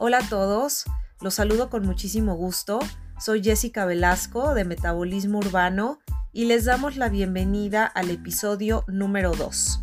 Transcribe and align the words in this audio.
Hola 0.00 0.18
a 0.18 0.28
todos, 0.28 0.84
los 1.20 1.34
saludo 1.34 1.70
con 1.70 1.84
muchísimo 1.84 2.36
gusto. 2.36 2.78
Soy 3.18 3.42
Jessica 3.42 3.84
Velasco 3.84 4.54
de 4.54 4.64
Metabolismo 4.64 5.38
Urbano 5.38 5.98
y 6.32 6.44
les 6.44 6.66
damos 6.66 6.96
la 6.96 7.08
bienvenida 7.08 7.84
al 7.84 8.12
episodio 8.12 8.84
número 8.86 9.32
2. 9.32 9.80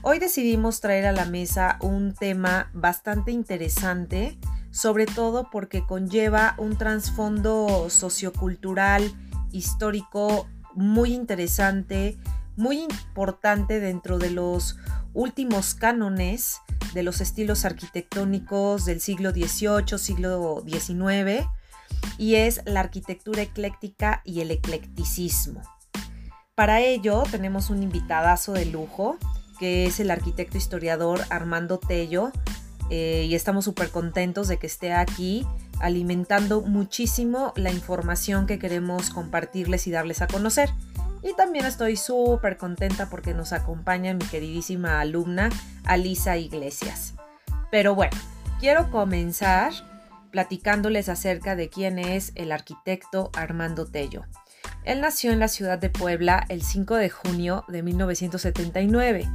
Hoy 0.00 0.20
decidimos 0.20 0.80
traer 0.80 1.04
a 1.04 1.12
la 1.12 1.26
mesa 1.26 1.76
un 1.82 2.14
tema 2.14 2.70
bastante 2.72 3.30
interesante, 3.30 4.38
sobre 4.70 5.04
todo 5.04 5.50
porque 5.50 5.84
conlleva 5.84 6.54
un 6.56 6.78
trasfondo 6.78 7.90
sociocultural, 7.90 9.12
histórico 9.52 10.48
muy 10.74 11.12
interesante, 11.12 12.16
muy 12.56 12.80
importante 12.80 13.80
dentro 13.80 14.16
de 14.16 14.30
los 14.30 14.78
últimos 15.12 15.74
cánones 15.74 16.62
de 16.94 17.02
los 17.02 17.20
estilos 17.20 17.64
arquitectónicos 17.64 18.84
del 18.84 19.00
siglo 19.00 19.30
XVIII, 19.30 19.98
siglo 19.98 20.64
XIX, 20.66 21.46
y 22.18 22.36
es 22.36 22.62
la 22.64 22.80
arquitectura 22.80 23.42
ecléctica 23.42 24.22
y 24.24 24.40
el 24.40 24.50
eclecticismo. 24.50 25.62
Para 26.54 26.80
ello 26.80 27.22
tenemos 27.30 27.70
un 27.70 27.82
invitadazo 27.82 28.52
de 28.52 28.66
lujo, 28.66 29.16
que 29.58 29.86
es 29.86 30.00
el 30.00 30.10
arquitecto 30.10 30.58
historiador 30.58 31.20
Armando 31.30 31.78
Tello, 31.78 32.32
eh, 32.90 33.26
y 33.28 33.34
estamos 33.34 33.64
súper 33.64 33.90
contentos 33.90 34.48
de 34.48 34.58
que 34.58 34.66
esté 34.66 34.92
aquí 34.92 35.46
alimentando 35.80 36.60
muchísimo 36.60 37.52
la 37.56 37.70
información 37.70 38.46
que 38.46 38.58
queremos 38.58 39.10
compartirles 39.10 39.86
y 39.86 39.90
darles 39.90 40.22
a 40.22 40.26
conocer. 40.26 40.70
Y 41.22 41.34
también 41.34 41.66
estoy 41.66 41.96
súper 41.96 42.56
contenta 42.56 43.10
porque 43.10 43.34
nos 43.34 43.52
acompaña 43.52 44.14
mi 44.14 44.24
queridísima 44.24 45.00
alumna 45.00 45.50
Alisa 45.84 46.36
Iglesias. 46.36 47.14
Pero 47.70 47.94
bueno, 47.94 48.16
quiero 48.58 48.90
comenzar 48.90 49.72
platicándoles 50.30 51.08
acerca 51.08 51.56
de 51.56 51.68
quién 51.68 51.98
es 51.98 52.32
el 52.36 52.52
arquitecto 52.52 53.30
Armando 53.34 53.86
Tello. 53.86 54.24
Él 54.84 55.00
nació 55.00 55.32
en 55.32 55.40
la 55.40 55.48
ciudad 55.48 55.78
de 55.78 55.90
Puebla 55.90 56.44
el 56.48 56.62
5 56.62 56.96
de 56.96 57.10
junio 57.10 57.64
de 57.68 57.82
1979. 57.82 59.28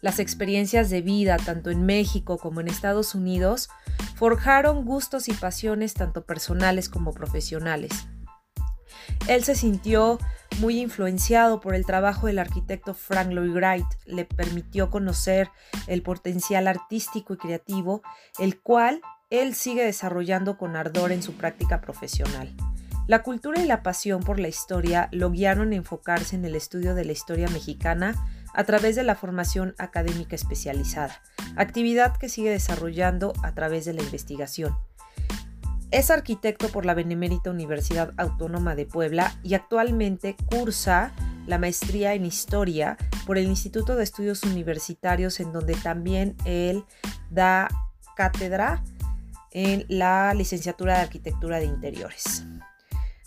Las 0.00 0.20
experiencias 0.20 0.90
de 0.90 1.00
vida, 1.00 1.38
tanto 1.38 1.70
en 1.70 1.84
México 1.84 2.38
como 2.38 2.60
en 2.60 2.68
Estados 2.68 3.14
Unidos, 3.14 3.68
forjaron 4.14 4.84
gustos 4.84 5.28
y 5.28 5.32
pasiones 5.32 5.94
tanto 5.94 6.24
personales 6.24 6.88
como 6.88 7.12
profesionales. 7.12 7.90
Él 9.26 9.42
se 9.42 9.54
sintió 9.54 10.18
muy 10.60 10.80
influenciado 10.80 11.60
por 11.60 11.74
el 11.74 11.86
trabajo 11.86 12.26
del 12.26 12.38
arquitecto 12.38 12.94
Frank 12.94 13.30
Lloyd 13.30 13.52
Wright, 13.52 13.86
le 14.06 14.24
permitió 14.24 14.90
conocer 14.90 15.50
el 15.86 16.02
potencial 16.02 16.68
artístico 16.68 17.34
y 17.34 17.36
creativo, 17.36 18.02
el 18.38 18.60
cual 18.60 19.00
él 19.30 19.54
sigue 19.54 19.84
desarrollando 19.84 20.58
con 20.58 20.76
ardor 20.76 21.12
en 21.12 21.22
su 21.22 21.34
práctica 21.34 21.80
profesional. 21.80 22.54
La 23.08 23.22
cultura 23.22 23.60
y 23.60 23.66
la 23.66 23.82
pasión 23.82 24.22
por 24.22 24.38
la 24.38 24.48
historia 24.48 25.08
lo 25.10 25.30
guiaron 25.30 25.72
a 25.72 25.76
enfocarse 25.76 26.36
en 26.36 26.44
el 26.44 26.54
estudio 26.54 26.94
de 26.94 27.04
la 27.04 27.12
historia 27.12 27.48
mexicana 27.48 28.14
a 28.54 28.64
través 28.64 28.94
de 28.94 29.02
la 29.02 29.16
formación 29.16 29.74
académica 29.78 30.36
especializada, 30.36 31.20
actividad 31.56 32.16
que 32.16 32.28
sigue 32.28 32.50
desarrollando 32.50 33.32
a 33.42 33.54
través 33.54 33.86
de 33.86 33.94
la 33.94 34.02
investigación. 34.02 34.76
Es 35.92 36.10
arquitecto 36.10 36.68
por 36.68 36.86
la 36.86 36.94
Benemérita 36.94 37.50
Universidad 37.50 38.14
Autónoma 38.16 38.74
de 38.74 38.86
Puebla 38.86 39.34
y 39.42 39.52
actualmente 39.52 40.36
cursa 40.46 41.12
la 41.46 41.58
maestría 41.58 42.14
en 42.14 42.24
historia 42.24 42.96
por 43.26 43.36
el 43.36 43.44
Instituto 43.44 43.94
de 43.94 44.02
Estudios 44.02 44.42
Universitarios 44.44 45.38
en 45.38 45.52
donde 45.52 45.74
también 45.74 46.34
él 46.46 46.84
da 47.30 47.68
cátedra 48.16 48.82
en 49.50 49.84
la 49.88 50.32
licenciatura 50.32 50.94
de 50.94 51.02
Arquitectura 51.02 51.58
de 51.58 51.66
Interiores. 51.66 52.42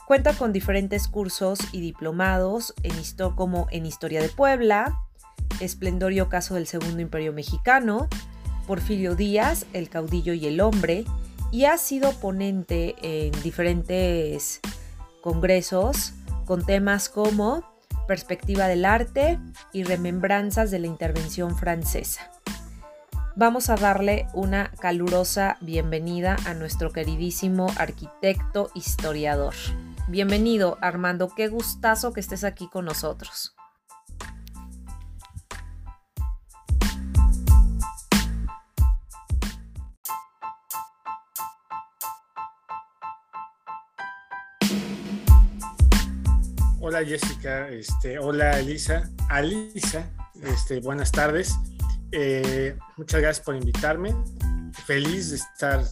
Cuenta 0.07 0.33
con 0.33 0.51
diferentes 0.51 1.07
cursos 1.07 1.59
y 1.71 1.81
diplomados 1.81 2.73
en 2.81 2.95
como 3.35 3.67
en 3.69 3.85
Historia 3.85 4.23
de 4.23 4.29
Puebla, 4.29 5.01
Esplendor 5.59 6.13
y 6.13 6.21
Ocaso 6.21 6.55
del 6.55 6.65
Segundo 6.65 6.99
Imperio 6.99 7.31
Mexicano, 7.31 8.07
Porfirio 8.65 9.15
Díaz, 9.15 9.67
El 9.73 9.89
caudillo 9.89 10.33
y 10.33 10.47
el 10.47 10.61
hombre, 10.61 11.05
y 11.55 11.63
ha 11.63 11.77
sido 11.77 12.11
ponente 12.11 12.95
en 13.01 13.31
diferentes 13.41 14.59
congresos 15.21 16.11
con 16.43 16.65
temas 16.65 17.07
como 17.07 17.63
perspectiva 18.09 18.67
del 18.67 18.83
arte 18.83 19.39
y 19.71 19.83
remembranzas 19.85 20.69
de 20.69 20.79
la 20.79 20.87
intervención 20.87 21.55
francesa. 21.55 22.29
Vamos 23.37 23.69
a 23.69 23.77
darle 23.77 24.27
una 24.33 24.69
calurosa 24.81 25.55
bienvenida 25.61 26.35
a 26.45 26.55
nuestro 26.55 26.91
queridísimo 26.91 27.67
arquitecto 27.77 28.69
historiador. 28.75 29.53
Bienvenido, 30.09 30.77
Armando, 30.81 31.29
qué 31.33 31.47
gustazo 31.47 32.11
que 32.11 32.19
estés 32.19 32.43
aquí 32.43 32.67
con 32.67 32.83
nosotros. 32.83 33.54
Hola 46.87 47.03
Jessica, 47.03 47.67
este, 47.69 48.19
hola 48.19 48.59
Elisa, 48.59 49.09
Alisa, 49.29 50.07
este, 50.43 50.81
buenas 50.81 51.11
tardes. 51.11 51.57
Eh, 52.11 52.77
muchas 52.95 53.21
gracias 53.21 53.43
por 53.43 53.55
invitarme. 53.55 54.15
Feliz 54.85 55.31
de 55.31 55.37
estar 55.37 55.83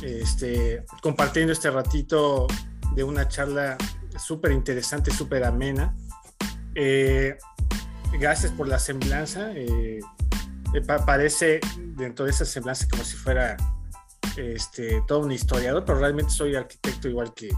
este, 0.00 0.84
compartiendo 1.02 1.52
este 1.52 1.72
ratito 1.72 2.46
de 2.94 3.02
una 3.02 3.26
charla 3.26 3.76
súper 4.16 4.52
interesante, 4.52 5.10
súper 5.10 5.42
amena. 5.42 5.96
Eh, 6.76 7.36
gracias 8.20 8.52
por 8.52 8.68
la 8.68 8.78
semblanza. 8.78 9.50
Eh, 9.56 9.98
parece 11.04 11.58
dentro 11.96 12.26
de 12.26 12.30
esa 12.30 12.44
semblanza 12.44 12.86
como 12.88 13.02
si 13.02 13.16
fuera 13.16 13.56
este, 14.36 15.02
todo 15.08 15.18
un 15.18 15.32
historiador, 15.32 15.84
pero 15.84 15.98
realmente 15.98 16.30
soy 16.30 16.54
arquitecto 16.54 17.08
igual 17.08 17.34
que, 17.34 17.48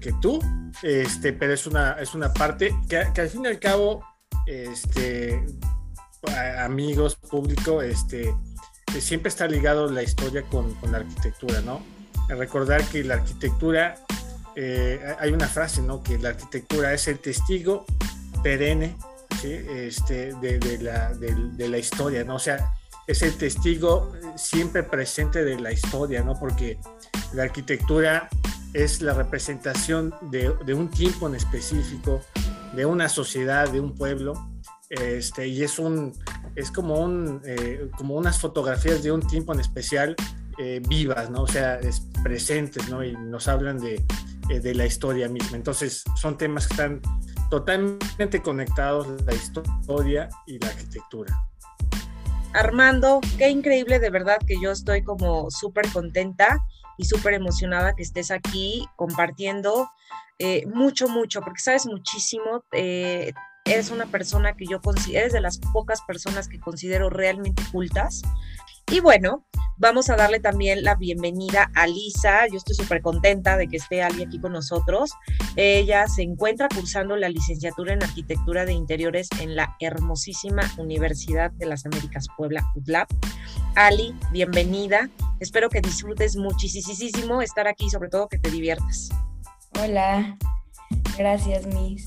que, 0.00 0.12
tú, 0.20 0.40
este, 0.82 1.32
pero 1.32 1.52
es 1.54 1.66
una, 1.66 1.92
es 1.92 2.14
una 2.14 2.32
parte 2.32 2.74
que, 2.88 2.98
al 2.98 3.28
fin 3.28 3.44
y 3.44 3.48
al 3.48 3.58
cabo, 3.58 4.04
este, 4.46 5.44
amigos, 6.58 7.16
público, 7.16 7.82
este, 7.82 8.34
siempre 9.00 9.28
está 9.28 9.46
ligado 9.46 9.90
la 9.90 10.02
historia 10.02 10.42
con, 10.42 10.76
la 10.90 10.98
arquitectura, 10.98 11.60
¿no? 11.60 11.82
Recordar 12.28 12.82
que 12.84 13.04
la 13.04 13.14
arquitectura, 13.14 13.96
eh, 14.56 15.00
hay 15.18 15.32
una 15.32 15.48
frase, 15.48 15.82
¿no? 15.82 16.02
Que 16.02 16.18
la 16.18 16.30
arquitectura 16.30 16.92
es 16.92 17.08
el 17.08 17.18
testigo 17.18 17.86
perenne 18.42 18.96
este, 19.42 20.34
de, 20.34 20.78
la, 20.80 21.14
de, 21.14 21.68
la, 21.68 21.78
historia, 21.78 22.24
¿no? 22.24 22.36
O 22.36 22.38
sea, 22.40 22.74
es 23.08 23.22
el 23.22 23.36
testigo 23.36 24.12
siempre 24.36 24.82
presente 24.84 25.42
de 25.42 25.58
la 25.58 25.72
historia, 25.72 26.22
¿no? 26.22 26.38
Porque 26.38 26.78
la 27.32 27.44
arquitectura 27.44 28.28
es 28.74 29.00
la 29.00 29.14
representación 29.14 30.14
de, 30.30 30.50
un 30.74 30.90
tiempo 30.90 31.26
en 31.26 31.34
específico, 31.34 32.20
de 32.76 32.84
una 32.84 33.08
sociedad, 33.08 33.68
de 33.70 33.80
un 33.80 33.94
pueblo, 33.94 34.34
este, 34.90 35.48
y 35.48 35.62
es, 35.62 35.78
un, 35.78 36.12
es 36.54 36.70
como, 36.70 37.00
un, 37.00 37.40
eh, 37.44 37.90
como 37.96 38.14
unas 38.14 38.38
fotografías 38.38 39.02
de 39.02 39.10
un 39.10 39.26
tiempo 39.26 39.54
en 39.54 39.60
especial 39.60 40.14
eh, 40.58 40.82
vivas, 40.86 41.30
¿no? 41.30 41.42
O 41.42 41.48
sea, 41.48 41.76
es, 41.76 42.02
presentes, 42.22 42.90
¿no? 42.90 43.02
Y 43.02 43.12
nos 43.16 43.48
hablan 43.48 43.78
de, 43.78 44.04
eh, 44.50 44.60
de 44.60 44.74
la 44.74 44.84
historia 44.84 45.28
misma. 45.28 45.56
Entonces, 45.56 46.04
son 46.14 46.36
temas 46.36 46.66
que 46.66 46.74
están 46.74 47.00
totalmente 47.48 48.42
conectados, 48.42 49.06
la 49.24 49.34
historia 49.34 50.28
y 50.46 50.58
la 50.58 50.68
arquitectura. 50.68 51.34
Armando, 52.54 53.20
qué 53.36 53.50
increíble 53.50 53.98
de 53.98 54.10
verdad 54.10 54.38
que 54.46 54.56
yo 54.60 54.72
estoy 54.72 55.02
como 55.02 55.50
súper 55.50 55.90
contenta 55.92 56.58
y 56.96 57.04
súper 57.04 57.34
emocionada 57.34 57.94
que 57.94 58.02
estés 58.02 58.30
aquí 58.30 58.86
compartiendo 58.96 59.88
eh, 60.38 60.66
mucho, 60.66 61.08
mucho, 61.08 61.40
porque 61.40 61.60
sabes 61.60 61.86
muchísimo. 61.86 62.64
Eh, 62.72 63.32
eres 63.64 63.90
una 63.90 64.06
persona 64.06 64.54
que 64.54 64.66
yo 64.66 64.80
considero, 64.80 65.20
eres 65.20 65.32
de 65.32 65.40
las 65.40 65.58
pocas 65.58 66.00
personas 66.02 66.48
que 66.48 66.58
considero 66.58 67.10
realmente 67.10 67.62
cultas. 67.70 68.22
Y 68.90 69.00
bueno, 69.00 69.44
vamos 69.76 70.08
a 70.08 70.16
darle 70.16 70.40
también 70.40 70.82
la 70.82 70.94
bienvenida 70.94 71.70
a 71.74 71.86
Lisa. 71.86 72.46
Yo 72.46 72.56
estoy 72.56 72.74
súper 72.74 73.02
contenta 73.02 73.58
de 73.58 73.68
que 73.68 73.76
esté 73.76 74.02
Ali 74.02 74.22
aquí 74.22 74.40
con 74.40 74.52
nosotros. 74.52 75.12
Ella 75.56 76.08
se 76.08 76.22
encuentra 76.22 76.68
cursando 76.74 77.14
la 77.16 77.28
licenciatura 77.28 77.92
en 77.92 78.02
Arquitectura 78.02 78.64
de 78.64 78.72
Interiores 78.72 79.28
en 79.40 79.56
la 79.56 79.76
hermosísima 79.80 80.62
Universidad 80.78 81.50
de 81.50 81.66
las 81.66 81.84
Américas 81.84 82.28
Puebla, 82.34 82.64
UDLAP. 82.76 83.10
Ali, 83.74 84.14
bienvenida. 84.32 85.10
Espero 85.38 85.68
que 85.68 85.82
disfrutes 85.82 86.36
muchísimo 86.36 87.42
estar 87.42 87.68
aquí 87.68 87.90
sobre 87.90 88.08
todo 88.08 88.28
que 88.28 88.38
te 88.38 88.50
diviertas. 88.50 89.10
Hola, 89.82 90.38
gracias 91.18 91.66
Miss. 91.66 92.06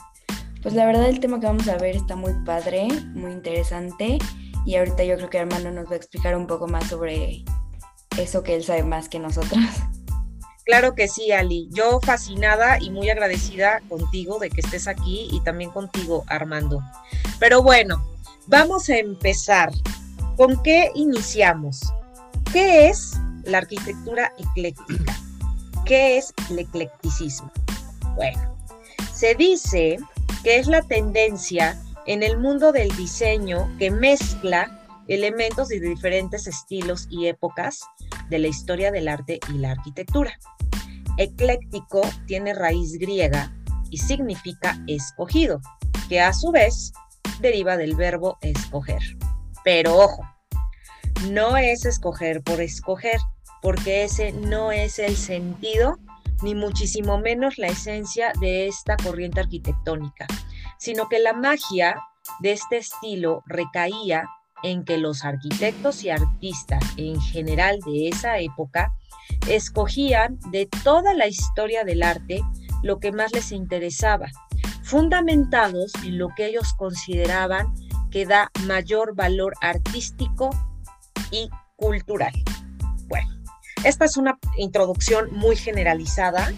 Pues 0.64 0.74
la 0.74 0.88
verdad 0.88 1.08
el 1.08 1.20
tema 1.20 1.40
que 1.40 1.46
vamos 1.46 1.68
a 1.68 1.78
ver 1.78 1.96
está 1.96 2.16
muy 2.16 2.34
padre, 2.44 2.88
muy 3.14 3.32
interesante 3.32 4.18
y 4.66 4.76
ahorita 4.76 5.04
yo 5.04 5.16
creo 5.16 5.30
que 5.30 5.40
Armando 5.40 5.72
nos 5.72 5.88
va 5.88 5.94
a 5.94 5.98
explicar 5.98 6.36
un 6.36 6.48
poco 6.48 6.68
más 6.68 6.88
sobre 6.88 7.44
eso 8.18 8.44
que 8.44 8.56
él 8.56 8.64
sabe 8.64 8.84
más 8.84 9.10
que 9.10 9.20
nosotros. 9.20 9.60
Claro 10.64 10.94
que 10.94 11.08
sí, 11.08 11.32
Ali. 11.32 11.68
Yo 11.72 12.00
fascinada 12.02 12.80
y 12.80 12.92
muy 12.92 13.10
agradecida 13.10 13.82
contigo 13.90 14.38
de 14.40 14.50
que 14.50 14.62
estés 14.62 14.88
aquí 14.88 15.28
y 15.32 15.42
también 15.42 15.72
contigo, 15.72 16.24
Armando. 16.28 16.82
Pero 17.40 17.64
bueno, 17.64 18.06
vamos 18.48 18.88
a 18.90 18.98
empezar. 18.98 19.72
¿Con 20.38 20.62
qué 20.64 20.92
iniciamos? 20.96 21.82
¿Qué 22.54 22.90
es 22.90 23.18
la 23.44 23.60
arquitectura 23.60 24.32
ecléctica? 24.38 25.18
¿Qué 25.86 26.18
es 26.18 26.34
el 26.50 26.60
eclecticismo? 26.60 27.52
Bueno, 28.16 28.56
se 29.14 29.36
dice 29.36 29.98
que 30.44 30.58
es 30.58 30.68
la 30.68 30.82
tendencia 30.84 31.82
en 32.06 32.24
el 32.24 32.38
mundo 32.38 32.72
del 32.72 32.90
diseño 32.96 33.70
que 33.78 33.92
mezcla 33.92 34.78
elementos 35.08 35.68
de 35.68 35.80
diferentes 35.80 36.48
estilos 36.48 37.08
y 37.10 37.28
épocas 37.28 37.82
de 38.30 38.40
la 38.40 38.48
historia 38.48 38.92
del 38.92 39.08
arte 39.08 39.40
y 39.54 39.58
la 39.58 39.72
arquitectura. 39.72 40.32
Ecléctico 41.18 42.02
tiene 42.26 42.54
raíz 42.54 42.98
griega 42.98 43.54
y 43.90 43.98
significa 43.98 44.82
escogido, 44.88 45.60
que 46.08 46.22
a 46.22 46.34
su 46.34 46.52
vez 46.52 46.94
deriva 47.42 47.78
del 47.78 47.96
verbo 47.96 48.38
escoger. 48.42 49.02
Pero 49.64 49.98
ojo, 49.98 50.24
no 51.30 51.58
es 51.58 51.86
escoger 51.86 52.42
por 52.42 52.62
escoger, 52.62 53.20
porque 53.62 54.04
ese 54.04 54.32
no 54.32 54.72
es 54.72 54.98
el 54.98 55.16
sentido 55.16 55.98
ni 56.42 56.56
muchísimo 56.56 57.20
menos 57.20 57.58
la 57.58 57.68
esencia 57.68 58.34
de 58.40 58.68
esta 58.68 58.98
corriente 58.98 59.42
arquitectónica, 59.42 60.26
sino 60.82 61.08
que 61.10 61.20
la 61.20 61.34
magia 61.34 62.02
de 62.40 62.54
este 62.54 62.78
estilo 62.78 63.44
recaía 63.46 64.28
en 64.64 64.84
que 64.84 64.98
los 64.98 65.24
arquitectos 65.24 66.04
y 66.04 66.10
artistas 66.10 66.84
en 66.98 67.22
general 67.22 67.80
de 67.86 68.10
esa 68.10 68.40
época 68.40 68.92
escogían 69.48 70.40
de 70.50 70.68
toda 70.84 71.14
la 71.14 71.28
historia 71.28 71.84
del 71.84 72.02
arte 72.02 72.42
lo 72.82 73.00
que 73.00 73.12
más 73.12 73.32
les 73.32 73.52
interesaba, 73.52 74.32
fundamentados 74.82 75.94
en 76.04 76.18
lo 76.18 76.30
que 76.36 76.48
ellos 76.48 76.74
consideraban 76.76 77.76
que 78.10 78.26
da 78.26 78.50
mayor 78.66 79.16
valor 79.16 79.54
artístico 79.62 80.50
y 81.30 81.48
cultural. 81.76 82.34
Bueno, 83.08 83.30
esta 83.84 84.06
es 84.06 84.18
una 84.18 84.40
introducción 84.58 85.30
muy 85.32 85.56
generalizada, 85.56 86.52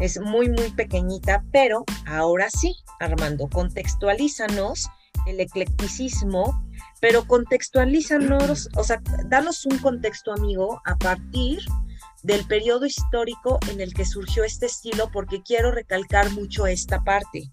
es 0.00 0.18
muy, 0.20 0.48
muy 0.48 0.70
pequeñita, 0.70 1.44
pero 1.52 1.84
ahora 2.06 2.48
sí, 2.50 2.74
Armando, 2.98 3.48
contextualízanos 3.48 4.88
el 5.26 5.40
eclecticismo, 5.40 6.66
pero 7.00 7.26
contextualízanos, 7.26 8.68
o 8.76 8.84
sea, 8.84 9.02
danos 9.26 9.66
un 9.66 9.78
contexto, 9.78 10.32
amigo, 10.32 10.80
a 10.84 10.96
partir 10.96 11.60
del 12.22 12.44
periodo 12.46 12.86
histórico 12.86 13.58
en 13.70 13.80
el 13.80 13.94
que 13.94 14.04
surgió 14.04 14.44
este 14.44 14.66
estilo, 14.66 15.10
porque 15.12 15.42
quiero 15.42 15.70
recalcar 15.70 16.30
mucho 16.30 16.66
esta 16.66 17.02
parte. 17.02 17.48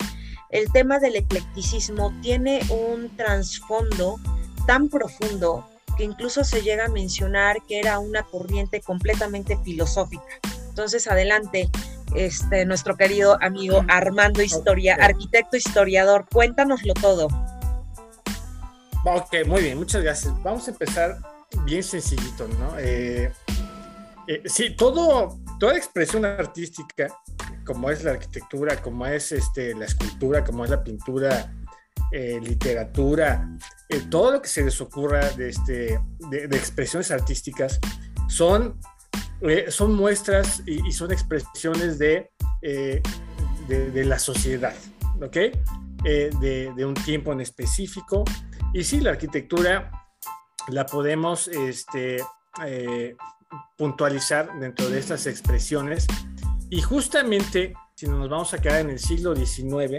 El 0.49 0.71
tema 0.71 0.99
del 0.99 1.15
eclecticismo 1.15 2.13
tiene 2.21 2.61
un 2.69 3.15
trasfondo 3.15 4.17
tan 4.65 4.89
profundo 4.89 5.67
que 5.97 6.03
incluso 6.03 6.43
se 6.43 6.61
llega 6.61 6.85
a 6.85 6.89
mencionar 6.89 7.57
que 7.67 7.79
era 7.79 7.99
una 7.99 8.23
corriente 8.23 8.81
completamente 8.81 9.57
filosófica. 9.63 10.23
Entonces, 10.69 11.07
adelante, 11.07 11.69
este, 12.15 12.65
nuestro 12.65 12.95
querido 12.95 13.37
amigo 13.41 13.83
Armando 13.87 14.41
Historia, 14.41 14.95
arquitecto 14.99 15.57
historiador, 15.57 16.25
cuéntanoslo 16.31 16.93
todo. 16.93 17.27
Ok, 19.05 19.45
muy 19.45 19.61
bien, 19.61 19.77
muchas 19.77 20.03
gracias. 20.03 20.33
Vamos 20.43 20.67
a 20.67 20.71
empezar 20.71 21.19
bien 21.65 21.83
sencillito, 21.83 22.47
¿no? 22.59 22.77
Eh, 22.77 23.31
eh, 24.27 24.43
sí, 24.45 24.75
todo, 24.75 25.39
toda 25.59 25.77
expresión 25.77 26.25
artística, 26.25 27.07
como 27.65 27.89
es 27.89 28.03
la 28.03 28.11
arquitectura, 28.11 28.81
como 28.81 29.05
es 29.05 29.31
este, 29.31 29.73
la 29.75 29.85
escultura, 29.85 30.43
como 30.43 30.65
es 30.65 30.71
la 30.71 30.83
pintura, 30.83 31.53
eh, 32.11 32.39
literatura, 32.41 33.49
todo 34.09 34.31
lo 34.31 34.41
que 34.41 34.47
se 34.47 34.63
les 34.63 34.79
ocurra 34.79 35.29
de, 35.31 35.49
este, 35.49 35.99
de, 36.29 36.57
expresiones 36.57 37.11
artísticas, 37.11 37.79
son, 38.29 38.79
son 39.69 39.95
muestras 39.95 40.63
y, 40.65 40.91
son 40.91 41.11
expresiones 41.11 41.99
de, 41.99 42.31
de, 42.61 44.05
la 44.05 44.19
sociedad, 44.19 44.75
¿ok? 45.21 45.37
de, 46.03 46.73
de 46.75 46.85
un 46.85 46.93
tiempo 46.93 47.33
en 47.33 47.41
específico, 47.41 48.23
y 48.73 48.83
sí, 48.83 48.99
la 48.99 49.11
arquitectura 49.11 49.91
la 50.67 50.85
podemos 50.85 51.47
este, 51.47 52.17
eh, 52.65 53.15
puntualizar 53.77 54.59
dentro 54.59 54.89
de 54.89 54.99
estas 54.99 55.25
expresiones. 55.27 56.05
Y 56.69 56.81
justamente, 56.81 57.73
si 57.95 58.07
nos 58.07 58.29
vamos 58.29 58.53
a 58.53 58.59
quedar 58.59 58.81
en 58.81 58.89
el 58.89 58.99
siglo 58.99 59.35
XIX, 59.35 59.97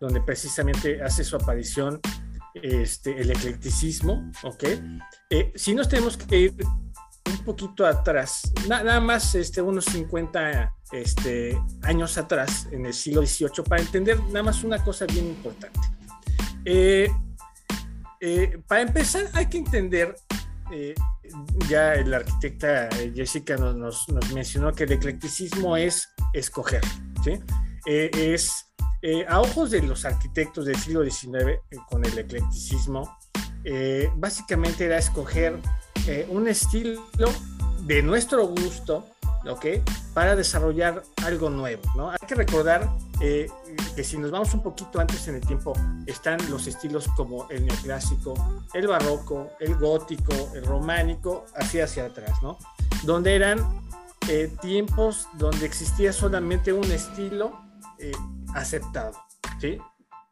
donde 0.00 0.20
precisamente 0.20 1.02
hace 1.02 1.22
su 1.22 1.36
aparición 1.36 2.00
este, 2.54 3.20
el 3.20 3.30
eclecticismo, 3.30 4.30
¿ok? 4.42 4.64
Eh, 5.30 5.52
si 5.54 5.74
nos 5.74 5.88
tenemos 5.88 6.16
que 6.16 6.38
ir 6.38 6.54
un 7.26 7.44
poquito 7.44 7.86
atrás, 7.86 8.52
nada 8.68 9.00
más 9.00 9.34
este, 9.34 9.60
unos 9.62 9.84
50 9.86 10.74
este, 10.92 11.60
años 11.82 12.16
atrás, 12.18 12.68
en 12.72 12.86
el 12.86 12.94
siglo 12.94 13.24
XVIII, 13.24 13.64
para 13.68 13.82
entender 13.82 14.20
nada 14.24 14.44
más 14.44 14.64
una 14.64 14.82
cosa 14.82 15.06
bien 15.06 15.26
importante. 15.26 15.80
Eh, 16.64 17.10
eh, 18.20 18.58
para 18.66 18.82
empezar, 18.82 19.30
hay 19.32 19.46
que 19.46 19.56
entender, 19.56 20.14
eh, 20.70 20.94
ya 21.68 21.94
la 22.04 22.18
arquitecta 22.18 22.88
eh, 22.88 23.12
Jessica 23.14 23.56
nos, 23.56 24.06
mencionó 24.34 24.72
que 24.74 24.84
el 24.84 24.92
eclecticismo 24.92 25.76
es 25.76 26.08
escoger, 26.34 26.82
¿sí? 27.24 27.40
es 27.86 28.66
a 29.28 29.40
ojos 29.40 29.70
de 29.70 29.80
los 29.80 30.04
arquitectos 30.04 30.66
del 30.66 30.76
siglo 30.76 31.02
XIX 31.02 31.60
con 31.88 32.04
el 32.04 32.18
eclecticismo, 32.18 33.16
básicamente 34.16 34.84
era 34.84 34.98
escoger 34.98 35.58
un 36.28 36.48
estilo 36.48 37.02
de 37.82 38.02
nuestro 38.02 38.46
gusto, 38.46 39.06
¿ok? 39.48 39.66
Para 40.14 40.36
desarrollar 40.36 41.02
algo 41.24 41.50
nuevo, 41.50 41.82
¿no? 41.96 42.10
Hay 42.10 42.18
que 42.26 42.34
recordar 42.34 42.88
eh, 43.20 43.48
que 43.94 44.04
si 44.04 44.16
nos 44.16 44.30
vamos 44.30 44.54
un 44.54 44.62
poquito 44.62 45.00
antes 45.00 45.28
en 45.28 45.36
el 45.36 45.40
tiempo, 45.40 45.72
están 46.06 46.38
los 46.50 46.66
estilos 46.66 47.08
como 47.16 47.48
el 47.50 47.66
neoclásico, 47.66 48.34
el 48.74 48.86
barroco, 48.86 49.50
el 49.60 49.76
gótico, 49.76 50.32
el 50.54 50.64
románico, 50.64 51.46
así 51.54 51.80
hacia 51.80 52.06
atrás, 52.06 52.42
¿no? 52.42 52.58
Donde 53.02 53.34
eran 53.34 53.58
eh, 54.28 54.50
tiempos 54.60 55.28
donde 55.34 55.66
existía 55.66 56.12
solamente 56.12 56.72
un 56.72 56.90
estilo 56.90 57.60
eh, 57.98 58.12
aceptado, 58.54 59.12
¿sí? 59.60 59.78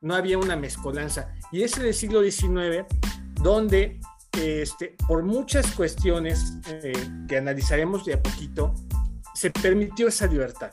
No 0.00 0.14
había 0.14 0.38
una 0.38 0.56
mezcolanza. 0.56 1.34
Y 1.50 1.62
es 1.62 1.78
del 1.78 1.92
siglo 1.92 2.22
XIX 2.22 2.86
donde, 3.42 4.00
este, 4.32 4.96
por 5.06 5.22
muchas 5.22 5.70
cuestiones 5.72 6.54
que 7.28 7.36
analizaremos 7.36 8.04
de 8.04 8.14
a 8.14 8.22
poquito, 8.22 8.74
se 9.34 9.50
permitió 9.50 10.08
esa 10.08 10.26
libertad. 10.26 10.70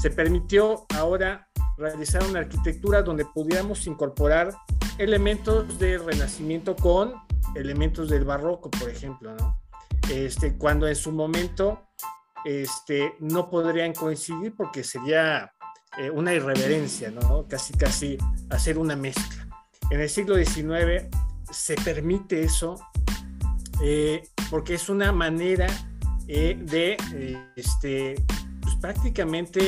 Se 0.00 0.10
permitió 0.10 0.84
ahora 0.94 1.48
realizar 1.78 2.22
una 2.24 2.40
arquitectura 2.40 3.02
donde 3.02 3.24
pudiéramos 3.24 3.86
incorporar 3.86 4.52
elementos 4.98 5.78
del 5.78 6.04
renacimiento 6.04 6.76
con 6.76 7.14
elementos 7.54 8.08
del 8.08 8.24
barroco, 8.24 8.70
por 8.70 8.90
ejemplo, 8.90 9.34
¿no? 9.34 9.58
Este, 10.10 10.56
cuando 10.56 10.88
en 10.88 10.96
su 10.96 11.12
momento 11.12 11.88
este, 12.44 13.14
no 13.20 13.48
podrían 13.48 13.92
coincidir 13.92 14.54
porque 14.56 14.82
sería 14.84 15.52
eh, 15.98 16.10
una 16.10 16.34
irreverencia, 16.34 17.10
¿no? 17.10 17.46
Casi, 17.48 17.72
casi 17.74 18.18
hacer 18.50 18.78
una 18.78 18.96
mezcla. 18.96 19.46
En 19.90 20.00
el 20.00 20.08
siglo 20.08 20.36
XIX 20.36 21.08
se 21.50 21.74
permite 21.76 22.42
eso 22.42 22.76
eh, 23.82 24.22
porque 24.50 24.74
es 24.74 24.88
una 24.88 25.12
manera 25.12 25.66
eh, 26.28 26.56
de 26.58 26.96
este, 27.56 28.14
pues, 28.60 28.76
prácticamente 28.76 29.60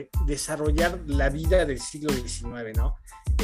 eh, 0.00 0.10
desarrollar 0.26 0.98
la 1.06 1.28
vida 1.28 1.64
del 1.64 1.80
siglo 1.80 2.12
XIX, 2.12 2.76
¿no? 2.76 2.96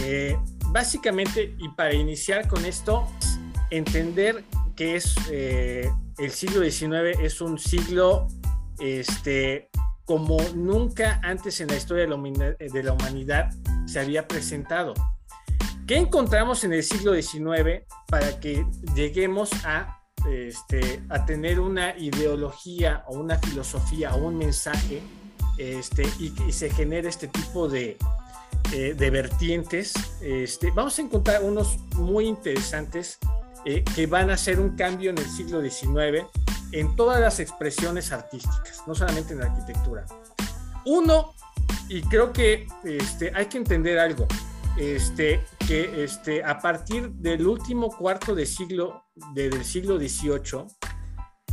Eh, 0.03 0.37
básicamente, 0.73 1.55
y 1.59 1.69
para 1.71 1.95
iniciar 1.95 2.49
con 2.49 2.65
esto, 2.65 3.07
entender 3.71 4.45
que 4.75 4.97
es 4.97 5.15
el 5.31 6.31
siglo 6.31 6.63
XIX 6.63 7.19
es 7.23 7.41
un 7.41 7.59
siglo 7.59 8.29
este, 8.79 9.71
como 10.05 10.37
nunca 10.55 11.19
antes 11.23 11.61
en 11.63 11.69
la 11.69 11.77
historia 11.77 12.07
de 12.07 12.83
la 12.83 12.93
humanidad 12.93 13.51
se 13.87 14.01
había 14.01 14.29
presentado. 14.29 14.93
¿Qué 15.87 15.97
encontramos 15.97 16.63
en 16.65 16.75
el 16.75 16.83
siglo 16.83 17.15
XIX 17.15 17.87
para 18.09 18.39
que 18.39 18.67
lleguemos 18.95 19.51
a 19.65 19.97
este, 20.29 21.03
a 21.09 21.25
tener 21.25 21.61
una 21.61 21.97
ideología 21.97 23.05
o 23.07 23.19
una 23.19 23.39
filosofía 23.39 24.15
o 24.15 24.27
un 24.27 24.39
mensaje 24.39 25.03
este, 25.59 26.05
y, 26.19 26.53
se 26.53 26.71
genere 26.71 27.09
este 27.09 27.29
tipo 27.29 27.69
de, 27.69 27.97
eh, 28.73 28.95
de 28.97 29.11
vertientes, 29.11 29.95
este, 30.21 30.71
vamos 30.71 30.99
a 30.99 31.03
encontrar 31.03 31.43
unos 31.43 31.79
muy 31.95 32.27
interesantes 32.27 33.19
eh, 33.65 33.83
que 33.95 34.07
van 34.07 34.31
a 34.31 34.35
hacer 34.35 34.61
un 34.61 34.77
cambio 34.77 35.11
en 35.11 35.19
el 35.19 35.29
siglo 35.29 35.63
XIX 35.63 36.27
en 36.73 36.95
todas 36.95 37.21
las 37.21 37.41
expresiones 37.41 38.13
artísticas, 38.13 38.83
no 38.87 38.95
solamente 38.95 39.33
en 39.33 39.41
la 39.41 39.47
arquitectura. 39.47 40.05
Uno, 40.85 41.35
y 41.89 42.03
creo 42.03 42.33
que 42.33 42.67
este, 42.85 43.33
hay 43.35 43.47
que 43.47 43.59
entender 43.59 43.99
algo, 43.99 44.27
este, 44.79 45.45
que 45.67 46.05
este, 46.05 46.45
a 46.45 46.59
partir 46.59 47.11
del 47.11 47.47
último 47.47 47.91
cuarto 47.97 48.35
de 48.35 48.47
siglo, 48.47 49.05
del 49.35 49.65
siglo 49.65 49.99
XVIII, 49.99 50.67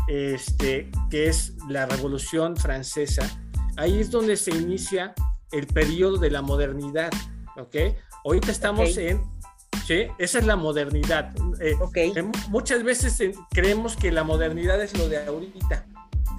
este, 0.08 0.92
que 1.10 1.28
es 1.28 1.56
la 1.70 1.86
Revolución 1.86 2.58
Francesa, 2.58 3.30
ahí 3.78 4.00
es 4.00 4.12
donde 4.12 4.36
se 4.36 4.52
inicia 4.52 5.14
el 5.52 5.68
periodo 5.68 6.18
de 6.18 6.32
la 6.32 6.42
modernidad, 6.42 7.12
¿ok? 7.58 7.76
Ahorita 8.26 8.52
estamos 8.52 8.98
en, 8.98 9.22
¿sí? 9.86 10.08
Esa 10.18 10.40
es 10.40 10.46
la 10.46 10.56
modernidad. 10.56 11.34
Eh, 11.62 11.76
muchas 12.50 12.84
veces 12.84 13.22
creemos 13.52 13.96
que 13.96 14.12
la 14.12 14.24
modernidad 14.24 14.82
es 14.82 14.98
lo 14.98 15.08
de 15.08 15.26
ahorita. 15.26 15.86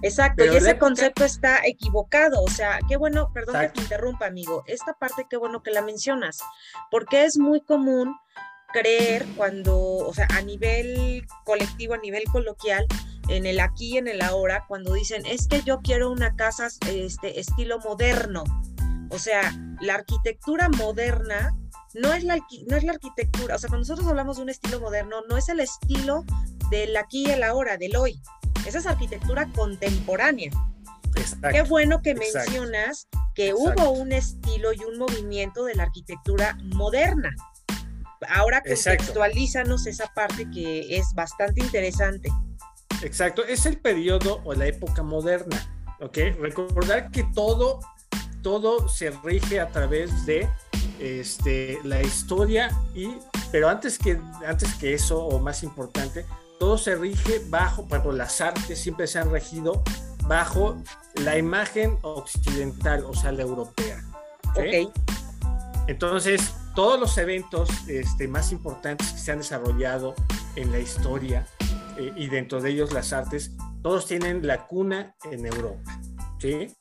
Exacto, 0.05 0.45
y 0.45 0.55
ese 0.55 0.79
concepto 0.79 1.25
está 1.25 1.61
equivocado. 1.65 2.43
O 2.43 2.51
sea, 2.51 2.79
qué 2.89 2.97
bueno, 2.97 3.31
perdón 3.33 3.57
que 3.61 3.69
te 3.69 3.81
interrumpa, 3.81 4.27
amigo. 4.27 4.63
Esta 4.67 4.93
parte, 4.93 5.27
qué 5.29 5.37
bueno 5.37 5.63
que 5.63 5.71
la 5.71 5.81
mencionas, 5.81 6.41
porque 6.91 7.25
es 7.25 7.39
muy 7.39 7.63
común 7.63 8.15
creer 8.73 9.25
cuando, 9.37 9.79
o 9.79 10.13
sea, 10.13 10.27
a 10.37 10.43
nivel 10.43 11.25
colectivo, 11.45 11.95
a 11.95 11.99
nivel 11.99 12.25
coloquial, 12.25 12.87
en 13.29 13.47
el 13.47 13.61
aquí 13.61 13.95
y 13.95 13.99
en 13.99 14.09
el 14.09 14.21
ahora, 14.21 14.65
cuando 14.69 14.93
dicen, 14.93 15.25
es 15.25 15.49
que 15.49 15.63
yo 15.63 15.81
quiero 15.81 16.11
una 16.11 16.37
casa 16.37 16.69
este, 16.89 17.41
estilo 17.41 17.79
moderno. 17.79 18.45
O 19.11 19.19
sea, 19.19 19.57
la 19.81 19.95
arquitectura 19.95 20.69
moderna 20.69 21.57
no 21.95 22.13
es 22.13 22.25
la, 22.25 22.37
no 22.67 22.77
es 22.77 22.85
la 22.85 22.93
arquitectura, 22.93 23.55
o 23.55 23.59
sea, 23.59 23.69
cuando 23.69 23.87
nosotros 23.87 24.07
hablamos 24.07 24.37
de 24.37 24.43
un 24.43 24.51
estilo 24.51 24.81
moderno, 24.81 25.23
no 25.29 25.39
es 25.39 25.49
el 25.49 25.61
estilo 25.61 26.25
del 26.69 26.97
aquí 26.97 27.27
y 27.27 27.31
el 27.31 27.43
ahora, 27.43 27.79
del 27.79 27.97
hoy. 27.97 28.21
Esa 28.67 28.79
es 28.79 28.87
arquitectura 28.87 29.49
contemporánea. 29.55 30.51
Qué 31.51 31.63
bueno 31.63 32.03
que 32.03 32.15
mencionas 32.15 33.09
que 33.35 33.55
hubo 33.55 33.91
un 33.91 34.13
estilo 34.13 34.73
y 34.73 34.79
un 34.85 34.99
movimiento 34.99 35.65
de 35.65 35.75
la 35.75 35.85
arquitectura 35.85 36.57
moderna. 36.75 37.31
Ahora 38.29 38.63
contextualízanos 38.63 39.87
esa 39.87 40.07
parte 40.15 40.49
que 40.51 40.97
es 40.97 41.13
bastante 41.15 41.61
interesante. 41.61 42.31
Exacto, 43.03 43.45
es 43.45 43.67
el 43.67 43.79
periodo 43.79 44.41
o 44.45 44.55
la 44.55 44.67
época 44.67 45.03
moderna, 45.03 45.57
¿ok? 46.01 46.19
Recordar 46.41 47.11
que 47.11 47.25
todo, 47.35 47.81
todo 48.43 48.89
se 48.89 49.11
rige 49.11 49.61
a 49.61 49.69
través 49.69 50.25
de 50.25 50.49
este, 50.99 51.79
la 51.85 52.03
historia 52.03 52.71
y, 52.95 53.17
pero 53.53 53.69
antes 53.69 53.99
que, 53.99 54.19
antes 54.47 54.75
que 54.75 54.95
eso, 54.95 55.23
o 55.23 55.39
más 55.39 55.63
importante, 55.63 56.25
todo 56.59 56.79
se 56.79 56.97
rige 56.97 57.43
bajo, 57.49 57.87
pero 57.89 58.13
las 58.13 58.41
artes 58.41 58.79
siempre 58.79 59.07
se 59.07 59.19
han 59.19 59.31
regido 59.31 59.83
bajo 60.27 60.77
la 61.23 61.37
imagen 61.37 61.99
occidental, 62.03 63.05
o 63.05 63.15
sea, 63.15 63.33
la 63.33 63.43
europea. 63.43 64.03
Entonces, 65.87 66.55
todos 66.75 66.99
los 66.99 67.19
eventos 67.19 67.69
este, 67.89 68.29
más 68.29 68.53
importantes 68.53 69.13
que 69.13 69.19
se 69.19 69.33
han 69.33 69.39
desarrollado 69.39 70.15
en 70.57 70.73
la 70.73 70.79
historia 70.79 71.47
eh, 71.99 72.13
y 72.17 72.29
dentro 72.29 72.61
de 72.61 72.71
ellos 72.71 72.93
las 72.93 73.13
artes, 73.13 73.53
todos 73.83 74.07
tienen 74.07 74.47
la 74.47 74.67
cuna 74.67 75.15
en 75.31 75.47
Europa. 75.47 76.01
¿sí? 76.39 76.75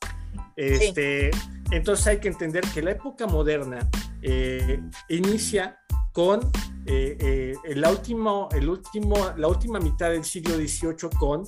Este, 0.56 1.30
Entonces 1.70 2.06
hay 2.06 2.18
que 2.18 2.28
entender 2.28 2.64
que 2.72 2.82
la 2.82 2.92
época 2.92 3.26
moderna 3.26 3.88
eh, 4.22 4.80
inicia 5.08 5.78
con 6.12 6.40
eh, 6.86 7.54
el 7.64 7.84
último, 7.86 8.48
el 8.52 8.68
último, 8.68 9.32
la 9.36 9.48
última 9.48 9.78
mitad 9.78 10.10
del 10.10 10.24
siglo 10.24 10.56
XVIII 10.56 11.10
con 11.18 11.44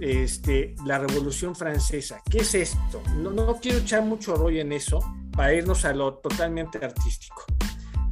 este, 0.00 0.74
la 0.84 0.98
Revolución 0.98 1.54
Francesa. 1.54 2.20
¿Qué 2.30 2.38
es 2.38 2.54
esto? 2.54 3.02
No, 3.16 3.30
no 3.30 3.56
quiero 3.56 3.78
echar 3.78 4.02
mucho 4.02 4.34
rollo 4.34 4.60
en 4.60 4.72
eso 4.72 5.00
para 5.32 5.54
irnos 5.54 5.84
a 5.84 5.92
lo 5.92 6.14
totalmente 6.14 6.78
artístico. 6.84 7.44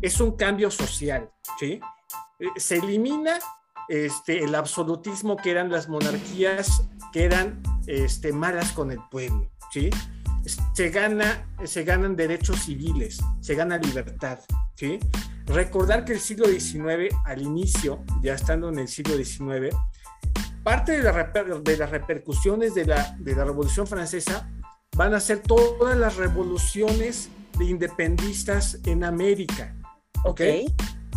Es 0.01 0.21
un 0.21 0.37
cambio 0.37 0.71
social, 0.71 1.31
¿sí? 1.59 1.81
Se 2.57 2.77
elimina 2.77 3.39
este, 3.89 4.43
el 4.43 4.55
absolutismo 4.55 5.37
que 5.37 5.51
eran 5.51 5.71
las 5.71 5.89
monarquías 5.89 6.89
que 7.13 7.25
eran 7.25 7.63
este, 7.87 8.33
malas 8.33 8.73
con 8.73 8.91
el 8.91 8.99
pueblo, 9.11 9.51
¿sí? 9.71 9.91
Se, 10.75 10.91
gana, 10.91 11.49
se 11.65 11.85
ganan 11.85 12.17
derechos 12.17 12.65
civiles, 12.65 13.19
se 13.41 13.55
gana 13.55 13.79
libertad, 13.79 14.41
¿sí? 14.75 14.99
Recordar 15.47 16.05
que 16.05 16.15
el 16.15 16.21
siglo 16.21 16.47
XIX, 16.47 17.15
al 17.25 17.43
inicio, 17.43 18.03
ya 18.23 18.35
estando 18.35 18.69
en 18.69 18.79
el 18.79 18.89
siglo 18.89 19.17
XIX, 19.17 19.77
parte 20.63 21.01
de, 21.01 21.61
de 21.63 21.77
las 21.77 21.91
repercusiones 21.91 22.75
de 22.75 22.87
la, 22.87 23.17
de 23.19 23.35
la 23.35 23.45
Revolución 23.45 23.87
Francesa 23.87 24.51
van 24.97 25.13
a 25.13 25.21
ser 25.21 25.41
todas 25.41 25.97
las 25.97 26.17
revoluciones 26.17 27.29
de 27.59 27.67
independistas 27.67 28.79
en 28.85 29.05
América. 29.05 29.75
¿Ok? 30.25 30.41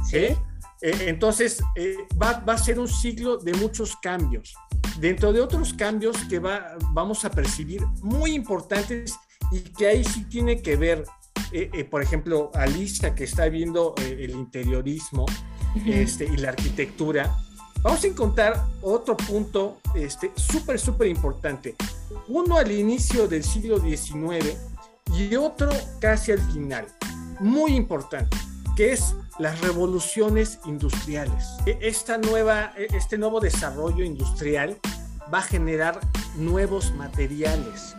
¿Sí? 0.10 0.36
Eh, 0.81 1.05
entonces, 1.07 1.63
eh, 1.75 1.96
va, 2.22 2.43
a 2.46 2.57
ser 2.57 2.79
un 2.79 2.88
siglo 2.88 3.38
de 3.38 3.53
muchos 3.53 3.96
cambios. 3.98 4.53
Dentro 5.00 5.34
de 5.34 5.41
otros 5.41 5.74
cambios 5.74 6.17
que 6.29 6.39
va, 6.39 6.77
vamos 6.91 7.25
a 7.25 7.31
percibir 7.31 7.86
muy 8.01 8.34
importantes 8.34 9.15
y 9.51 9.62
que 9.62 9.88
ahí 9.88 10.03
sí 10.03 10.25
tiene 10.25 10.62
que 10.62 10.75
ver, 10.75 11.03
eh, 11.51 11.84
por 11.86 12.01
ejemplo, 12.01 12.51
Alisa 12.54 13.16
que 13.16 13.24
está 13.24 13.48
viendo 13.48 13.96
el 13.98 14.32
interiorismo 14.32 15.25
este, 15.86 16.25
y 16.25 16.38
la 16.38 16.50
arquitectura, 16.50 17.36
vamos 17.82 18.04
a 18.04 18.08
encontrar 18.08 18.66
otro 18.82 19.16
punto 19.16 19.77
este, 19.96 20.32
súper, 20.36 20.80
súper 20.80 21.08
importante. 21.08 21.75
Uno 22.27 22.58
al 22.58 22.72
inicio 22.72 23.27
del 23.27 23.44
siglo 23.44 23.80
XIX 23.80 24.58
y 25.13 25.36
otro 25.36 25.70
casi 26.00 26.32
al 26.32 26.39
final. 26.51 26.88
Muy 27.39 27.75
importante, 27.75 28.36
que 28.75 28.94
es 28.94 29.16
las 29.39 29.60
revoluciones 29.62 30.60
industriales. 30.66 31.46
E, 31.66 31.77
esta 31.82 32.18
nueva, 32.18 32.74
e, 32.77 32.88
este 32.96 33.18
nuevo 33.18 33.39
desarrollo 33.39 34.04
industrial 34.04 34.77
va 35.34 35.39
a 35.39 35.44
generar 35.44 36.00
nuevos 36.36 36.94
materiales, 36.96 37.96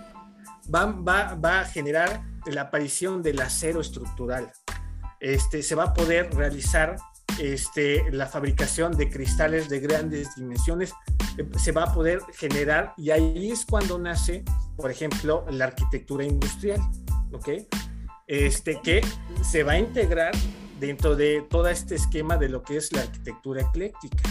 va, 0.73 0.87
va, 0.87 1.35
va 1.35 1.61
a 1.61 1.65
generar 1.65 2.23
la 2.47 2.63
aparición 2.63 3.23
del 3.23 3.41
acero 3.41 3.81
estructural. 3.81 4.53
Este, 5.21 5.63
se 5.63 5.75
va 5.75 5.85
a 5.85 5.95
poder 5.95 6.33
realizar 6.35 6.97
este, 7.39 8.11
la 8.11 8.27
fabricación 8.27 8.97
de 8.97 9.11
cristales 9.11 9.69
de 9.69 9.81
grandes 9.81 10.35
dimensiones, 10.37 10.93
eh, 11.37 11.49
se 11.59 11.73
va 11.73 11.85
a 11.85 11.95
poder 11.95 12.21
generar 12.35 12.95
y 12.97 13.11
ahí 13.11 13.51
es 13.51 13.65
cuando 13.65 13.99
nace, 13.99 14.45
por 14.77 14.91
ejemplo, 14.91 15.45
la 15.51 15.67
arquitectura 15.67 16.25
industrial, 16.25 16.81
¿ok? 17.33 17.49
Este, 18.27 18.81
que 18.83 19.03
se 19.43 19.63
va 19.63 19.73
a 19.73 19.79
integrar 19.79 20.35
dentro 20.81 21.17
de 21.17 21.47
todo 21.49 21.69
este 21.69 21.95
esquema 21.95 22.37
de 22.37 22.49
lo 22.49 22.63
que 22.63 22.77
es 22.77 22.93
la 22.93 23.03
arquitectura 23.03 23.63
ecléctica. 23.63 24.23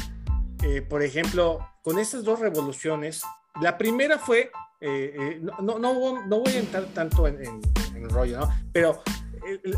Eh, 0.63 0.81
por 0.81 1.03
ejemplo, 1.03 1.59
con 1.81 1.99
estas 1.99 2.23
dos 2.23 2.39
revoluciones, 2.39 3.21
la 3.61 3.77
primera 3.77 4.17
fue, 4.17 4.51
eh, 4.79 5.15
eh, 5.19 5.41
no, 5.61 5.79
no, 5.79 5.93
voy 5.93 6.53
a 6.53 6.59
entrar 6.59 6.85
tanto 6.93 7.27
en, 7.27 7.61
el 7.95 8.09
rollo, 8.09 8.47
pero 8.71 9.01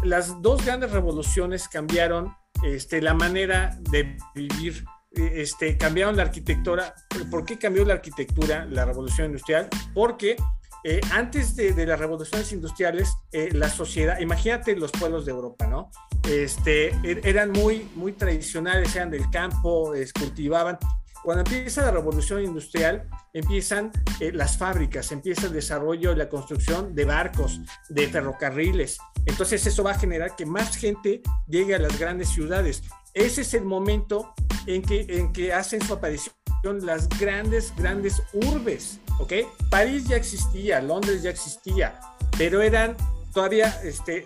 las 0.04 0.42
dos 0.42 0.66
grandes 0.66 0.92
revoluciones 0.92 1.70
cambiaron 1.70 2.36
este, 2.64 3.02
la 3.02 3.14
manera 3.14 3.78
de 3.92 4.18
vivir, 4.36 4.84
este, 5.12 5.78
cambiaron 5.78 6.18
la 6.18 6.24
arquitectura. 6.24 6.94
¿Por 7.32 7.46
qué 7.46 7.58
cambió 7.58 7.86
la 7.86 7.94
arquitectura, 7.94 8.66
la 8.66 8.86
revolución 8.86 9.28
industrial? 9.28 9.70
Porque 9.94 10.36
eh, 10.84 11.02
antes 11.12 11.56
de, 11.56 11.86
las 11.86 12.00
revoluciones 12.00 12.52
industriales, 12.54 13.14
eh, 13.32 13.50
la 13.52 13.70
sociedad, 13.70 14.20
imagínate 14.20 14.76
los 14.78 14.92
pueblos 14.92 15.26
de 15.26 15.32
Europa, 15.32 15.68
¿no? 15.68 15.92
Este, 16.24 16.90
er, 17.04 17.26
eran 17.28 17.52
muy, 17.52 17.90
muy 17.96 18.14
tradicionales, 18.14 18.96
eran 18.96 19.12
del 19.12 19.30
campo, 19.30 19.94
cultivaban. 20.18 20.78
Cuando 21.24 21.44
empieza 21.44 21.82
la 21.82 21.92
revolución 21.92 22.44
industrial, 22.44 23.08
empiezan 23.34 23.92
eh, 24.20 24.32
las 24.34 24.58
fábricas, 24.58 25.12
empieza 25.12 25.48
el 25.48 25.54
desarrollo 25.54 26.14
y 26.14 26.16
la 26.16 26.30
construcción 26.30 26.96
de 26.96 27.06
barcos, 27.06 27.60
de 27.90 28.08
ferrocarriles. 28.08 28.98
Entonces 29.26 29.66
eso 29.68 29.84
va 29.84 29.92
a 29.92 30.00
generar 30.00 30.36
que 30.36 30.46
más 30.46 30.76
gente 30.78 31.22
llegue 31.48 31.76
a 31.76 31.80
las 31.80 32.00
grandes 32.00 32.30
ciudades. 32.30 32.84
Ese 33.14 33.42
es 33.42 33.54
el 33.54 33.66
momento 33.66 34.34
en 34.66 34.82
que, 34.82 35.06
en 35.10 35.34
que 35.34 35.54
hacen 35.54 35.82
su 35.82 35.94
aparición 35.94 36.34
las 36.82 37.08
grandes, 37.20 37.74
grandes 37.76 38.22
urbes, 38.34 39.00
¿ok? 39.20 39.34
París 39.70 40.08
ya 40.08 40.18
existía, 40.18 40.82
Londres 40.82 41.24
ya 41.24 41.30
existía, 41.30 42.00
pero 42.38 42.62
eran 42.62 42.98
todavía, 43.34 43.80
este, 43.84 44.26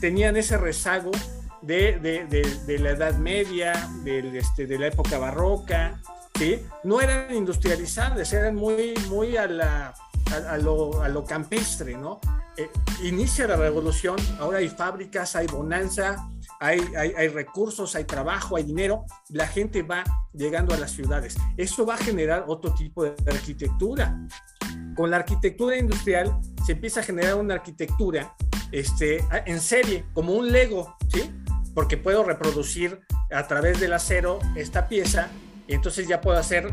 tenían 0.00 0.36
ese 0.36 0.58
rezago 0.58 1.10
de, 1.62 1.98
de, 1.98 2.78
la 2.78 2.90
Edad 2.90 3.16
Media, 3.18 3.88
de, 4.04 4.38
este, 4.38 4.66
de 4.66 4.78
la 4.78 4.88
época 4.88 5.18
barroca, 5.18 6.00
¿sí? 6.36 6.60
No 6.84 7.00
eran 7.00 7.34
industrializadas, 7.34 8.32
eran 8.32 8.54
muy, 8.54 8.94
muy 9.08 9.36
a, 9.36 9.46
la, 9.46 9.94
a, 10.48 10.56
lo, 10.58 11.02
a 11.02 11.08
lo 11.08 11.24
campestre, 11.24 11.96
¿no? 11.96 12.20
eh, 12.58 12.70
inicia 13.04 13.46
la 13.46 13.56
revolución, 13.56 14.16
ahora 14.40 14.58
hay 14.58 14.68
fábricas, 14.68 15.36
hay 15.36 15.46
bonanza, 15.46 16.28
hay, 16.58 16.80
hay, 16.96 17.28
recursos, 17.28 17.94
hay 17.94 18.02
trabajo, 18.02 18.56
hay 18.56 18.64
dinero, 18.64 19.04
la 19.28 19.46
gente 19.46 19.82
va 19.82 20.02
llegando 20.34 20.74
a 20.74 20.76
las 20.76 20.90
ciudades. 20.90 21.36
Eso 21.56 21.86
va 21.86 21.94
a 21.94 21.98
generar 21.98 22.44
otro 22.48 22.74
tipo 22.74 23.04
de 23.04 23.14
arquitectura. 23.30 24.18
Con 24.96 25.10
la 25.10 25.18
arquitectura 25.18 25.76
industrial 25.76 26.36
se 26.66 26.72
empieza 26.72 27.00
a 27.00 27.02
generar 27.04 27.36
una 27.36 27.54
arquitectura 27.54 28.34
este, 28.72 29.24
en 29.46 29.60
serie, 29.60 30.06
como 30.12 30.32
un 30.32 30.50
Lego, 30.50 30.96
¿sí? 31.12 31.30
Porque 31.78 31.96
puedo 31.96 32.24
reproducir 32.24 33.02
a 33.30 33.46
través 33.46 33.78
del 33.78 33.92
acero 33.92 34.40
esta 34.56 34.88
pieza, 34.88 35.28
y 35.68 35.74
entonces 35.74 36.08
ya 36.08 36.20
puedo 36.20 36.36
hacer, 36.36 36.66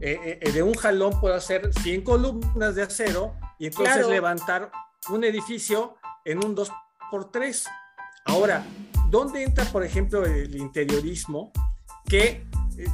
eh, 0.00 0.18
eh, 0.20 0.38
eh, 0.42 0.50
de 0.50 0.64
un 0.64 0.74
jalón 0.74 1.20
puedo 1.20 1.36
hacer 1.36 1.72
100 1.72 2.02
columnas 2.02 2.74
de 2.74 2.82
acero 2.82 3.36
y 3.60 3.66
entonces 3.66 4.08
levantar 4.08 4.72
un 5.10 5.22
edificio 5.22 5.94
en 6.24 6.44
un 6.44 6.56
2x3. 6.56 7.68
Ahora, 8.24 8.66
¿dónde 9.08 9.44
entra, 9.44 9.64
por 9.66 9.84
ejemplo, 9.84 10.26
el 10.26 10.56
interiorismo? 10.56 11.52
Que 12.08 12.44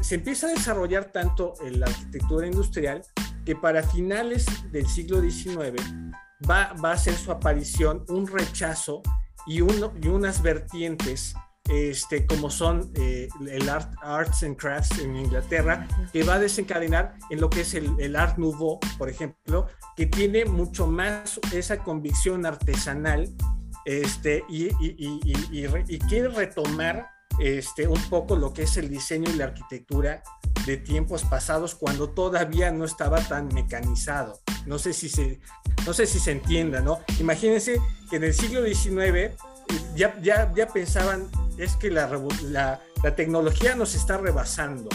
se 0.02 0.16
empieza 0.16 0.48
a 0.48 0.50
desarrollar 0.50 1.12
tanto 1.12 1.54
en 1.62 1.80
la 1.80 1.86
arquitectura 1.86 2.46
industrial 2.46 3.00
que 3.46 3.56
para 3.56 3.82
finales 3.82 4.44
del 4.70 4.86
siglo 4.86 5.22
XIX 5.22 5.82
va, 6.46 6.74
va 6.74 6.92
a 6.92 6.98
ser 6.98 7.14
su 7.14 7.32
aparición 7.32 8.04
un 8.08 8.26
rechazo 8.26 9.00
y, 9.46 9.62
uno, 9.62 9.94
y 10.02 10.08
unas 10.08 10.42
vertientes 10.42 11.34
este, 11.70 12.26
como 12.26 12.50
son 12.50 12.90
eh, 12.94 13.28
el 13.48 13.68
Arts 13.68 14.42
and 14.42 14.56
Crafts 14.56 14.98
en 14.98 15.16
Inglaterra, 15.16 15.88
que 16.12 16.22
va 16.22 16.34
a 16.34 16.38
desencadenar 16.38 17.16
en 17.30 17.40
lo 17.40 17.48
que 17.48 17.62
es 17.62 17.74
el, 17.74 17.90
el, 17.98 18.16
Art 18.16 18.36
Nouveau, 18.36 18.78
por 18.98 19.08
ejemplo, 19.08 19.66
que 19.96 20.06
tiene 20.06 20.44
mucho 20.44 20.86
más 20.86 21.40
esa 21.52 21.78
convicción 21.78 22.44
artesanal 22.44 23.32
este, 23.86 24.44
y, 24.48 24.66
y, 24.84 25.20
y, 25.50 25.66
y 25.88 25.98
quiere 26.00 26.28
retomar 26.28 27.08
este, 27.38 27.88
un 27.88 28.00
poco 28.08 28.36
lo 28.36 28.52
que 28.52 28.62
es 28.62 28.76
el 28.76 28.88
diseño 28.88 29.30
y 29.30 29.34
la 29.34 29.46
arquitectura 29.46 30.22
de 30.66 30.76
tiempos 30.76 31.24
pasados 31.24 31.74
cuando 31.74 32.10
todavía 32.10 32.70
no 32.70 32.84
estaba 32.84 33.20
tan 33.20 33.48
mecanizado. 33.48 34.40
No 34.66 34.78
sé 34.78 34.92
si 34.92 35.08
se, 35.08 35.40
no 35.86 35.92
sé 35.92 36.06
si 36.06 36.18
se 36.18 36.32
entienda, 36.32 36.80
¿no? 36.80 37.00
Imagínense 37.20 37.80
que 38.08 38.16
en 38.16 38.24
el 38.24 38.34
siglo 38.34 38.62
XIX 38.64 39.34
ya, 39.94 40.18
ya, 40.20 40.52
ya 40.54 40.68
pensaban, 40.68 41.28
es 41.58 41.76
que 41.76 41.90
la, 41.90 42.08
la, 42.42 42.80
la 43.02 43.16
tecnología 43.16 43.74
nos 43.74 43.94
está 43.94 44.18
rebasando, 44.18 44.88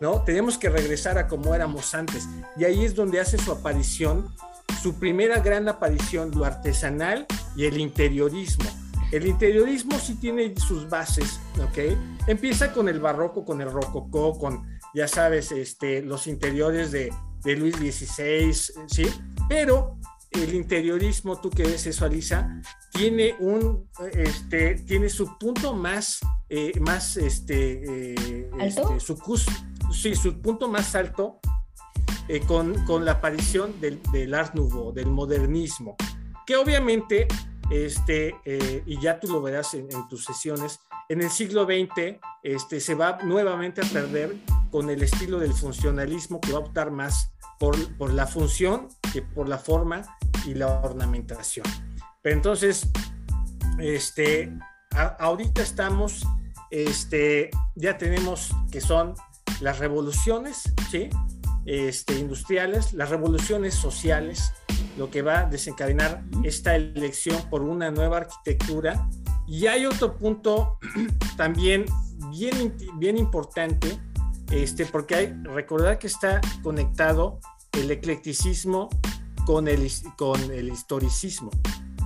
¿no? 0.00 0.22
Tenemos 0.22 0.58
que 0.58 0.68
regresar 0.68 1.18
a 1.18 1.28
como 1.28 1.54
éramos 1.54 1.94
antes. 1.94 2.28
Y 2.56 2.64
ahí 2.64 2.84
es 2.84 2.94
donde 2.94 3.20
hace 3.20 3.38
su 3.38 3.52
aparición, 3.52 4.34
su 4.82 4.98
primera 4.98 5.40
gran 5.40 5.68
aparición, 5.68 6.30
lo 6.34 6.44
artesanal 6.44 7.26
y 7.56 7.66
el 7.66 7.78
interiorismo. 7.78 8.64
El 9.12 9.26
interiorismo 9.26 9.98
sí 9.98 10.14
tiene 10.14 10.54
sus 10.56 10.88
bases, 10.88 11.40
¿ok? 11.60 11.98
Empieza 12.28 12.72
con 12.72 12.88
el 12.88 13.00
barroco, 13.00 13.44
con 13.44 13.60
el 13.60 13.70
rococó, 13.70 14.38
con, 14.38 14.78
ya 14.94 15.08
sabes, 15.08 15.50
este, 15.50 16.00
los 16.02 16.28
interiores 16.28 16.92
de, 16.92 17.12
de 17.42 17.56
Luis 17.56 17.74
XVI, 17.76 18.54
¿sí? 18.86 19.06
Pero 19.48 19.98
el 20.30 20.54
interiorismo, 20.54 21.40
tú 21.40 21.50
que 21.50 21.64
ves 21.64 21.86
eso, 21.86 22.04
Alisa, 22.04 22.62
tiene 22.92 23.34
un, 23.40 23.88
este, 24.12 24.76
tiene 24.76 25.08
su 25.08 25.36
punto 25.38 25.74
más, 25.74 26.20
eh, 26.48 26.78
más, 26.80 27.16
este, 27.16 28.14
eh, 28.14 28.50
este 28.60 29.00
su, 29.00 29.16
sí, 29.92 30.14
su 30.14 30.40
punto 30.40 30.68
más 30.68 30.94
alto 30.94 31.40
eh, 32.28 32.40
con, 32.40 32.84
con, 32.84 33.04
la 33.04 33.12
aparición 33.12 33.80
del, 33.80 34.00
del, 34.12 34.34
Art 34.34 34.54
Nouveau, 34.54 34.92
del 34.92 35.06
modernismo, 35.06 35.96
que 36.46 36.56
obviamente, 36.56 37.26
este, 37.70 38.34
y 38.86 39.00
ya 39.00 39.18
tú 39.18 39.28
lo 39.28 39.42
verás 39.42 39.74
en, 39.74 39.88
en, 39.90 40.08
tus 40.08 40.24
sesiones, 40.24 40.80
en 41.08 41.22
el 41.22 41.30
siglo 41.30 41.64
XX 41.64 42.20
este, 42.42 42.80
se 42.80 42.94
va 42.94 43.18
nuevamente 43.24 43.80
a 43.80 43.84
perder 43.84 44.36
con 44.70 44.90
el 44.90 45.02
estilo 45.02 45.40
del 45.40 45.52
funcionalismo 45.52 46.40
que 46.40 46.52
va 46.52 46.58
a 46.58 46.62
optar 46.62 46.92
más 46.92 47.32
por, 47.60 47.76
por 47.98 48.12
la 48.12 48.26
función 48.26 48.88
que 49.12 49.20
por 49.20 49.48
la 49.48 49.58
forma 49.58 50.02
y 50.46 50.54
la 50.54 50.80
ornamentación. 50.80 51.66
Pero 52.22 52.34
entonces, 52.34 52.90
este, 53.78 54.50
ahorita 55.18 55.62
estamos, 55.62 56.26
este, 56.70 57.50
ya 57.76 57.98
tenemos 57.98 58.50
que 58.72 58.80
son 58.80 59.14
las 59.60 59.78
revoluciones, 59.78 60.72
¿sí? 60.90 61.10
Este, 61.66 62.18
industriales, 62.18 62.94
las 62.94 63.10
revoluciones 63.10 63.74
sociales, 63.74 64.54
lo 64.96 65.10
que 65.10 65.20
va 65.20 65.40
a 65.40 65.44
desencadenar 65.44 66.24
esta 66.42 66.74
elección 66.74 67.36
por 67.50 67.60
una 67.62 67.90
nueva 67.90 68.18
arquitectura. 68.18 69.06
Y 69.46 69.66
hay 69.66 69.84
otro 69.84 70.16
punto 70.16 70.78
también 71.36 71.84
bien, 72.30 72.74
bien 72.96 73.18
importante, 73.18 73.98
este, 74.50 74.86
porque 74.86 75.14
hay, 75.14 75.32
recordar 75.44 75.98
que 75.98 76.06
está 76.06 76.40
conectado 76.62 77.40
el 77.72 77.90
eclecticismo 77.90 78.88
con 79.46 79.68
el, 79.68 79.90
con 80.16 80.40
el 80.50 80.68
historicismo 80.68 81.50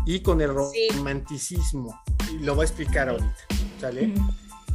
y 0.07 0.21
con 0.21 0.41
el 0.41 0.51
romanticismo. 0.55 2.01
Y 2.31 2.39
lo 2.39 2.55
voy 2.55 2.65
a 2.65 2.67
explicar 2.67 3.09
ahorita, 3.09 3.35
¿sale? 3.81 4.15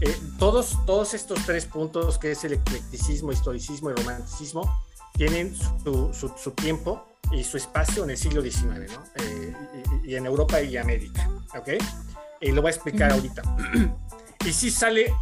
Eh, 0.02 0.18
todos, 0.38 0.78
todos 0.86 1.14
estos 1.14 1.46
tres 1.46 1.66
puntos, 1.66 2.18
que 2.18 2.32
es 2.32 2.44
el 2.44 2.54
eclecticismo, 2.54 3.32
historicismo 3.32 3.92
y 3.92 3.94
romanticismo, 3.94 4.82
tienen 5.14 5.54
su, 5.56 6.14
su, 6.14 6.52
tiempo 6.52 7.06
y 7.32 7.44
su 7.44 7.58
espacio 7.58 8.06
en 8.06 8.12
el 8.12 8.18
siglo 8.18 8.42
XIX, 8.42 8.66
¿no? 8.66 9.04
Eh, 9.16 9.54
y, 10.06 10.16
en 10.16 10.26
Europa 10.26 10.62
y 10.62 10.78
América, 10.78 11.30
¿ok? 11.58 11.70
Y 12.42 12.52
lo 12.52 12.62
voy 12.62 12.70
a 12.70 12.74
explicar 12.74 13.12
ahorita. 13.12 13.42
y 14.46 14.54
si 14.54 14.72
sale, 14.72 15.14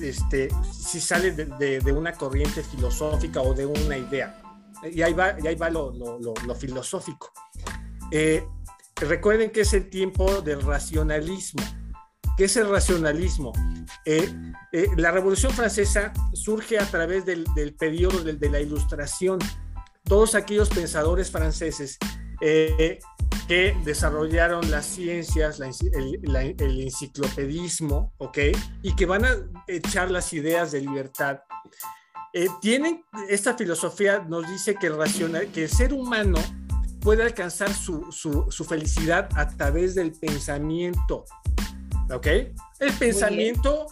este, 0.00 0.48
si 0.72 1.00
sale 1.00 1.32
de, 1.32 1.80
de, 1.80 1.92
una 1.92 2.12
corriente 2.12 2.62
filosófica 2.62 3.40
o 3.40 3.54
de 3.54 3.66
una 3.66 3.96
idea. 3.96 4.40
Y 4.90 5.02
ahí 5.02 5.14
va, 5.14 5.36
y 5.42 5.46
ahí 5.46 5.54
va 5.54 5.70
lo, 5.70 5.92
lo, 5.92 6.18
lo, 6.18 6.54
filosófico. 6.54 7.32
Eh, 8.10 8.44
recuerden 8.96 9.50
que 9.50 9.62
es 9.62 9.72
el 9.72 9.88
tiempo 9.88 10.42
del 10.42 10.60
racionalismo. 10.60 11.62
¿Qué 12.36 12.44
es 12.44 12.56
el 12.56 12.68
racionalismo? 12.68 13.52
Eh, 14.04 14.28
eh, 14.72 14.86
la 14.96 15.12
Revolución 15.12 15.52
Francesa 15.52 16.12
surge 16.34 16.78
a 16.78 16.86
través 16.86 17.24
del, 17.24 17.44
del 17.54 17.74
periodo 17.74 18.22
de, 18.22 18.34
de, 18.34 18.50
la 18.50 18.60
Ilustración. 18.60 19.38
Todos 20.04 20.34
aquellos 20.34 20.68
pensadores 20.68 21.30
franceses 21.30 21.98
que 23.48 23.76
desarrollaron 23.84 24.70
las 24.70 24.86
ciencias, 24.86 25.60
el, 25.60 26.54
el, 26.58 26.80
enciclopedismo, 26.80 28.12
¿ok? 28.18 28.38
Y 28.82 28.94
que 28.94 29.06
van 29.06 29.24
a 29.24 29.36
echar 29.66 30.10
las 30.10 30.32
ideas 30.32 30.72
de 30.72 30.80
libertad 30.80 31.40
eh, 32.34 32.48
tienen 32.62 33.04
esta 33.28 33.54
filosofía, 33.54 34.20
nos 34.26 34.48
dice 34.48 34.74
que 34.74 34.86
el, 34.86 34.96
racional, 34.96 35.48
que 35.48 35.64
el 35.64 35.68
ser 35.68 35.92
humano 35.92 36.38
puede 37.00 37.22
alcanzar 37.22 37.74
su, 37.74 38.10
su, 38.10 38.64
felicidad 38.64 39.28
a 39.36 39.48
través 39.48 39.94
del 39.94 40.12
pensamiento. 40.12 41.26
¿Ok? 42.10 42.26
El 42.80 42.92
pensamiento, 42.98 43.86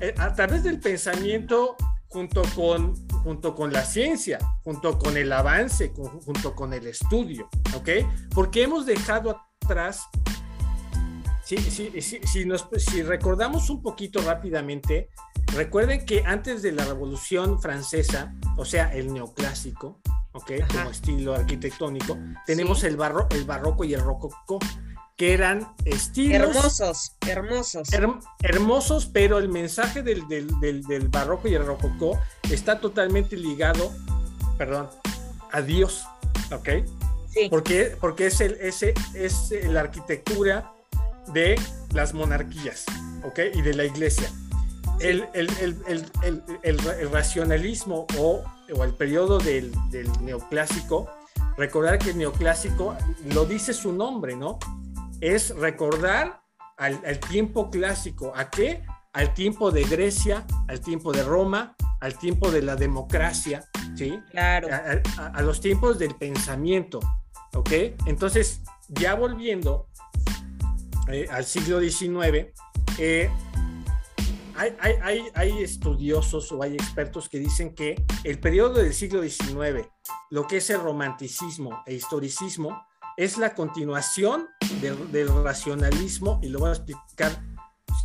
eh, 0.00 0.14
a 0.18 0.34
través 0.34 0.62
del 0.62 0.78
pensamiento 0.78 1.76
junto 2.08 2.42
con, 2.54 2.94
junto 3.26 3.56
con 3.56 3.72
la 3.72 3.84
ciencia, 3.84 4.38
junto 4.62 5.00
con 5.00 5.16
el 5.16 5.32
avance, 5.32 5.92
junto 6.24 6.54
con 6.54 6.72
el 6.72 6.86
estudio. 6.86 7.48
¿Ok? 7.74 7.88
Porque 8.32 8.62
hemos 8.62 8.86
dejado 8.86 9.42
atrás 9.64 10.06
si, 11.42 11.56
si, 11.58 11.90
si, 12.00 12.44
nos, 12.44 12.68
si 12.76 13.02
recordamos 13.02 13.68
un 13.68 13.82
poquito 13.82 14.20
rápidamente, 14.22 15.08
Recuerden 15.54 16.04
que 16.04 16.22
antes 16.26 16.60
de 16.60 16.72
la 16.72 16.84
Revolución 16.84 17.60
Francesa, 17.60 18.34
o 18.56 18.64
sea, 18.64 18.92
el 18.92 19.12
neoclásico, 19.12 20.00
¿ok? 20.32 20.52
Como 20.70 20.90
estilo 20.90 21.34
arquitectónico, 21.34 22.18
tenemos 22.44 22.84
el, 22.84 22.96
barro, 22.96 23.26
el 23.30 23.44
barroco 23.44 23.84
y 23.84 23.94
el 23.94 24.00
rococó, 24.00 24.58
que 25.16 25.32
eran 25.32 25.68
estilos... 25.84 26.54
Hermosos, 26.54 27.16
hermosos. 27.26 27.88
hermosos, 28.42 29.06
pero 29.06 29.38
el 29.38 29.48
mensaje 29.48 30.02
del, 30.02 30.26
del, 30.28 30.48
del, 30.60 31.08
barroco 31.08 31.48
y 31.48 31.54
el 31.54 31.64
rococó 31.64 32.20
está 32.50 32.80
totalmente 32.80 33.36
ligado, 33.36 33.92
perdón, 34.58 34.88
a 35.52 35.62
Dios, 35.62 36.06
¿ok? 36.52 36.68
Sí. 37.32 37.48
Porque, 37.50 37.96
porque 38.00 38.26
es, 38.26 38.40
el, 38.40 38.58
ese, 38.60 38.94
es 39.14 39.52
la 39.64 39.80
arquitectura 39.80 40.72
de 41.32 41.58
las 41.92 42.12
monarquías, 42.12 42.84
¿ok? 43.24 43.40
Y 43.54 43.62
de 43.62 43.74
la 43.74 43.84
iglesia 43.84 44.30
el, 45.00 45.28
el, 45.34 45.50
el, 45.86 46.42
el, 46.62 47.10
racionalismo 47.10 48.06
o, 48.18 48.42
o 48.74 48.84
el 48.84 48.94
periodo 48.94 49.38
del, 49.38 49.72
del, 49.90 50.10
neoclásico, 50.22 51.08
recordar 51.56 51.98
que 51.98 52.10
el 52.10 52.18
neoclásico 52.18 52.96
lo 53.32 53.44
dice 53.44 53.74
su 53.74 53.92
nombre, 53.92 54.36
¿no? 54.36 54.58
Es 55.20 55.54
recordar 55.56 56.42
al, 56.76 57.00
al, 57.04 57.20
tiempo 57.20 57.70
clásico. 57.70 58.32
¿A 58.34 58.50
qué? 58.50 58.82
Al 59.12 59.32
tiempo 59.34 59.70
de 59.70 59.84
Grecia, 59.84 60.46
al 60.68 60.80
tiempo 60.80 61.12
de 61.12 61.22
Roma, 61.22 61.74
al 62.00 62.18
tiempo 62.18 62.50
de 62.50 62.62
la 62.62 62.76
democracia, 62.76 63.64
¿sí? 63.94 64.20
Claro. 64.30 64.68
A, 64.70 65.22
a, 65.22 65.26
a 65.28 65.42
los 65.42 65.60
tiempos 65.60 65.98
del 65.98 66.14
pensamiento, 66.14 67.00
¿ok? 67.54 67.70
Entonces, 68.06 68.60
ya 68.88 69.14
volviendo 69.14 69.88
eh, 71.08 71.26
al 71.30 71.44
siglo 71.44 71.80
XIX, 71.80 72.52
eh, 72.98 73.30
hay, 74.56 75.62
estudiosos 75.62 76.50
o 76.50 76.62
hay 76.62 76.74
expertos 76.74 77.28
que 77.28 77.38
dicen 77.38 77.74
que 77.74 78.02
el 78.24 78.40
periodo 78.40 78.74
del 78.74 78.94
siglo 78.94 79.22
XIX, 79.22 79.88
lo 80.30 80.46
que 80.46 80.56
es 80.58 80.70
el 80.70 80.80
romanticismo 80.80 81.82
e 81.86 81.94
historicismo, 81.94 82.85
es 83.16 83.38
la 83.38 83.54
continuación 83.54 84.48
del, 84.80 85.28
racionalismo 85.42 86.40
y 86.42 86.48
lo 86.48 86.60
voy 86.60 86.70
a 86.70 86.72
explicar 86.72 87.32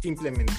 simplemente. 0.02 0.54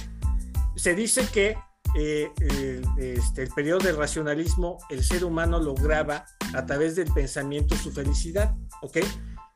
Se 0.77 0.95
dice 0.95 1.27
que 1.33 1.57
eh, 1.95 2.31
el, 2.41 2.85
este, 2.99 3.43
el 3.43 3.51
periodo 3.51 3.81
del 3.81 3.97
racionalismo, 3.97 4.79
el 4.91 5.05
ser 5.05 5.25
humano 5.25 5.59
lograba 5.59 6.25
a 6.55 6.67
través 6.67 6.97
del 6.97 7.13
pensamiento 7.13 7.77
su 7.77 7.93
felicidad, 7.93 8.55
¿ok? 8.83 8.99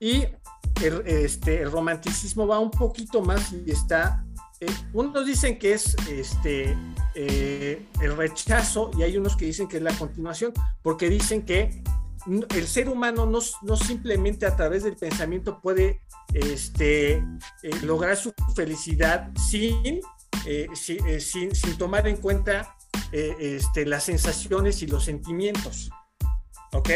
Y 0.01 0.25
el, 0.83 1.03
este, 1.07 1.63
el 1.63 1.71
romanticismo 1.71 2.47
va 2.47 2.59
un 2.59 2.71
poquito 2.71 3.23
más 3.23 3.53
y 3.53 3.71
está 3.71 4.27
eh, 4.61 4.67
unos 4.95 5.27
dicen 5.27 5.59
que 5.59 5.75
es 5.75 5.95
este, 6.09 6.77
eh, 7.15 7.87
el 8.01 8.17
rechazo 8.17 8.91
y 8.97 9.03
hay 9.03 9.19
unos 9.19 9.37
que 9.37 9.45
dicen 9.45 9.69
que 9.69 9.77
es 9.77 9.83
la 9.83 9.93
continuación, 9.93 10.53
porque 10.83 11.11
dicen 11.11 11.45
que 11.45 11.83
el 12.27 12.67
ser 12.67 12.89
humano 12.89 13.27
no, 13.27 13.39
no 13.63 13.77
simplemente 13.77 14.47
a 14.47 14.57
través 14.57 14.85
del 14.85 14.97
pensamiento 14.97 15.61
puede 15.61 16.01
este, 16.35 17.15
eh, 17.15 17.23
lograr 17.83 18.17
su 18.17 18.33
felicidad 18.55 19.31
sin, 19.37 20.01
sin, 20.75 21.55
sin, 21.55 21.79
tomar 21.79 22.07
en 22.07 22.17
cuenta 22.17 22.77
este, 23.13 23.87
las 23.87 24.05
sensaciones 24.05 24.83
y 24.83 24.87
los 24.87 25.05
sentimientos. 25.05 25.91
¿Ok? 26.73 26.91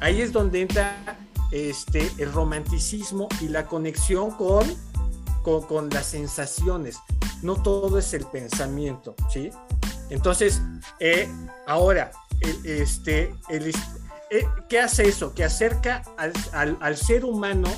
Ahí 0.00 0.22
es 0.22 0.32
donde 0.32 0.62
entra 0.62 1.18
este, 1.52 2.10
el 2.18 2.32
romanticismo 2.32 3.28
y 3.40 3.48
la 3.48 3.66
conexión 3.66 4.30
con 4.32 4.66
con, 5.42 5.90
las 5.90 6.06
sensaciones, 6.06 6.98
no 7.42 7.56
todo 7.62 7.98
es 7.98 8.12
el 8.14 8.26
pensamiento, 8.26 9.14
¿sí? 9.32 9.50
Entonces, 10.10 10.60
eh, 10.98 11.28
ahora, 11.66 12.10
este, 12.64 13.34
el, 13.48 13.72
eh, 14.30 14.46
¿qué 14.68 14.80
hace 14.80 15.08
eso? 15.08 15.34
Que 15.34 15.44
acerca 15.44 16.02
al, 16.16 16.96
ser 16.96 17.24
humano 17.24 17.68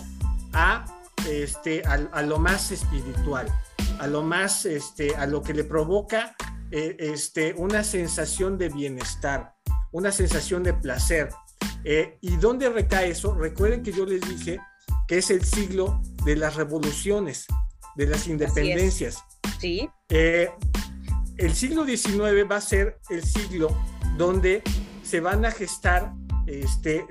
a, 0.53 0.85
este, 1.29 1.83
a, 1.87 2.23
lo 2.23 2.39
más 2.39 2.71
espiritual, 2.71 3.47
a 3.99 4.07
lo 4.07 4.23
más, 4.23 4.67
este, 4.67 5.15
a 5.17 5.27
lo 5.27 5.43
que 5.43 5.55
le 5.55 5.65
provoca 5.65 6.37
eh, 6.71 6.97
este, 6.99 7.55
una 7.55 7.85
sensación 7.85 8.59
de 8.59 8.69
bienestar, 8.69 9.55
una 9.91 10.13
sensación 10.13 10.63
de 10.63 10.75
placer. 10.75 11.31
¿Y 12.21 12.37
dónde 12.37 12.69
recae 12.69 13.11
eso? 13.11 13.35
Recuerden 13.35 13.83
que 13.83 13.93
yo 13.93 14.07
les 14.07 14.21
dije 14.21 14.61
que 15.09 15.19
es 15.19 15.31
el 15.31 15.45
siglo 15.45 16.01
de 16.25 16.37
las 16.37 16.57
revoluciones, 16.57 17.47
de 17.97 18.07
las 18.07 18.27
independencias. 18.27 19.23
Sí. 19.61 19.89
Eh, 20.09 20.51
el 21.37 21.55
siglo 21.55 21.85
XIX 21.85 22.51
va 22.51 22.57
a 22.57 22.61
ser 22.61 22.99
el 23.11 23.23
siglo 23.25 23.77
donde 24.17 24.63
se 25.03 25.21
van 25.21 25.45
a 25.45 25.51
gestar 25.51 26.13
este, 26.47 27.07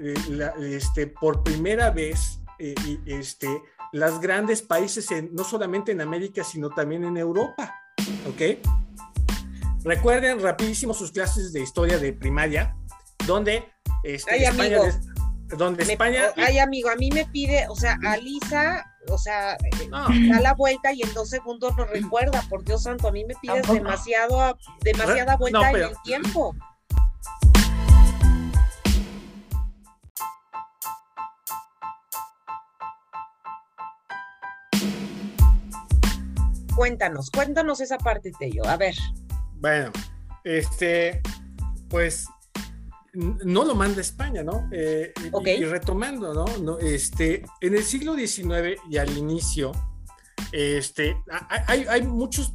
este, 0.60 1.08
por 1.08 1.44
primera 1.44 1.92
vez 1.92 2.42
eh, 2.60 2.76
este, 3.06 3.48
las 3.92 4.20
grandes 4.20 4.62
países, 4.62 5.08
no 5.32 5.44
solamente 5.44 5.92
en 5.92 6.02
América, 6.02 6.44
sino 6.44 6.70
también 6.70 7.04
en 7.06 7.18
Europa. 7.18 7.76
¿Ok? 8.30 8.60
Recuerden 9.84 10.40
rapidísimo 10.40 10.94
sus 10.94 11.12
clases 11.12 11.54
de 11.54 11.62
historia 11.62 11.98
de 11.98 12.14
primaria, 12.14 12.76
donde 13.26 13.72
este, 14.04 14.44
España, 14.44 14.80
donde 15.58 15.84
España... 15.84 16.26
Ay, 16.36 16.60
amigo, 16.60 16.90
a 16.90 16.96
mí 16.96 17.10
me 17.12 17.26
pide, 17.26 17.68
o 17.68 17.76
sea, 17.76 17.98
a 18.06 18.18
Lisa 18.18 18.86
o 19.10 19.18
sea, 19.18 19.54
eh, 19.54 19.90
da 20.30 20.40
la 20.40 20.54
vuelta 20.54 20.94
y 20.94 21.02
en 21.02 21.14
dos 21.14 21.30
segundos 21.30 21.76
nos 21.76 21.90
recuerda, 21.90 22.44
por 22.50 22.64
Dios 22.64 22.84
santo, 22.84 23.08
a 23.08 23.12
mí 23.12 23.26
me 23.26 23.36
pides 23.36 23.68
demasiado, 23.68 24.58
demasiada 24.82 25.38
vuelta 25.38 25.72
en 25.72 25.82
el 25.84 25.96
tiempo. 26.04 26.56
Cuéntanos, 36.82 37.30
cuéntanos 37.30 37.80
esa 37.80 38.00
parte, 38.00 38.32
Tello. 38.40 38.66
A 38.66 38.76
ver. 38.76 38.96
Bueno, 39.60 39.92
este, 40.44 41.22
pues 41.88 42.26
no 43.14 43.64
lo 43.66 43.76
manda 43.76 44.02
España, 44.02 44.42
¿no? 44.42 44.68
Eh, 44.72 45.14
y, 45.60 45.64
retomando, 45.66 46.34
¿no? 46.34 46.80
Este, 46.80 47.46
en 47.62 47.76
el 47.76 47.84
siglo 47.84 48.16
XIX 48.16 48.82
y 48.90 48.98
al 48.98 49.16
inicio, 49.16 49.72
este, 50.52 51.16
hay, 51.68 52.02
muchos 52.02 52.52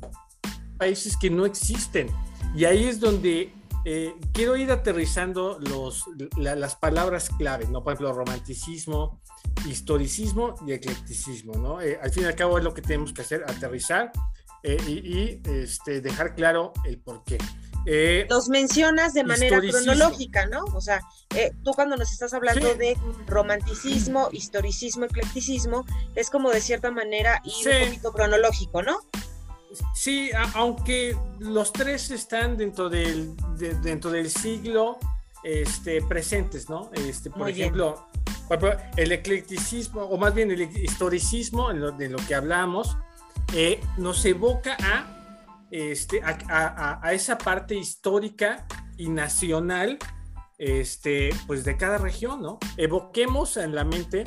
países 0.76 1.16
que 1.16 1.30
no 1.30 1.46
existen. 1.46 2.08
Y 2.52 2.64
ahí 2.64 2.82
es 2.82 2.98
donde 2.98 3.52
eh, 3.88 4.16
quiero 4.33 4.57
ir 4.57 4.72
aterrizando 4.72 5.61
los, 5.61 6.03
las 6.37 6.75
palabras 6.75 7.31
clave, 7.38 7.68
¿no? 7.68 7.85
Por 7.85 7.92
ejemplo, 7.92 8.12
romanticismo, 8.12 9.20
historicismo 9.64 10.57
y 10.66 10.72
eclecticismo, 10.72 11.55
¿no? 11.55 11.81
Eh, 11.81 11.96
al 12.03 12.11
fin 12.11 12.25
y 12.25 12.27
al 12.27 12.35
cabo 12.35 12.59
es 12.59 12.64
lo 12.64 12.75
que 12.75 12.83
tenemos 12.83 13.12
que 13.12 13.22
hacer, 13.22 13.44
aterrizar 13.44 14.11
y, 14.64 15.40
este, 15.49 16.01
dejar 16.01 16.35
claro 16.35 16.72
el 16.85 16.99
por 16.99 17.22
qué. 17.22 17.38
Eh, 17.88 18.27
los 18.29 18.49
mencionas 18.49 19.14
de 19.14 19.22
manera 19.22 19.61
cronológica, 19.61 20.46
¿no? 20.46 20.64
O 20.75 20.81
sea, 20.81 21.01
eh, 21.37 21.53
tú 21.62 21.70
cuando 21.70 21.96
nos 21.96 22.11
estás 22.11 22.35
hablando 22.35 22.75
de 22.75 22.96
romanticismo, 23.29 24.29
historicismo, 24.33 25.05
eclecticismo, 25.05 25.85
es 26.16 26.29
como 26.29 26.51
de 26.51 26.61
cierta 26.61 26.90
manera 26.90 27.40
y 27.44 27.68
un 27.68 27.87
poquito 27.87 28.12
cronológico, 28.12 28.83
¿no? 28.83 28.99
Sí, 29.94 30.30
aunque 30.54 31.16
los 31.38 31.72
tres 31.72 32.10
están 32.10 32.56
dentro 32.56 32.88
del, 32.88 33.36
dentro 33.82 34.10
del 34.10 34.30
siglo 34.30 34.98
este, 35.42 36.02
presentes, 36.02 36.68
¿no? 36.68 36.90
Este, 36.94 37.30
por 37.30 37.48
ejemplo, 37.48 38.08
el 38.96 39.12
eclecticismo, 39.12 40.02
o 40.02 40.16
más 40.16 40.34
bien 40.34 40.50
el 40.50 40.62
historicismo, 40.62 41.72
de 41.72 42.08
lo 42.08 42.18
que 42.18 42.34
hablamos, 42.34 42.96
eh, 43.54 43.80
nos 43.96 44.24
evoca 44.24 44.76
a 44.82 45.16
este, 45.70 46.20
a, 46.22 47.12
esa 47.12 47.38
parte 47.38 47.74
histórica 47.74 48.66
y 48.96 49.08
nacional 49.08 49.98
este, 50.58 51.30
pues 51.46 51.64
de 51.64 51.76
cada 51.76 51.98
región, 51.98 52.40
¿no? 52.40 52.58
Evoquemos 52.76 53.56
en 53.56 53.74
la 53.74 53.84
mente 53.84 54.24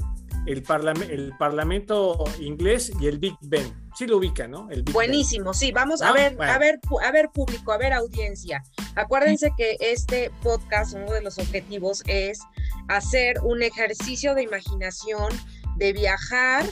el, 0.49 0.63
el 1.09 1.33
Parlamento 1.37 2.23
inglés 2.39 2.91
y 2.99 3.07
el 3.07 3.19
Big 3.19 3.35
Ben. 3.41 3.89
Sí 3.95 4.07
lo 4.07 4.17
ubica, 4.17 4.47
¿no? 4.47 4.67
Buenísimo, 4.91 5.53
sí, 5.53 5.71
vamos 5.71 6.01
a 6.01 6.11
ver, 6.11 6.35
a 6.41 6.57
ver, 6.57 6.79
a 7.03 7.11
ver 7.11 7.29
público, 7.29 7.71
a 7.71 7.77
ver 7.77 7.93
audiencia. 7.93 8.63
Acuérdense 8.95 9.51
que 9.57 9.77
este 9.79 10.31
podcast, 10.41 10.95
uno 10.95 11.11
de 11.11 11.21
los 11.21 11.37
objetivos 11.37 12.03
es 12.07 12.39
hacer 12.87 13.39
un 13.43 13.61
ejercicio 13.61 14.33
de 14.33 14.43
imaginación, 14.43 15.29
de 15.77 15.93
viajar 15.93 16.65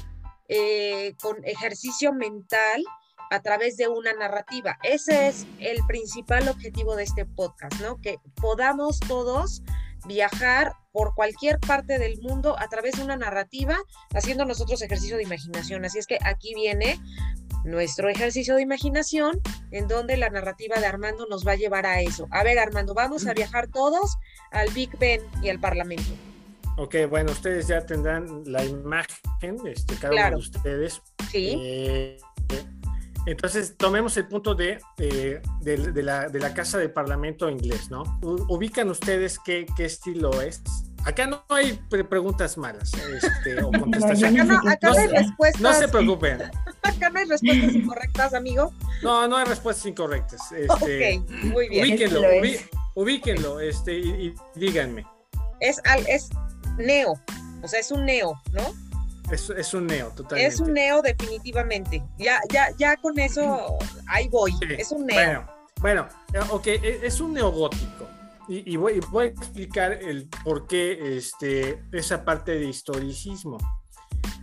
eh, 0.48 1.14
con 1.22 1.38
ejercicio 1.44 2.14
mental 2.14 2.84
a 3.30 3.42
través 3.42 3.78
de 3.78 3.88
una 3.90 4.14
narrativa. 4.14 4.78
Ese 4.84 5.28
es 5.28 5.46
el 5.60 5.86
principal 5.86 6.48
objetivo 6.48 6.96
de 6.96 7.04
este 7.04 7.26
podcast, 7.26 7.80
¿no? 7.82 8.00
Que 8.02 8.18
podamos 8.36 9.00
todos 9.02 9.62
viajar 10.08 10.74
por 10.92 11.14
cualquier 11.14 11.60
parte 11.60 12.00
del 12.00 12.20
mundo 12.22 12.56
a 12.58 12.68
través 12.70 12.96
de 12.96 13.04
una 13.04 13.18
narrativa, 13.18 13.78
haciendo 14.14 14.46
nosotros 14.46 14.82
ejercicio 14.82 15.18
de 15.18 15.24
imaginación. 15.24 15.86
Así 15.86 16.00
es 16.00 16.08
que 16.08 16.18
aquí 16.24 16.56
viene 16.56 17.00
nuestro 17.64 18.10
ejercicio 18.10 18.56
de 18.56 18.62
imaginación, 18.62 19.40
en 19.72 19.88
donde 19.88 20.18
la 20.18 20.30
narrativa 20.30 20.80
de 20.80 20.86
Armando 20.86 21.28
nos 21.30 21.46
va 21.46 21.52
a 21.52 21.56
llevar 21.56 21.86
a 21.86 22.02
eso. 22.02 22.28
A 22.32 22.44
ver, 22.44 22.58
Armando, 22.58 22.94
vamos 22.94 23.28
a 23.28 23.34
viajar 23.34 23.68
todos 23.68 24.18
al 24.52 24.70
Big 24.70 24.98
Ben 24.98 25.22
y 25.44 25.50
al 25.50 25.60
Parlamento. 25.60 26.12
Ok, 26.78 26.96
bueno, 27.10 27.32
ustedes 27.32 27.68
ya 27.68 27.86
tendrán 27.86 28.44
la 28.46 28.64
imagen, 28.64 29.58
este, 29.66 29.96
cada 29.96 30.14
uno 30.14 30.30
de 30.30 30.36
ustedes. 30.36 31.02
Sí. 31.32 31.56
Eh, 31.60 32.18
entonces, 33.28 33.76
tomemos 33.76 34.16
el 34.16 34.26
punto 34.26 34.56
de, 34.56 34.80
de, 34.98 36.02
la, 36.04 36.54
Casa 36.54 36.78
del 36.78 36.92
Parlamento 36.92 37.50
inglés, 37.50 37.92
¿no? 37.92 38.04
¿Ubican 38.22 38.90
ustedes 38.90 39.38
qué, 39.38 39.66
estilo 39.80 40.42
es? 40.42 40.64
Acá 41.04 41.28
no 41.28 41.44
hay 41.50 41.74
preguntas 42.10 42.58
malas 42.58 42.94
este, 42.94 43.62
o 43.62 43.70
contestaciones. 43.80 44.44
Acá 44.44 44.62
no, 44.64 44.70
acá 44.70 44.90
no 44.92 44.98
hay 44.98 45.08
respuestas. 45.08 45.62
No 45.62 45.74
se 45.74 45.88
preocupen. 45.90 46.42
Acá 46.84 47.10
no 47.10 47.20
hay 47.20 47.26
respuestas 47.26 47.76
incorrectas, 47.76 48.34
amigo. 48.34 48.74
No, 49.04 49.28
no 49.28 49.36
hay 49.36 49.46
respuestas 49.46 49.86
incorrectas. 49.86 50.52
Este, 50.54 51.18
ok, 51.20 51.30
muy 51.54 51.68
bien. 51.68 51.86
Ubíquenlo, 51.86 52.22
ubíquenlo 52.96 53.60
este, 53.60 53.94
y, 53.94 54.34
díganme. 54.56 55.06
Es, 55.60 55.82
es 56.08 56.30
neo, 56.78 57.14
o 57.62 57.68
sea, 57.68 57.82
es 57.82 57.92
un 57.92 58.06
neo, 58.06 58.42
¿no? 58.54 58.87
Es, 59.32 59.74
un 59.74 59.88
neo, 59.88 60.10
totalmente. 60.12 60.54
Es 60.54 60.60
un 60.60 60.74
neo, 60.74 61.02
definitivamente. 61.02 62.02
Ya, 62.18 62.40
ya, 62.50 62.70
ya 62.78 62.96
con 62.98 63.20
eso, 63.20 63.78
ahí 64.08 64.30
voy. 64.30 64.54
Es 64.78 64.92
un 64.92 65.06
neo. 65.06 65.18
Bueno, 65.18 65.58
bueno, 65.82 66.08
eh, 66.34 66.40
ok, 66.50 66.68
e, 66.68 67.00
es 67.04 67.20
un 67.20 67.34
neogótico. 67.34 68.08
Y, 68.48 68.74
y, 68.74 68.78
voy, 68.78 69.02
voy, 69.12 69.26
a 69.26 69.30
explicar 69.30 69.92
el 69.92 70.30
por 70.44 70.68
qué 70.68 71.18
este, 71.18 71.84
esa 71.92 72.24
parte 72.24 72.54
de 72.54 72.66
historicismo. 72.66 73.58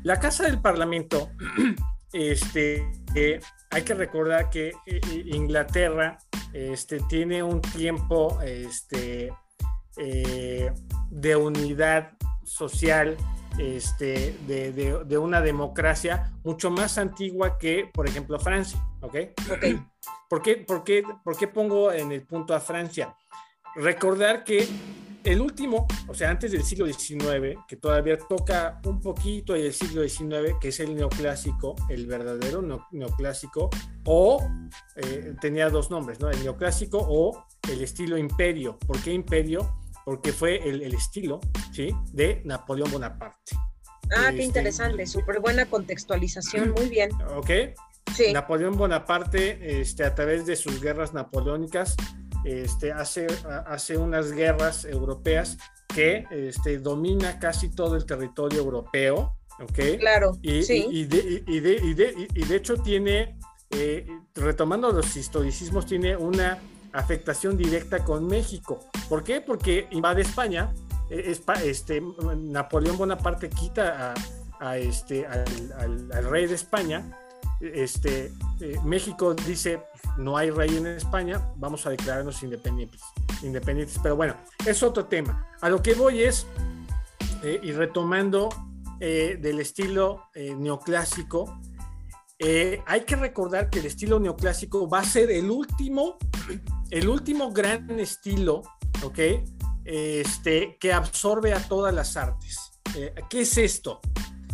La 0.03 0.20
Casa 0.20 0.44
del 0.44 0.61
Parlamento, 0.61 1.31
este, 2.12 2.87
eh, 3.14 3.40
hay 3.70 3.83
que 3.83 3.94
recordar 3.94 4.51
que 4.51 4.73
eh, 4.87 5.01
Inglaterra 5.25 6.18
este, 6.53 7.01
tiene 7.09 7.42
un 7.42 7.62
tiempo 7.62 8.38
este, 8.42 9.33
de 9.97 11.37
unidad 11.37 12.12
social 12.44 13.16
este, 13.59 14.37
de, 14.47 15.19
una 15.19 15.40
democracia 15.40 16.33
mucho 16.43 16.71
más 16.71 16.99
antigua 16.99 17.59
que, 17.59 17.90
por 17.93 18.07
ejemplo, 18.09 18.38
Francia. 18.38 18.79
¿Ok? 19.01 19.17
okay. 19.55 19.81
¿Por, 20.29 20.43
qué, 20.43 20.57
por, 20.57 20.85
qué, 20.85 21.03
¿Por 21.23 21.37
qué 21.37 21.49
pongo 21.49 21.93
en 21.93 22.12
el 22.12 22.27
punto 22.27 22.55
a 22.55 22.61
Francia? 22.61 23.17
Recordar 23.77 24.45
que 24.45 24.67
el 25.25 25.40
último, 25.40 25.87
o 26.07 26.14
sea, 26.14 26.31
antes 26.31 26.53
del 26.53 26.62
siglo 26.62 26.87
XIX, 26.87 27.59
que 27.67 27.77
todavía 27.77 28.19
toca 28.19 28.81
un 28.85 29.01
poquito 29.01 29.55
del 29.55 29.73
siglo 29.73 30.07
XIX, 30.07 30.55
que 30.61 30.69
es 30.69 30.81
el 30.81 30.95
neoclásico, 30.95 31.75
el 31.88 32.07
verdadero 32.07 32.62
neoclásico, 32.90 33.71
o 34.05 34.47
eh, 34.97 35.35
tenía 35.40 35.71
dos 35.71 35.90
nombres, 35.90 36.21
¿no? 36.21 36.31
El 36.31 36.43
neoclásico 36.43 36.99
o 37.01 37.47
el 37.71 37.83
estilo 37.83 38.19
imperio. 38.19 38.79
¿Por 38.79 39.03
qué 39.03 39.12
imperio? 39.12 39.84
Porque 40.05 40.33
fue 40.33 40.69
el, 40.69 40.83
estilo 40.95 41.40
¿sí? 41.73 41.95
de 42.12 42.43
Napoleón 42.45 42.90
Bonaparte. 42.90 43.57
Ah, 44.14 44.25
qué 44.25 44.29
este, 44.29 44.43
interesante, 44.45 45.07
súper 45.07 45.40
buena 45.40 45.67
contextualización, 45.67 46.73
muy 46.73 46.88
bien. 46.88 47.11
Ok. 47.35 47.51
Sí. 48.14 48.33
Napoleón 48.33 48.77
Bonaparte, 48.77 49.81
este, 49.81 50.05
a 50.05 50.14
través 50.14 50.47
de 50.47 50.57
sus 50.57 50.81
guerras 50.81 51.14
napoleónicas, 51.14 51.97
este, 52.45 52.93
hace, 52.93 53.27
hace 53.67 53.97
unas 53.97 54.33
guerras 54.33 54.85
europeas 54.85 55.57
que 55.88 56.27
este, 56.31 56.79
domina 56.79 57.38
casi 57.38 57.71
todo 57.71 57.97
el 57.97 58.05
territorio 58.05 58.61
europeo. 58.61 59.37
¿ok? 59.61 59.99
Claro. 59.99 60.33
Y, 60.43 60.62
sí. 60.62 60.87
y, 60.90 61.05
de, 61.05 61.45
y, 61.47 61.61
de, 61.61 62.29
y, 62.35 62.45
de, 62.45 62.57
hecho 62.57 62.77
tiene, 62.77 63.38
eh, 63.71 64.07
retomando 64.35 64.93
los 64.93 65.17
historicismos, 65.17 65.87
tiene 65.87 66.17
una 66.17 66.59
afectación 66.95 67.57
directa 67.57 68.05
con 68.05 68.27
México. 68.27 68.81
¿Por 69.09 69.23
qué? 69.25 69.41
Porque 69.41 69.89
invade 69.91 70.23
España, 70.23 70.73
eh, 71.11 71.37
este, 71.65 72.03
Napoleón 72.37 72.97
Bonaparte 72.97 73.51
quita 73.51 74.15
a, 74.61 74.79
este, 74.79 75.27
al, 75.27 76.25
rey 76.31 76.47
de 76.47 76.55
España, 76.55 77.19
este, 77.61 78.33
eh, 78.61 78.79
México 78.85 79.35
dice, 79.35 79.83
no 80.17 80.37
hay 80.37 80.51
rey 80.51 80.77
en 80.77 80.87
España, 80.87 81.41
vamos 81.57 81.87
a 81.87 81.91
declararnos 81.91 82.43
independientes, 82.43 83.03
independientes. 83.43 83.99
Pero 84.03 84.17
bueno, 84.17 84.37
es 84.65 84.83
otro 84.83 85.07
tema. 85.07 85.47
A 85.61 85.69
lo 85.69 85.83
que 85.83 85.95
voy 85.95 86.23
es, 86.23 86.47
eh, 87.43 87.61
y 87.63 87.73
retomando 87.73 88.49
del 89.01 89.61
estilo 89.61 90.31
neoclásico, 90.35 91.61
hay 92.87 93.01
que 93.07 93.16
recordar 93.16 93.70
que 93.70 93.79
el 93.79 93.87
estilo 93.87 94.20
neoclásico 94.20 94.88
va 94.88 95.01
a 95.01 95.05
ser 95.05 95.31
el 95.31 95.51
último 95.51 96.18
el 96.90 97.09
último 97.09 97.51
gran 97.51 97.99
estilo, 97.99 98.62
¿ok? 99.03 99.18
Este, 99.85 100.77
que 100.79 100.92
absorbe 100.92 101.53
a 101.53 101.59
todas 101.59 101.92
las 101.92 102.16
artes. 102.16 102.81
Eh, 102.94 103.12
¿Qué 103.29 103.40
es 103.40 103.59
esto? 103.59 104.01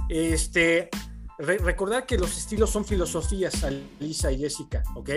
Este, 0.09 0.89
recordar 1.39 2.07
que 2.07 2.17
los 2.17 2.37
estilos 2.37 2.71
son 2.71 2.87
filosofías, 2.87 3.65
Lisa 3.99 4.33
y 4.33 4.39
Jessica, 4.39 4.83
¿ok? 4.97 5.09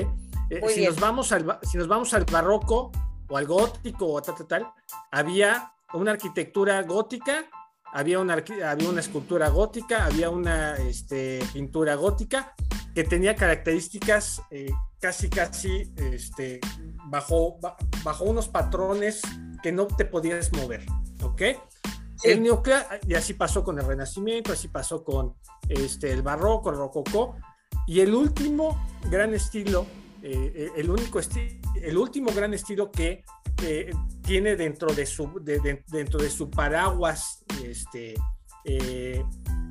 Eh, 0.49 0.62
si, 0.67 0.86
nos 0.86 0.99
vamos 0.99 1.32
al, 1.32 1.60
si 1.63 1.78
nos 1.78 1.88
vamos 1.88 2.13
al 2.13 2.26
barroco 2.26 2.91
o 3.30 3.38
al 3.38 3.47
gótico 3.47 4.08
o 4.08 4.21
tal, 4.21 4.36
tal, 4.36 4.47
tal, 4.47 4.67
había 5.10 5.71
una 5.93 6.12
arquitectura 6.12 6.82
gótica, 6.84 7.45
había 7.93 8.19
una, 8.19 8.43
había 8.65 8.89
una 8.89 8.99
escultura 8.99 9.49
gótica, 9.49 10.06
había 10.06 10.32
una 10.32 10.75
este, 10.77 11.39
pintura 11.53 11.93
gótica 11.93 12.56
que 12.95 13.03
tenía 13.03 13.36
características 13.36 14.41
eh, 14.49 14.71
casi, 14.99 15.29
casi 15.29 15.93
este, 15.97 16.60
bajo, 17.06 17.60
bajo 18.03 18.25
unos 18.25 18.47
patrones 18.47 19.21
que 19.62 19.71
no 19.71 19.86
te 19.86 20.06
podías 20.06 20.51
mover, 20.53 20.84
¿ok? 21.21 21.41
El 22.23 22.49
y 23.06 23.13
así 23.15 23.34
pasó 23.34 23.63
con 23.63 23.77
el 23.79 23.86
Renacimiento, 23.86 24.53
así 24.53 24.69
pasó 24.69 25.03
con 25.03 25.36
este, 25.67 26.12
el 26.12 26.21
Barroco, 26.21 26.69
el 26.69 26.77
Rococó, 26.77 27.36
y 27.86 27.99
el 27.99 28.15
último 28.15 28.82
gran 29.10 29.34
estilo, 29.34 29.86
eh, 30.21 30.51
eh, 30.56 30.71
el, 30.77 30.89
único 30.89 31.19
el 31.75 31.97
último 31.97 32.32
gran 32.34 32.53
estilo 32.53 32.91
que 32.91 33.23
tiene 34.24 34.56
dentro 34.56 34.94
de 34.94 35.06
su, 35.06 35.42
dentro 35.42 36.20
de 36.20 36.30
su 36.30 36.50
paraguas 36.50 37.44
este, 37.63 38.16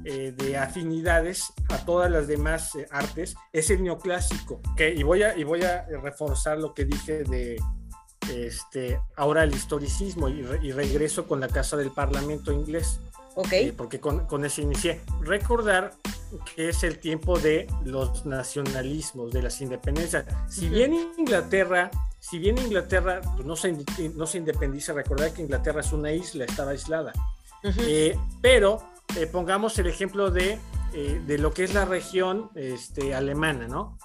eh, 0.05 0.35
de 0.37 0.59
afinidades 0.59 1.53
a 1.69 1.85
todas 1.85 2.11
las 2.11 2.27
demás 2.27 2.75
eh, 2.75 2.89
artes 2.91 3.37
es 3.53 3.71
el 3.71 3.85
neoclásico. 3.85 4.61
¿okay? 4.73 4.99
Y, 4.99 5.05
voy 5.05 5.23
a, 5.23 5.39
y 5.39 5.45
voy 5.45 5.63
a 5.63 5.87
reforzar 6.03 6.59
lo 6.59 6.75
que 6.75 6.85
dije 6.85 7.23
de 7.23 7.63
este, 8.29 9.01
ahora 9.15 9.45
el 9.45 9.55
historicismo 9.55 10.29
y, 10.29 10.73
regreso 10.73 11.29
con 11.29 11.39
la 11.39 11.47
Casa 11.47 11.77
del 11.77 11.93
Parlamento 11.93 12.51
inglés. 12.51 12.99
Okay. 13.37 13.69
Eh, 13.69 13.73
porque 13.73 14.01
con, 14.01 14.27
con 14.27 14.45
eso 14.45 14.61
inicié. 14.61 15.01
Recordar 15.21 15.93
que 16.57 16.71
es 16.71 16.83
el 16.83 16.99
tiempo 16.99 17.39
de 17.39 17.69
los 17.85 18.27
nacionalismos, 18.27 19.31
de 19.31 19.43
las 19.43 19.61
independencias. 19.61 20.27
Si 20.49 20.69
bien 20.69 21.13
Inglaterra, 21.17 21.93
si 22.23 22.39
bien 22.39 22.57
Inglaterra 22.57 23.21
pues, 23.21 23.45
no, 23.45 23.57
se, 23.57 23.73
no 24.15 24.27
se 24.27 24.39
independiza, 24.39 24.93
recordar 24.93 25.33
que 25.33 25.43
Inglaterra 25.43 25.81
es 25.81 25.93
una 25.93 26.13
isla, 26.13 26.45
estaba 26.45 26.71
aislada. 26.71 27.13
pero 28.41 28.81
eh, 29.17 29.27
pongamos 29.27 29.77
el 29.81 29.89
ejemplo 29.89 30.31
de, 30.31 30.61
eh, 30.95 31.21
de, 31.27 31.39
lo 31.39 31.53
que 31.53 31.65
es 31.65 31.75
la 31.75 31.85
región 31.85 32.51
este, 32.55 33.13
alemana, 33.13 33.67
¿no? 33.67 33.99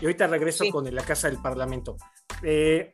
Y 0.00 0.06
ahorita 0.06 0.26
regreso 0.26 0.64
con 0.72 0.92
la 0.92 1.02
Casa 1.02 1.28
del 1.28 1.36
Parlamento. 1.42 1.98
Eh, 2.42 2.92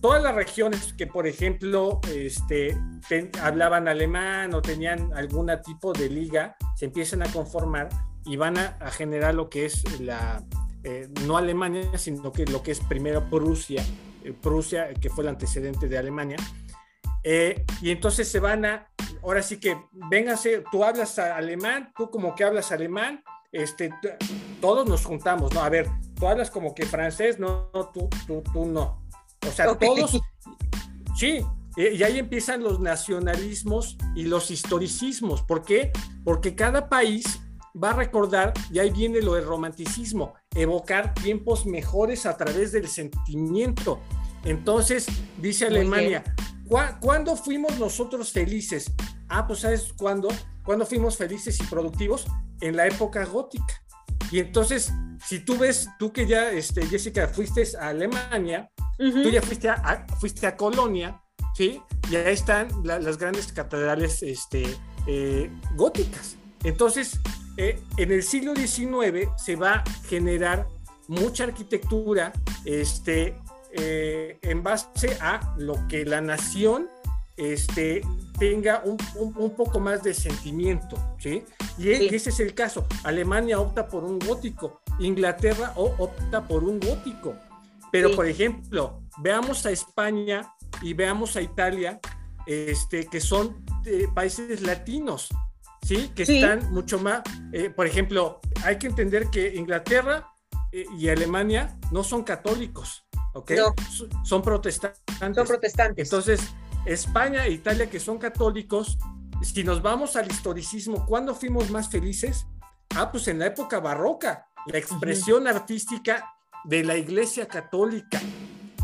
todas 0.00 0.22
las 0.22 0.36
regiones 0.36 0.92
que, 0.92 1.08
por 1.08 1.26
ejemplo, 1.26 2.00
este, 2.14 2.78
hablaban 3.42 3.88
alemán 3.88 4.54
o 4.54 4.62
tenían 4.62 5.12
algún 5.14 5.50
tipo 5.64 5.92
de 5.92 6.08
liga, 6.08 6.56
se 6.76 6.84
empiezan 6.84 7.22
a 7.22 7.32
conformar 7.32 7.88
y 8.24 8.36
van 8.36 8.56
a, 8.56 8.76
a 8.80 8.92
generar 8.92 9.34
lo 9.34 9.50
que 9.50 9.66
es 9.66 10.00
la, 10.00 10.44
no 11.26 11.36
Alemania, 11.36 11.96
sino 11.96 12.32
que 12.32 12.44
lo 12.46 12.62
que 12.62 12.72
es 12.72 12.80
primero 12.80 13.28
Prusia, 13.28 13.84
Prusia, 14.40 14.92
que 14.94 15.10
fue 15.10 15.24
el 15.24 15.28
antecedente 15.28 15.88
de 15.88 15.98
Alemania, 15.98 16.36
eh, 17.24 17.64
y 17.80 17.90
entonces 17.90 18.28
se 18.28 18.40
van 18.40 18.64
a, 18.64 18.88
ahora 19.22 19.42
sí 19.42 19.58
que, 19.58 19.76
véngase, 19.92 20.64
tú 20.72 20.84
hablas 20.84 21.18
alemán, 21.18 21.92
tú 21.96 22.10
como 22.10 22.34
que 22.34 22.44
hablas 22.44 22.72
alemán, 22.72 23.22
este, 23.52 23.92
todos 24.60 24.88
nos 24.88 25.04
juntamos, 25.04 25.52
¿no? 25.54 25.62
A 25.62 25.68
ver, 25.68 25.88
tú 26.18 26.26
hablas 26.26 26.50
como 26.50 26.74
que 26.74 26.84
francés, 26.84 27.38
no, 27.38 27.70
tú, 27.94 28.08
tú, 28.26 28.42
tú 28.52 28.64
no. 28.66 29.02
O 29.46 29.50
sea, 29.52 29.76
todos, 29.76 30.20
sí, 31.16 31.44
y 31.76 32.02
ahí 32.02 32.18
empiezan 32.18 32.62
los 32.62 32.80
nacionalismos 32.80 33.96
y 34.14 34.24
los 34.24 34.50
historicismos. 34.50 35.42
¿Por 35.42 35.62
qué? 35.62 35.92
Porque 36.24 36.54
cada 36.54 36.88
país 36.88 37.41
va 37.80 37.90
a 37.90 37.94
recordar, 37.94 38.52
y 38.70 38.78
ahí 38.78 38.90
viene 38.90 39.20
lo 39.20 39.34
del 39.34 39.44
romanticismo, 39.44 40.34
evocar 40.54 41.14
tiempos 41.14 41.66
mejores 41.66 42.26
a 42.26 42.36
través 42.36 42.72
del 42.72 42.88
sentimiento. 42.88 44.00
Entonces, 44.44 45.06
dice 45.38 45.66
Alemania, 45.66 46.24
¿Cuándo 47.00 47.36
fuimos 47.36 47.78
nosotros 47.78 48.32
felices? 48.32 48.90
Ah, 49.28 49.46
pues 49.46 49.60
¿sabes 49.60 49.92
cuándo? 49.94 50.28
¿Cuándo 50.64 50.86
fuimos 50.86 51.18
felices 51.18 51.60
y 51.60 51.64
productivos? 51.64 52.26
En 52.60 52.76
la 52.76 52.86
época 52.86 53.26
gótica. 53.26 53.82
Y 54.30 54.38
entonces, 54.38 54.90
si 55.26 55.40
tú 55.40 55.58
ves, 55.58 55.88
tú 55.98 56.12
que 56.12 56.26
ya, 56.26 56.50
este, 56.50 56.86
Jessica, 56.86 57.28
fuiste 57.28 57.62
a 57.78 57.88
Alemania, 57.88 58.70
tú 58.96 59.28
ya 59.28 59.42
fuiste 59.42 59.68
a, 59.68 60.06
fuiste 60.18 60.46
a 60.46 60.56
Colonia, 60.56 61.20
¿sí? 61.54 61.82
Y 62.10 62.16
ahí 62.16 62.32
están 62.32 62.68
las 62.84 63.18
grandes 63.18 63.52
catedrales 63.52 64.22
este, 64.22 64.64
eh, 65.06 65.50
góticas. 65.76 66.36
Entonces, 66.64 67.20
eh, 67.56 67.80
en 67.96 68.12
el 68.12 68.22
siglo 68.22 68.54
XIX 68.54 69.28
se 69.36 69.56
va 69.56 69.74
a 69.74 69.84
generar 70.08 70.66
mucha 71.08 71.44
arquitectura 71.44 72.32
este, 72.64 73.36
eh, 73.72 74.38
en 74.42 74.62
base 74.62 75.16
a 75.20 75.54
lo 75.58 75.86
que 75.88 76.04
la 76.04 76.20
nación 76.20 76.88
este, 77.36 78.02
tenga 78.38 78.82
un, 78.84 78.96
un, 79.16 79.56
poco 79.56 79.80
más 79.80 80.02
de 80.02 80.14
sentimiento, 80.14 80.96
¿sí? 81.18 81.44
Y 81.78 82.14
ese 82.14 82.30
es 82.30 82.40
el 82.40 82.54
caso. 82.54 82.86
Alemania 83.04 83.58
opta 83.58 83.88
por 83.88 84.04
un 84.04 84.18
gótico, 84.18 84.80
Inglaterra 84.98 85.72
opta 85.76 86.46
por 86.46 86.64
un 86.64 86.78
gótico. 86.78 87.34
Pero, 87.90 88.14
por 88.16 88.26
ejemplo, 88.26 89.00
veamos 89.18 89.66
a 89.66 89.70
España 89.70 90.54
y 90.80 90.94
veamos 90.94 91.36
a 91.36 91.42
Italia, 91.42 92.00
este, 92.46 93.06
que 93.06 93.20
son 93.20 93.64
eh, 93.84 94.08
países 94.14 94.62
latinos, 94.62 95.28
¿sí? 95.82 96.10
Que 96.14 96.22
están 96.22 96.72
mucho 96.72 96.98
más, 96.98 97.22
eh, 97.52 97.70
por 97.70 97.86
ejemplo, 97.86 98.40
hay 98.64 98.78
que 98.78 98.86
entender 98.86 99.28
que 99.28 99.54
Inglaterra 99.54 100.28
y 100.72 101.08
Alemania 101.08 101.76
no 101.90 102.02
son 102.02 102.22
católicos, 102.22 103.04
¿ok? 103.34 103.52
Son 104.24 104.42
protestantes. 104.42 105.02
Son 105.18 105.46
protestantes. 105.46 106.06
Entonces, 106.06 106.40
España 106.86 107.46
e 107.46 107.52
Italia, 107.52 107.90
que 107.90 108.00
son 108.00 108.18
católicos, 108.18 108.98
si 109.42 109.64
nos 109.64 109.82
vamos 109.82 110.16
al 110.16 110.30
historicismo, 110.30 111.04
¿cuándo 111.06 111.34
fuimos 111.34 111.70
más 111.70 111.88
felices? 111.88 112.46
Ah, 112.96 113.10
pues 113.10 113.28
en 113.28 113.38
la 113.38 113.46
época 113.46 113.80
barroca, 113.80 114.46
la 114.66 114.78
expresión 114.78 115.46
artística 115.46 116.34
de 116.64 116.84
la 116.84 116.96
Iglesia 116.96 117.46
Católica. 117.46 118.20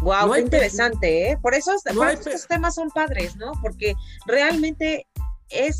Wow, 0.00 0.32
qué 0.32 0.40
interesante, 0.40 1.30
¿eh? 1.30 1.38
Por 1.42 1.54
eso, 1.54 1.72
estos 1.74 2.46
temas 2.46 2.76
son 2.76 2.88
padres, 2.90 3.34
¿no? 3.36 3.52
Porque 3.60 3.94
realmente 4.26 5.07
es 5.50 5.78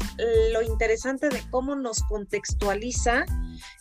lo 0.52 0.62
interesante 0.62 1.28
de 1.28 1.42
cómo 1.50 1.74
nos 1.74 2.02
contextualiza 2.04 3.24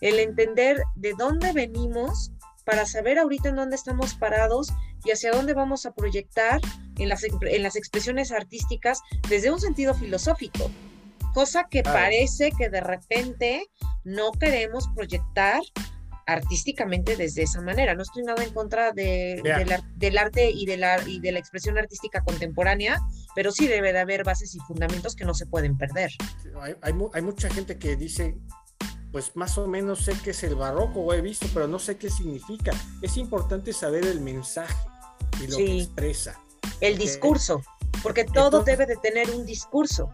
el 0.02 0.20
entender 0.20 0.82
de 0.96 1.14
dónde 1.18 1.54
venimos 1.54 2.32
para 2.66 2.86
saber 2.86 3.18
ahorita 3.18 3.50
en 3.50 3.56
dónde 3.56 3.76
estamos 3.78 4.14
parados 4.16 4.74
y 5.06 5.12
hacia 5.12 5.32
dónde 5.32 5.54
vamos 5.54 5.86
a 5.86 5.94
proyectar 5.94 6.60
en 6.98 7.10
las, 7.10 7.24
en 7.24 7.64
las 7.64 7.76
expresiones 7.76 8.32
artísticas 8.32 9.00
desde 9.30 9.52
un 9.52 9.62
sentido 9.62 9.94
filosófico, 9.94 10.70
cosa 11.34 11.68
que 11.70 11.84
parece 11.84 12.52
que 12.52 12.70
de 12.70 12.82
repente 12.82 13.68
no 14.04 14.32
queremos 14.34 14.90
proyectar 14.96 15.62
artísticamente 16.28 17.16
desde 17.16 17.44
esa 17.44 17.62
manera. 17.62 17.96
No 17.96 18.04
estoy 18.04 18.24
nada 18.24 18.44
en 18.44 18.54
contra 18.54 18.92
de, 18.92 19.42
del 19.96 20.18
arte 20.18 20.52
y 20.52 20.66
de, 20.66 20.78
la, 20.78 21.02
y 21.08 21.20
de 21.20 21.32
la 21.32 21.40
expresión 21.40 21.78
artística 21.78 22.22
contemporánea, 22.22 23.02
pero 23.34 23.52
sí 23.52 23.68
debe 23.68 23.94
de 23.94 24.00
haber 24.00 24.24
bases 24.24 24.54
y 24.54 24.60
fundamentos 24.60 25.16
que 25.16 25.26
no 25.26 25.34
se 25.34 25.46
pueden 25.46 25.78
perder. 25.78 26.12
Hay, 26.62 26.76
hay, 26.82 27.22
mucha 27.22 27.50
gente 27.50 27.80
que 27.80 27.96
dice, 27.96 28.38
pues 29.12 29.36
más 29.36 29.58
o 29.58 29.68
menos 29.68 30.04
sé 30.04 30.14
qué 30.22 30.32
es 30.32 30.44
el 30.44 30.56
barroco, 30.56 31.00
o 31.00 31.14
he 31.14 31.22
visto, 31.22 31.48
pero 31.54 31.68
no 31.68 31.80
sé 31.80 31.98
qué 31.98 32.10
significa. 32.10 32.72
Es 33.02 33.16
importante 33.16 33.72
saber 33.72 34.06
el 34.06 34.20
mensaje 34.20 34.76
y 35.42 35.48
lo 35.48 35.58
que 35.58 35.78
expresa. 35.80 36.40
El 36.82 36.98
discurso, 36.98 37.64
porque 38.04 38.26
todo 38.26 38.64
debe 38.64 38.86
de 38.86 38.98
tener 38.98 39.32
un 39.32 39.46
discurso. 39.46 40.12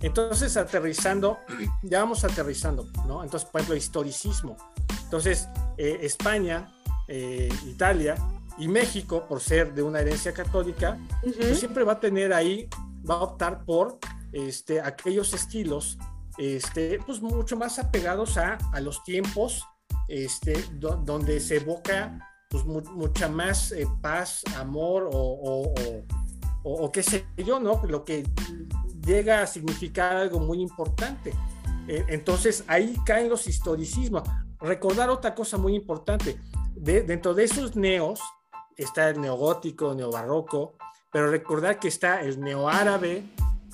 Entonces, 0.00 0.56
aterrizando, 0.56 1.38
ya 1.82 2.00
vamos 2.00 2.24
aterrizando, 2.24 2.88
¿no? 3.06 3.22
Entonces, 3.22 3.48
por 3.48 3.60
ejemplo, 3.60 3.76
historicismo. 3.76 4.56
Entonces, 5.04 5.48
eh, 5.76 5.98
España, 6.02 6.72
eh, 7.08 7.48
Italia 7.66 8.14
y 8.58 8.68
México, 8.68 9.26
por 9.28 9.40
ser 9.40 9.74
de 9.74 9.82
una 9.82 10.00
herencia 10.00 10.32
católica, 10.32 10.98
pues 11.22 11.58
siempre 11.58 11.84
va 11.84 11.94
a 11.94 12.00
tener 12.00 12.32
ahí, 12.32 12.68
va 13.08 13.14
a 13.14 13.22
optar 13.22 13.64
por 13.64 13.98
este, 14.32 14.80
aquellos 14.80 15.34
estilos, 15.34 15.98
este, 16.38 16.98
pues 17.04 17.20
mucho 17.20 17.56
más 17.56 17.78
apegados 17.78 18.36
a, 18.36 18.58
a 18.72 18.80
los 18.80 19.02
tiempos, 19.02 19.64
este, 20.08 20.64
donde 20.72 21.40
se 21.40 21.56
evoca 21.56 22.18
pues, 22.50 22.64
mucha 22.64 23.28
más 23.28 23.72
eh, 23.72 23.86
paz, 24.00 24.42
amor 24.56 25.08
o, 25.12 25.18
o, 25.44 25.74
o, 26.62 26.92
qué 26.92 27.02
sé 27.02 27.26
yo, 27.36 27.60
¿no? 27.60 27.80
Lo 27.86 28.04
que 28.04 28.24
llega 29.04 29.42
a 29.42 29.46
significar 29.46 30.16
algo 30.16 30.40
muy 30.40 30.60
importante. 30.60 31.32
Eh, 31.88 32.04
entonces 32.08 32.64
ahí 32.66 32.96
caen 33.04 33.28
los 33.28 33.46
historicismos. 33.46 34.22
Recordar 34.60 35.10
otra 35.10 35.34
cosa 35.34 35.56
muy 35.56 35.74
importante, 35.74 36.38
dentro 36.76 37.34
de 37.34 37.44
esos 37.44 37.76
neos 37.76 38.20
está 38.76 39.08
el 39.08 39.20
neogótico, 39.20 39.94
neobarroco, 39.94 40.74
pero 41.10 41.30
recordar 41.30 41.78
que 41.78 41.88
está 41.88 42.20
el 42.20 42.40
neoárabe, 42.40 43.24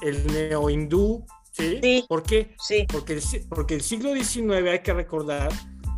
el 0.01 0.27
neohindú, 0.27 1.25
¿sí? 1.53 1.79
sí 1.83 2.05
¿Por 2.09 2.23
qué? 2.23 2.55
Sí. 2.59 2.87
Porque, 2.91 3.15
el, 3.15 3.23
porque 3.49 3.75
el 3.75 3.83
siglo 3.83 4.15
XIX 4.15 4.69
hay 4.71 4.79
que 4.81 4.95
recordar 4.95 5.53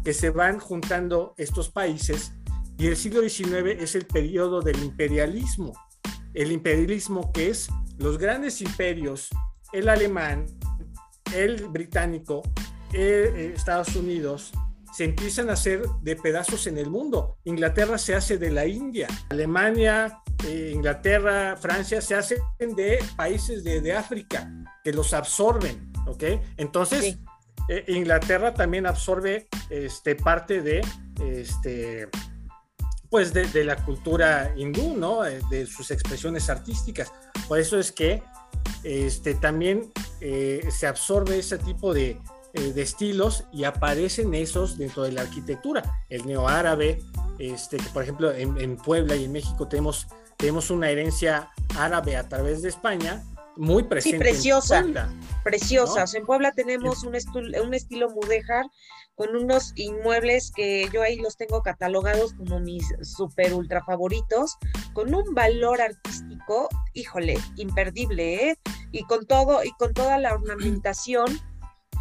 que 0.05 0.15
se 0.15 0.31
van 0.31 0.59
juntando 0.59 1.35
estos 1.37 1.71
países 1.71 2.33
y 2.79 2.87
el 2.87 2.97
siglo 2.97 3.21
XIX 3.21 3.81
es 3.81 3.95
el 3.95 4.07
periodo 4.07 4.63
del 4.63 4.83
imperialismo. 4.83 5.73
El 6.35 6.53
imperialismo 6.53 7.33
que 7.33 7.51
es 7.51 7.69
los 7.99 8.19
grandes 8.19 8.61
imperios, 8.61 9.29
el 9.73 9.89
alemán, 9.89 10.47
el 11.35 11.69
británico, 11.69 12.43
eh, 12.93 13.53
Estados 13.55 13.95
Unidos, 13.97 14.53
se 14.93 15.05
empiezan 15.05 15.51
a 15.51 15.53
hacer 15.53 15.83
de 16.03 16.17
pedazos 16.17 16.67
en 16.67 16.79
el 16.79 16.91
mundo. 16.91 17.37
Inglaterra 17.45 17.99
se 17.99 18.15
hace 18.15 18.39
de 18.39 18.51
la 18.51 18.67
India, 18.67 19.07
Alemania, 19.29 20.23
eh, 20.47 20.73
Inglaterra, 20.75 21.57
Francia 21.57 22.01
se 22.01 22.15
hacen 22.15 22.39
de 22.59 22.99
países 23.17 23.65
de, 23.65 23.93
África 23.93 24.51
que 24.83 24.93
los 24.93 25.13
absorben, 25.13 25.93
¿ok? 26.07 26.25
Entonces, 26.57 27.19
eh, 27.69 27.85
Inglaterra 27.89 28.55
también 28.55 28.87
absorbe 28.87 29.49
este, 29.69 30.15
parte 30.15 30.63
de 30.63 30.81
este, 31.21 32.09
pues 33.11 33.33
de, 33.33 33.65
la 33.65 33.77
cultura 33.85 34.53
hindú, 34.57 34.95
¿no? 34.97 35.25
Eh, 35.25 35.41
de 35.51 35.67
sus 35.67 35.91
expresiones 35.91 36.51
artísticas. 36.51 37.11
Por 37.47 37.59
eso 37.59 37.79
es 37.79 37.93
que 37.93 38.23
este, 38.85 39.35
también 39.35 39.91
eh, 40.21 40.69
se 40.71 40.87
absorbe 40.87 41.39
ese 41.39 41.59
tipo 41.59 41.95
de, 41.95 42.21
eh, 42.55 42.73
de, 42.73 42.83
estilos 42.83 43.45
y 43.53 43.65
aparecen 43.65 44.35
esos 44.35 44.79
dentro 44.79 45.03
de 45.03 45.13
la 45.13 45.23
arquitectura. 45.23 46.05
El 46.09 46.27
neoárabe, 46.27 47.03
este, 47.39 47.79
que 47.79 47.89
por 47.91 48.03
ejemplo 48.03 48.33
en, 48.33 48.77
Puebla 48.77 49.17
y 49.17 49.25
en 49.25 49.33
México 49.33 49.69
tenemos, 49.69 50.07
tenemos 50.37 50.71
una 50.71 50.91
herencia 50.91 51.51
árabe 51.79 52.17
a 52.17 52.29
través 52.29 52.63
de 52.63 52.69
España, 52.69 53.25
muy 53.57 53.83
presente. 53.83 54.19
Sí, 54.19 54.23
preciosa, 54.23 54.85
preciosa. 55.43 56.05
En 56.15 56.25
Puebla 56.25 56.53
tenemos 56.53 57.03
un, 57.05 57.17
un 57.63 57.75
estilo 57.75 58.09
mudéjar 58.11 58.67
con 59.19 59.35
unos 59.35 59.73
inmuebles 59.75 60.53
que 60.55 60.89
yo 60.93 61.03
ahí 61.03 61.17
los 61.17 61.37
tengo 61.37 61.61
catalogados 61.61 62.35
como 62.35 62.61
mis 62.61 62.87
super 63.03 63.53
ultra 63.53 63.85
favoritos, 63.85 64.57
con 64.93 65.13
un 65.13 65.35
valor 65.35 65.81
artístico, 65.81 66.69
híjole, 66.95 67.37
imperdible, 67.57 68.51
¿eh? 68.51 68.59
Y 68.93 69.03
con 69.03 69.27
todo, 69.27 69.65
y 69.65 69.73
con 69.73 69.93
toda 69.93 70.19
la 70.19 70.35
ornamentación 70.35 71.27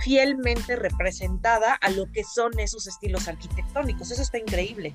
fielmente 0.02 0.76
representada 0.76 1.74
a 1.74 1.90
lo 1.90 2.06
que 2.12 2.24
son 2.24 2.58
esos 2.60 2.86
estilos 2.86 3.28
arquitectónicos. 3.28 4.12
Eso 4.12 4.22
está 4.22 4.38
increíble. 4.38 4.94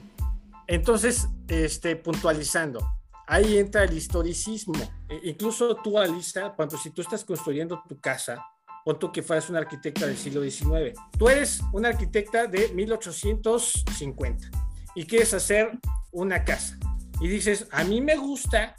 Entonces, 0.69 1.27
este, 1.49 1.97
puntualizando, 1.97 2.87
ahí 3.27 3.59
entra 3.59 3.83
el 3.83 3.97
historicismo. 3.97 4.75
E 5.09 5.21
incluso 5.25 5.75
tú, 5.83 5.99
Alisa, 5.99 6.53
cuando 6.55 6.79
si 6.79 6.91
tú 6.91 7.03
estás 7.03 7.25
construyendo 7.25 7.83
tu 7.89 7.99
casa, 7.99 8.47
o 8.85 8.97
tú 8.97 9.13
que 9.13 9.23
fueras 9.23 9.49
una 9.51 9.61
arquitecta 9.61 10.07
del 10.07 10.17
siglo 10.17 10.43
XIX. 10.43 10.99
Tú 11.19 11.29
eres 11.29 11.61
una 11.73 11.89
arquitecta 11.89 12.47
de 12.47 12.69
1850 12.69 14.51
y 14.95 15.07
quieres 15.07 15.33
hacer 15.35 15.71
una 16.11 16.45
casa. 16.45 16.79
Y 17.21 17.29
dices, 17.29 17.67
a 17.71 17.85
mí 17.85 18.01
me 18.01 18.17
gusta 18.17 18.75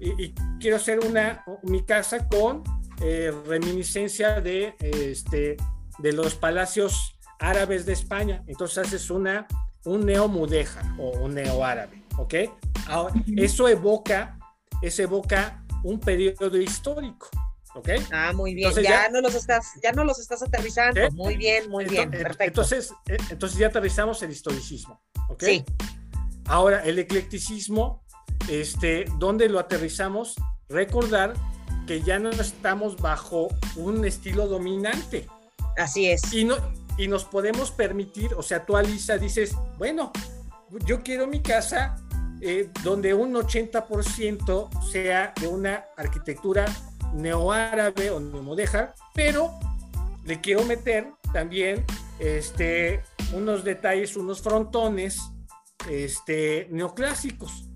y, 0.00 0.34
quiero 0.60 0.76
hacer 0.76 1.00
una, 1.00 1.44
mi 1.62 1.82
casa 1.82 2.28
con 2.28 2.62
eh, 3.00 3.32
reminiscencia 3.46 4.40
de, 4.40 4.74
este, 4.80 5.56
de 5.98 6.12
los 6.12 6.34
palacios 6.34 7.18
árabes 7.38 7.86
de 7.86 7.92
España. 7.92 8.42
Entonces 8.46 8.78
haces 8.78 9.10
una, 9.10 9.46
un 9.84 10.06
neomudeja 10.06 10.94
o 10.98 11.10
un 11.18 11.34
neoárabe, 11.34 12.02
¿ok? 12.16 12.34
Ahora, 12.86 13.14
eso 13.36 13.68
evoca, 13.68 14.38
eso 14.82 15.02
evoca 15.02 15.64
un 15.82 16.00
periodo 16.00 16.56
histórico. 16.56 17.28
¿Ok? 17.74 17.88
Ah, 18.12 18.32
muy 18.32 18.54
bien. 18.54 18.72
ya, 18.82 19.08
no 19.08 19.20
los 19.20 19.34
estás, 19.34 19.72
ya 19.82 19.92
no 19.92 20.04
los 20.04 20.18
estás 20.18 20.42
aterrizando. 20.42 21.10
Muy 21.12 21.36
bien, 21.36 21.68
muy 21.68 21.84
bien. 21.84 22.10
Perfecto. 22.10 22.62
Entonces, 22.62 22.92
eh, 23.08 23.16
entonces 23.30 23.58
ya 23.58 23.66
aterrizamos 23.66 24.22
el 24.22 24.30
historicismo. 24.30 25.02
¿Ok? 25.28 25.42
Sí. 25.42 25.64
Ahora, 26.46 26.84
el 26.84 26.98
eclecticismo, 26.98 28.04
este, 28.48 29.06
¿dónde 29.18 29.48
lo 29.48 29.58
aterrizamos? 29.58 30.36
Recordar 30.68 31.34
que 31.86 32.00
ya 32.02 32.18
no 32.18 32.30
estamos 32.30 32.96
bajo 32.96 33.48
un 33.76 34.04
estilo 34.04 34.46
dominante. 34.46 35.26
Así 35.76 36.06
es. 36.06 36.32
Y, 36.32 36.44
no, 36.44 36.56
y 36.96 37.08
nos 37.08 37.24
podemos 37.24 37.70
permitir, 37.70 38.34
o 38.34 38.42
sea, 38.42 38.64
tú, 38.64 38.76
Alisa, 38.76 39.18
dices, 39.18 39.56
bueno, 39.78 40.12
yo 40.86 41.02
quiero 41.02 41.26
mi 41.26 41.42
casa 41.42 41.96
eh, 42.40 42.70
donde 42.82 43.14
un 43.14 43.34
80% 43.34 44.90
sea 44.90 45.32
de 45.40 45.46
una 45.46 45.84
arquitectura 45.96 46.66
neoárabe 47.14 48.10
o 48.10 48.20
neomodeja, 48.20 48.94
pero 49.14 49.50
le 50.24 50.40
quiero 50.40 50.64
meter 50.64 51.08
también 51.32 51.84
este, 52.18 53.02
unos 53.32 53.64
detalles, 53.64 54.16
unos 54.16 54.42
frontones 54.42 55.20
este, 55.90 56.68
neoclásicos. 56.70 57.68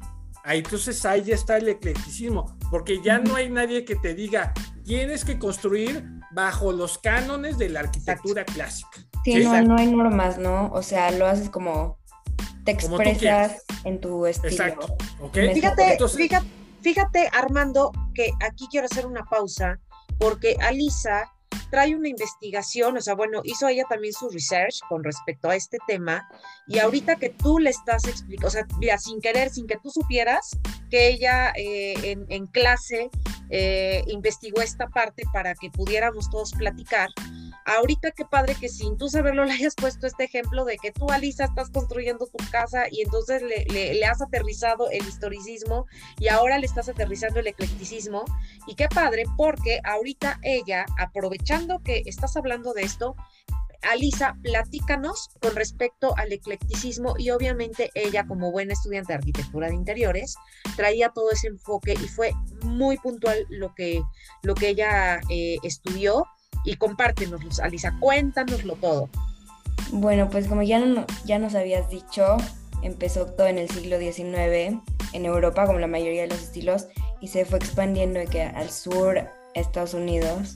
Ahí 0.44 0.58
entonces 0.58 1.04
ahí 1.04 1.22
ya 1.24 1.34
está 1.34 1.58
el 1.58 1.68
eclecticismo, 1.68 2.56
porque 2.70 3.02
ya 3.02 3.18
no 3.18 3.36
hay 3.36 3.50
nadie 3.50 3.84
que 3.84 3.96
te 3.96 4.14
diga, 4.14 4.52
tienes 4.84 5.24
que 5.24 5.38
construir 5.38 6.04
bajo 6.30 6.72
los 6.72 6.98
cánones 6.98 7.58
de 7.58 7.68
la 7.68 7.80
arquitectura 7.80 8.44
clásica. 8.44 9.04
Sí, 9.24 9.44
No, 9.44 9.60
no, 9.62 9.76
hay 9.76 9.88
normas, 9.88 10.38
¿no? 10.38 10.70
O 10.72 10.82
sea, 10.82 11.10
lo 11.10 11.26
haces 11.26 11.50
como 11.50 11.98
te 12.64 12.72
expresas 12.72 13.62
en 13.84 14.00
tu 14.00 14.24
estilo. 14.26 14.52
Exacto. 14.52 14.96
Fíjate, 15.32 15.98
fíjate 16.08 16.57
Fíjate, 16.80 17.28
Armando, 17.32 17.92
que 18.14 18.30
aquí 18.40 18.66
quiero 18.70 18.86
hacer 18.86 19.06
una 19.06 19.24
pausa 19.24 19.78
porque 20.18 20.56
Alisa 20.60 21.30
trae 21.70 21.94
una 21.94 22.08
investigación, 22.08 22.96
o 22.96 23.00
sea, 23.00 23.14
bueno, 23.14 23.40
hizo 23.44 23.68
ella 23.68 23.84
también 23.88 24.12
su 24.12 24.28
research 24.30 24.80
con 24.88 25.04
respecto 25.04 25.50
a 25.50 25.56
este 25.56 25.78
tema 25.86 26.26
y 26.66 26.78
ahorita 26.78 27.16
que 27.16 27.30
tú 27.30 27.58
le 27.58 27.70
estás 27.70 28.06
explicando, 28.06 28.48
o 28.48 28.50
sea, 28.50 28.66
sin 28.98 29.20
querer, 29.20 29.50
sin 29.50 29.66
que 29.66 29.76
tú 29.82 29.90
supieras 29.90 30.50
que 30.90 31.08
ella 31.08 31.52
eh, 31.56 32.16
en, 32.28 32.46
clase 32.46 33.10
eh, 33.50 34.04
investigó 34.08 34.60
esta 34.60 34.88
parte 34.88 35.24
para 35.32 35.54
que 35.54 35.70
pudiéramos 35.70 36.30
todos 36.30 36.52
platicar. 36.52 37.08
Ahorita 37.64 38.10
qué 38.12 38.24
padre 38.24 38.54
que 38.58 38.68
sin 38.68 38.96
tú 38.96 39.08
saberlo 39.08 39.44
le 39.46 39.52
hayas 39.52 39.74
puesto 39.74 40.06
este 40.06 40.24
ejemplo 40.24 40.64
de 40.64 40.76
que 40.78 40.92
tú, 40.92 41.10
Alisa, 41.10 41.44
estás 41.44 41.70
construyendo 41.70 42.26
tu 42.26 42.38
casa 42.50 42.84
y 42.90 43.02
entonces 43.02 43.42
le, 43.42 43.64
le, 43.66 44.04
has 44.04 44.22
aterrizado 44.22 44.90
el 44.90 45.06
historicismo 45.06 45.86
y 46.18 46.28
ahora 46.28 46.58
le 46.58 46.66
estás 46.66 46.88
aterrizando 46.88 47.40
el 47.40 47.46
eclecticismo. 47.46 48.24
Y 48.66 48.74
qué 48.74 48.88
padre 48.88 49.24
porque 49.36 49.80
ahorita 49.84 50.40
ella, 50.42 50.86
aprovechando 50.98 51.82
que 51.82 52.02
estás 52.06 52.36
hablando 52.36 52.72
de 52.72 52.82
esto, 52.82 53.16
Alisa, 53.82 54.36
platícanos 54.42 55.30
con 55.40 55.54
respecto 55.54 56.16
al 56.16 56.32
eclecticismo 56.32 57.14
y 57.18 57.30
obviamente 57.30 57.90
ella 57.94 58.26
como 58.26 58.50
buena 58.50 58.72
estudiante 58.72 59.12
de 59.12 59.18
arquitectura 59.18 59.68
de 59.68 59.74
interiores 59.74 60.34
traía 60.76 61.10
todo 61.10 61.30
ese 61.30 61.48
enfoque 61.48 61.92
y 61.92 62.08
fue 62.08 62.32
muy 62.62 62.96
puntual 62.98 63.46
lo 63.50 63.74
que, 63.74 64.02
lo 64.42 64.54
que 64.54 64.70
ella 64.70 65.20
eh, 65.30 65.58
estudió 65.62 66.24
y 66.64 66.76
compártenos, 66.76 67.60
Alisa, 67.60 67.96
cuéntanoslo 68.00 68.74
todo. 68.74 69.08
Bueno, 69.92 70.28
pues 70.28 70.48
como 70.48 70.62
ya, 70.62 70.82
ya 71.24 71.38
nos 71.38 71.54
habías 71.54 71.88
dicho, 71.88 72.36
empezó 72.82 73.26
todo 73.26 73.46
en 73.46 73.58
el 73.58 73.70
siglo 73.70 73.98
XIX 73.98 74.82
en 75.12 75.24
Europa, 75.24 75.66
como 75.66 75.78
la 75.78 75.86
mayoría 75.86 76.22
de 76.22 76.28
los 76.28 76.42
estilos, 76.42 76.88
y 77.20 77.28
se 77.28 77.44
fue 77.44 77.58
expandiendo 77.58 78.18
de 78.18 78.26
que 78.26 78.42
al 78.42 78.70
sur, 78.70 79.28
Estados 79.54 79.94
Unidos. 79.94 80.54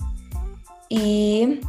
Y 0.89 1.61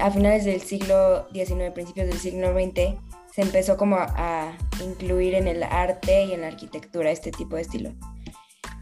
a 0.00 0.10
finales 0.10 0.44
del 0.44 0.60
siglo 0.60 1.28
XIX, 1.32 1.72
principios 1.72 2.08
del 2.08 2.18
siglo 2.18 2.52
XX, 2.52 2.98
se 3.34 3.42
empezó 3.42 3.76
como 3.76 3.96
a, 3.96 4.56
incluir 4.82 5.34
en 5.34 5.46
el 5.48 5.62
arte 5.62 6.24
y 6.24 6.32
en 6.32 6.42
la 6.42 6.48
arquitectura 6.48 7.10
este 7.10 7.30
tipo 7.30 7.56
de 7.56 7.62
estilo. 7.62 7.92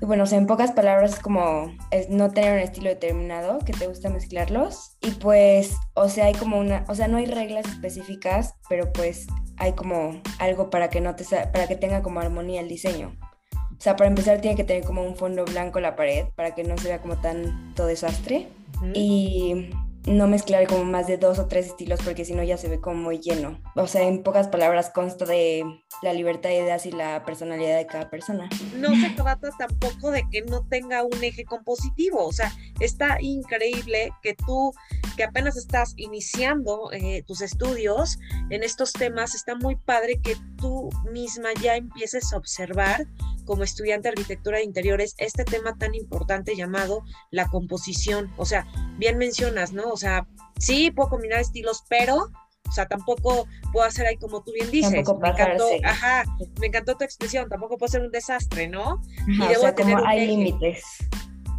Y 0.00 0.06
bueno, 0.06 0.24
en 0.30 0.46
pocas 0.46 0.72
palabras 0.72 1.14
es 1.14 1.18
como 1.20 1.72
es 1.90 2.08
no 2.08 2.30
tener 2.30 2.54
un 2.54 2.58
estilo 2.60 2.88
determinado, 2.88 3.58
que 3.60 3.72
te 3.72 3.86
gusta 3.86 4.10
mezclarlos. 4.10 4.96
Y 5.00 5.12
pues, 5.12 5.76
o 5.94 6.08
sea, 6.08 6.26
hay 6.26 6.34
como 6.34 6.58
una, 6.58 6.84
o 6.88 6.94
sea, 6.94 7.08
no 7.08 7.16
hay 7.16 7.26
reglas 7.26 7.66
específicas, 7.66 8.54
pero 8.68 8.92
pues 8.92 9.26
hay 9.56 9.72
como 9.72 10.20
algo 10.38 10.70
para 10.70 10.90
que 10.90 11.00
no 11.00 11.14
te 11.14 11.24
para 11.24 11.66
que 11.66 11.76
tenga 11.76 12.02
como 12.02 12.20
armonía 12.20 12.60
el 12.60 12.68
diseño. 12.68 13.16
O 13.52 13.80
sea, 13.80 13.96
para 13.96 14.08
empezar 14.08 14.40
tiene 14.40 14.56
que 14.56 14.64
tener 14.64 14.84
como 14.84 15.02
un 15.02 15.16
fondo 15.16 15.44
blanco 15.44 15.80
la 15.80 15.96
pared 15.96 16.26
para 16.36 16.54
que 16.54 16.64
no 16.64 16.78
se 16.78 16.88
vea 16.88 17.00
como 17.00 17.20
tanto 17.20 17.86
desastre. 17.86 18.48
Y 18.94 19.70
no 20.06 20.26
mezclar 20.26 20.66
como 20.66 20.84
más 20.84 21.06
de 21.06 21.16
dos 21.16 21.38
o 21.38 21.46
tres 21.46 21.66
estilos 21.66 22.00
porque 22.04 22.24
si 22.24 22.34
no 22.34 22.42
ya 22.42 22.56
se 22.56 22.68
ve 22.68 22.80
como 22.80 23.02
muy 23.02 23.18
lleno. 23.18 23.60
O 23.74 23.86
sea, 23.86 24.02
en 24.02 24.22
pocas 24.22 24.48
palabras 24.48 24.90
consta 24.90 25.24
de 25.24 25.64
la 26.02 26.12
libertad 26.12 26.50
de 26.50 26.56
ideas 26.56 26.86
y 26.86 26.92
la 26.92 27.24
personalidad 27.24 27.78
de 27.78 27.86
cada 27.86 28.10
persona. 28.10 28.48
No 28.76 28.94
se 28.94 29.10
trata 29.10 29.50
tampoco 29.58 30.10
de 30.10 30.24
que 30.30 30.42
no 30.42 30.66
tenga 30.66 31.02
un 31.02 31.24
eje 31.24 31.44
compositivo, 31.44 32.24
o 32.26 32.32
sea, 32.32 32.52
está 32.80 33.16
increíble 33.20 34.10
que 34.22 34.34
tú, 34.34 34.72
que 35.16 35.24
apenas 35.24 35.56
estás 35.56 35.94
iniciando 35.96 36.90
eh, 36.92 37.22
tus 37.26 37.40
estudios 37.40 38.18
en 38.50 38.62
estos 38.62 38.92
temas, 38.92 39.34
está 39.34 39.54
muy 39.54 39.76
padre 39.76 40.20
que 40.22 40.36
tú 40.58 40.90
misma 41.10 41.48
ya 41.62 41.76
empieces 41.76 42.32
a 42.32 42.36
observar 42.36 43.06
como 43.44 43.62
estudiante 43.62 44.08
de 44.08 44.12
arquitectura 44.12 44.58
de 44.58 44.64
interiores 44.64 45.14
este 45.18 45.44
tema 45.44 45.76
tan 45.76 45.94
importante 45.94 46.56
llamado 46.56 47.04
la 47.30 47.46
composición. 47.48 48.32
O 48.36 48.44
sea, 48.44 48.66
bien 48.98 49.18
mencionas, 49.18 49.72
¿no? 49.72 49.92
O 49.94 49.96
sea, 49.96 50.26
sí 50.58 50.90
puedo 50.90 51.08
combinar 51.08 51.40
estilos, 51.40 51.84
pero 51.88 52.30
o 52.68 52.72
sea, 52.72 52.86
tampoco 52.86 53.46
puedo 53.72 53.86
hacer 53.86 54.06
ahí 54.06 54.16
como 54.16 54.42
tú 54.42 54.52
bien 54.52 54.70
dices. 54.70 54.90
me 54.90 54.98
encantó, 54.98 55.68
ajá, 55.84 56.24
me 56.60 56.66
encantó 56.66 56.96
tu 56.96 57.04
expresión, 57.04 57.48
tampoco 57.48 57.78
puedo 57.78 57.90
ser 57.90 58.02
un 58.02 58.10
desastre, 58.10 58.66
¿no? 58.66 59.00
y 59.28 59.38
debo 59.38 59.52
o 59.52 59.60
sea, 59.60 59.74
tener 59.74 59.96
como 59.96 60.08
hay 60.08 60.26
límites. 60.26 60.82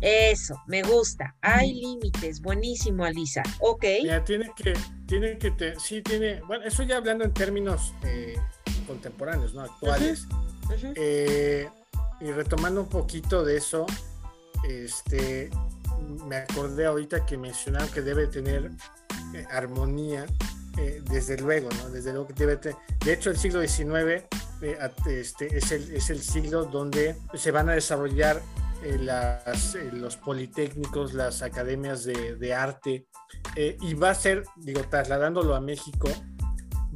Eso, 0.01 0.61
me 0.67 0.83
gusta. 0.83 1.35
Hay 1.41 1.73
límites. 1.73 2.41
Buenísimo, 2.41 3.05
Alisa. 3.05 3.43
Ok. 3.59 3.85
Ya, 4.03 4.23
tiene 4.23 4.51
que, 4.55 4.73
tiene 5.07 5.37
que, 5.37 5.51
te, 5.51 5.79
sí, 5.79 6.01
tiene, 6.01 6.41
bueno, 6.41 6.65
eso 6.65 6.83
ya 6.83 6.97
hablando 6.97 7.23
en 7.23 7.33
términos 7.33 7.93
eh, 8.03 8.35
contemporáneos, 8.85 9.53
¿no? 9.53 9.61
Actuales. 9.61 10.27
Eh, 10.95 11.69
y 12.19 12.31
retomando 12.31 12.81
un 12.81 12.89
poquito 12.89 13.43
de 13.43 13.57
eso, 13.57 13.85
este, 14.67 15.49
me 16.27 16.37
acordé 16.37 16.85
ahorita 16.85 17.25
que 17.25 17.37
mencionaron 17.37 17.89
que 17.89 18.01
debe 18.01 18.27
tener 18.27 18.71
eh, 19.33 19.45
armonía, 19.51 20.25
eh, 20.77 21.01
desde 21.09 21.37
luego, 21.37 21.69
¿no? 21.81 21.89
Desde 21.89 22.11
luego 22.11 22.27
que 22.27 22.33
debe 22.33 22.57
tener. 22.57 22.77
De 23.03 23.13
hecho, 23.13 23.29
el 23.29 23.37
siglo 23.37 23.61
XIX 23.61 24.25
este, 25.07 25.57
es, 25.57 25.71
el, 25.71 25.95
es 25.95 26.09
el 26.09 26.21
siglo 26.21 26.65
donde 26.65 27.15
se 27.33 27.51
van 27.51 27.69
a 27.69 27.73
desarrollar 27.73 28.41
las, 28.99 29.75
los 29.93 30.17
politécnicos, 30.17 31.13
las 31.13 31.41
academias 31.41 32.03
de, 32.03 32.53
arte, 32.53 33.07
y 33.55 33.93
va 33.95 34.11
a 34.11 34.15
ser, 34.15 34.43
digo, 34.57 34.81
trasladándolo 34.83 35.55
a 35.55 35.61
México, 35.61 36.09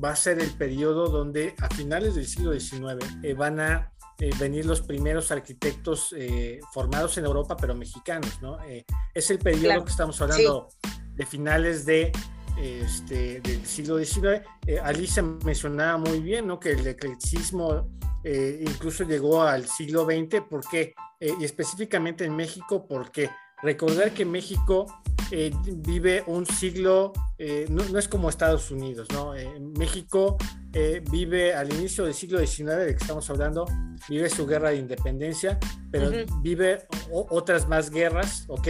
va 0.01 0.11
a 0.11 0.15
ser 0.15 0.39
el 0.39 0.51
periodo 0.51 1.09
donde 1.09 1.55
a 1.59 1.69
finales 1.69 2.15
del 2.15 2.25
siglo 2.25 2.57
XIX 2.57 3.03
eh, 3.23 3.33
van 3.33 3.59
a 3.59 3.91
eh, 4.19 4.31
venir 4.39 4.65
los 4.65 4.81
primeros 4.81 5.31
arquitectos 5.31 6.13
eh, 6.17 6.59
formados 6.73 7.17
en 7.17 7.25
Europa, 7.25 7.55
pero 7.57 7.75
mexicanos, 7.75 8.41
¿no? 8.41 8.57
es 9.13 9.31
el 9.31 9.39
periodo 9.39 9.83
que 9.83 9.91
estamos 9.91 10.21
hablando 10.21 10.69
de 11.15 11.25
finales 11.25 11.85
de, 11.85 12.11
este, 12.57 13.41
del 13.41 13.65
siglo 13.65 13.97
XIX. 13.97 14.45
Alicia 14.83 15.23
mencionaba 15.23 15.97
muy 15.97 16.19
bien, 16.19 16.47
¿no? 16.47 16.59
Que 16.59 16.71
el 16.71 16.85
eclecticismo 16.85 17.89
incluso 18.23 19.03
llegó 19.05 19.41
al 19.41 19.67
siglo 19.67 20.05
XX, 20.05 20.41
¿por 20.49 20.61
qué? 20.69 20.93
y 21.19 21.43
específicamente 21.43 22.23
en 22.25 22.35
México, 22.35 22.85
porque 22.87 23.29
recordar 23.61 24.11
que 24.11 24.25
México 24.25 24.85
eh, 25.31 25.51
vive 25.63 26.23
un 26.25 26.45
siglo, 26.45 27.13
eh, 27.37 27.67
no, 27.69 27.97
es 27.97 28.07
como 28.07 28.29
Estados 28.29 28.71
Unidos, 28.71 29.07
¿no? 29.13 29.35
Eh, 29.35 29.59
México 29.77 30.37
vive 31.11 31.55
al 31.55 31.73
inicio 31.73 32.05
del 32.05 32.13
siglo 32.13 32.39
XIX, 32.39 32.77
de 32.77 32.95
que 32.95 33.01
estamos 33.01 33.27
hablando, 33.29 33.65
vive 34.07 34.29
su 34.29 34.45
guerra 34.45 34.69
de 34.69 34.77
independencia, 34.77 35.57
pero 35.91 36.11
vive 36.41 36.85
otras 37.09 37.67
más 37.67 37.89
guerras, 37.89 38.45
¿ok? 38.47 38.67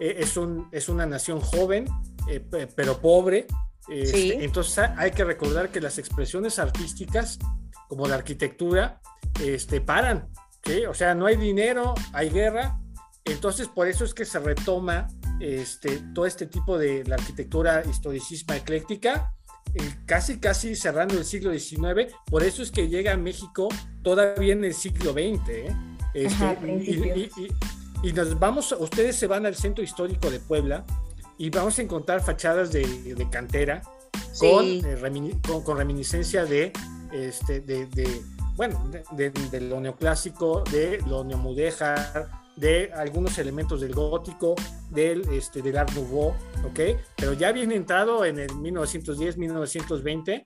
es, 0.00 0.36
un, 0.36 0.68
es 0.72 0.88
una 0.88 1.06
nación 1.06 1.40
joven, 1.40 1.86
pero 2.74 3.00
pobre. 3.00 3.46
Este, 3.88 4.44
entonces 4.44 4.78
hay 4.96 5.12
que 5.12 5.24
recordar 5.24 5.70
que 5.70 5.80
las 5.80 5.98
expresiones 5.98 6.58
artísticas, 6.58 7.38
como 7.88 8.08
la 8.08 8.16
arquitectura, 8.16 9.00
este, 9.40 9.80
paran, 9.80 10.28
¿sí? 10.64 10.86
O 10.86 10.94
sea, 10.94 11.14
no 11.14 11.26
hay 11.26 11.36
dinero, 11.36 11.94
hay 12.12 12.30
guerra, 12.30 12.80
entonces, 13.30 13.68
por 13.68 13.88
eso 13.88 14.04
es 14.04 14.14
que 14.14 14.24
se 14.24 14.38
retoma 14.38 15.08
este, 15.40 16.02
todo 16.14 16.26
este 16.26 16.46
tipo 16.46 16.78
de 16.78 17.04
la 17.04 17.16
arquitectura 17.16 17.82
historicismo 17.88 18.54
ecléctica, 18.54 19.34
eh, 19.74 19.94
casi, 20.06 20.38
casi 20.38 20.74
cerrando 20.74 21.14
el 21.18 21.24
siglo 21.24 21.52
XIX. 21.52 22.12
Por 22.30 22.42
eso 22.42 22.62
es 22.62 22.70
que 22.70 22.88
llega 22.88 23.12
a 23.12 23.16
México 23.16 23.68
todavía 24.02 24.52
en 24.52 24.64
el 24.64 24.74
siglo 24.74 25.12
XX. 25.12 25.48
¿eh? 25.48 25.76
Este, 26.14 27.30
y, 28.02 28.12
nos 28.12 28.38
vamos, 28.38 28.74
ustedes 28.78 29.16
se 29.16 29.26
van 29.26 29.44
al 29.44 29.54
centro 29.54 29.84
histórico 29.84 30.30
de 30.30 30.40
Puebla 30.40 30.84
y 31.36 31.50
vamos 31.50 31.78
a 31.78 31.82
encontrar 31.82 32.22
fachadas 32.22 32.72
de, 32.72 33.28
cantera 33.30 33.82
eh, 34.42 34.82
con, 35.42 35.62
con, 35.62 35.76
reminiscencia 35.76 36.44
de, 36.44 36.72
este, 37.12 37.60
de, 37.60 38.22
bueno, 38.56 38.90
de, 39.12 39.60
lo 39.60 39.80
neoclásico, 39.80 40.64
de 40.70 41.00
lo 41.06 41.24
neomudéjar, 41.24 42.30
de 42.58 42.90
algunos 42.94 43.38
elementos 43.38 43.80
del 43.80 43.94
gótico, 43.94 44.54
del, 44.90 45.28
este, 45.32 45.62
del 45.62 45.78
Art 45.78 45.92
Nouveau, 45.94 46.34
¿ok? 46.64 46.80
Pero 47.16 47.32
ya 47.34 47.52
bien 47.52 47.72
entrado 47.72 48.24
en 48.24 48.38
el 48.38 48.54
1910, 48.56 49.38
1920, 49.38 50.44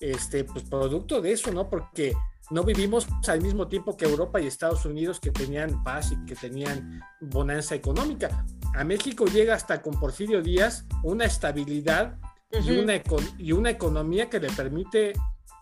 este, 0.00 0.44
pues 0.44 0.64
producto 0.64 1.20
de 1.20 1.32
eso, 1.32 1.52
¿no? 1.52 1.68
Porque 1.70 2.14
no 2.50 2.64
vivimos 2.64 3.06
al 3.28 3.40
mismo 3.40 3.68
tiempo 3.68 3.96
que 3.96 4.04
Europa 4.04 4.40
y 4.40 4.46
Estados 4.46 4.84
Unidos 4.84 5.20
que 5.20 5.30
tenían 5.30 5.82
paz 5.84 6.12
y 6.12 6.24
que 6.26 6.34
tenían 6.34 7.00
bonanza 7.20 7.74
económica. 7.74 8.44
A 8.74 8.84
México 8.84 9.24
llega 9.26 9.54
hasta 9.54 9.80
con 9.80 9.98
Porfirio 9.98 10.42
Díaz 10.42 10.84
una 11.04 11.24
estabilidad 11.24 12.18
y, 12.50 12.78
una, 12.78 12.94
y 13.38 13.52
una 13.52 13.70
economía 13.70 14.28
que 14.28 14.40
le 14.40 14.50
permite 14.50 15.12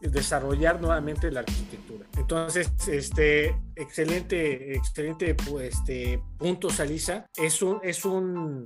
desarrollar 0.00 0.80
nuevamente 0.80 1.30
la 1.30 1.40
arquitectura. 1.40 2.06
Entonces, 2.16 2.70
este, 2.88 3.56
excelente, 3.76 4.74
excelente 4.74 5.34
pues, 5.34 5.74
este, 5.74 6.22
punto, 6.38 6.70
Salisa. 6.70 7.26
Es 7.36 7.62
un, 7.62 7.80
es 7.82 8.04
un, 8.04 8.62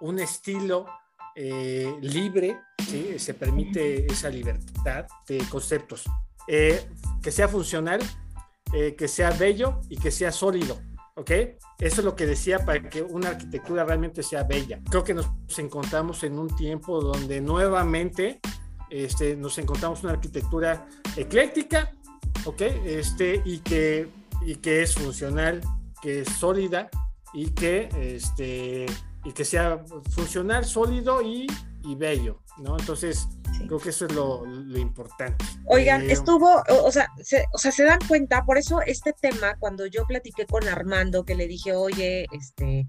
un 0.00 0.18
estilo 0.18 0.86
eh, 1.34 1.94
libre, 2.00 2.58
¿sí? 2.88 3.18
se 3.18 3.34
permite 3.34 4.06
esa 4.06 4.28
libertad 4.28 5.06
de 5.26 5.38
conceptos. 5.50 6.04
Eh, 6.46 6.82
que 7.22 7.30
sea 7.30 7.46
funcional, 7.46 8.00
eh, 8.72 8.96
que 8.96 9.06
sea 9.06 9.30
bello 9.30 9.80
y 9.88 9.98
que 9.98 10.10
sea 10.10 10.32
sólido. 10.32 10.78
¿ok? 11.18 11.30
Eso 11.78 12.00
es 12.00 12.04
lo 12.04 12.14
que 12.14 12.26
decía 12.26 12.64
para 12.64 12.88
que 12.88 13.02
una 13.02 13.30
arquitectura 13.30 13.84
realmente 13.84 14.22
sea 14.22 14.44
bella. 14.44 14.80
Creo 14.88 15.04
que 15.04 15.14
nos 15.14 15.28
encontramos 15.58 16.22
en 16.22 16.38
un 16.38 16.54
tiempo 16.56 17.00
donde 17.00 17.40
nuevamente 17.40 18.40
este, 18.90 19.36
nos 19.36 19.58
encontramos 19.58 20.02
una 20.02 20.12
arquitectura 20.12 20.86
ecléctica, 21.16 21.92
¿ok? 22.44 22.62
Este, 22.84 23.42
y, 23.44 23.58
que, 23.58 24.08
y 24.42 24.56
que 24.56 24.82
es 24.82 24.94
funcional, 24.94 25.60
que 26.02 26.20
es 26.20 26.28
sólida 26.28 26.88
y 27.32 27.50
que, 27.50 27.88
este, 28.00 28.86
y 29.24 29.32
que 29.32 29.44
sea 29.44 29.84
funcional, 30.10 30.64
sólido 30.64 31.22
y, 31.22 31.46
y 31.84 31.94
bello, 31.94 32.40
¿no? 32.58 32.78
Entonces, 32.78 33.28
Creo 33.66 33.78
que 33.78 33.90
eso 33.90 34.06
es 34.06 34.12
lo, 34.12 34.44
importante. 34.76 35.44
Oigan, 35.66 36.02
eh, 36.02 36.12
estuvo, 36.12 36.62
o, 36.68 36.92
sea, 36.92 37.08
se, 37.22 37.44
o 37.52 37.58
sea, 37.58 37.72
se 37.72 37.84
dan 37.84 37.98
cuenta, 38.06 38.44
por 38.44 38.58
eso 38.58 38.80
este 38.82 39.12
tema, 39.12 39.56
cuando 39.58 39.86
yo 39.86 40.06
platiqué 40.06 40.46
con 40.46 40.66
Armando, 40.68 41.24
que 41.24 41.34
le 41.34 41.46
dije, 41.46 41.74
oye, 41.74 42.26
este, 42.32 42.86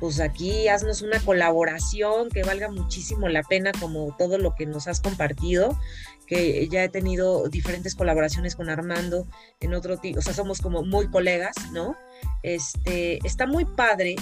pues 0.00 0.20
aquí 0.20 0.68
haznos 0.68 1.02
una 1.02 1.20
colaboración 1.20 2.30
que 2.30 2.42
valga 2.42 2.70
muchísimo 2.70 3.28
la 3.28 3.42
pena, 3.42 3.72
como 3.78 4.14
todo 4.16 4.38
lo 4.38 4.54
que 4.54 4.66
nos 4.66 4.88
has 4.88 5.00
compartido, 5.00 5.78
que 6.26 6.68
ya 6.68 6.84
he 6.84 6.88
tenido 6.88 7.48
diferentes 7.48 7.94
colaboraciones 7.94 8.54
con 8.54 8.68
Armando 8.68 9.26
en 9.60 9.74
otro 9.74 9.96
tipo, 9.98 10.18
o 10.18 10.22
sea, 10.22 10.34
somos 10.34 10.60
como 10.60 10.82
muy 10.82 11.08
colegas, 11.08 11.54
¿no? 11.72 11.96
Este, 12.42 13.18
está 13.26 13.46
muy 13.46 13.64
padre 13.64 14.16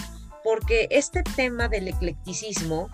porque 0.47 0.87
este 0.93 1.25
tema 1.25 1.67
del 1.67 1.89
eclecticismo, 1.89 2.89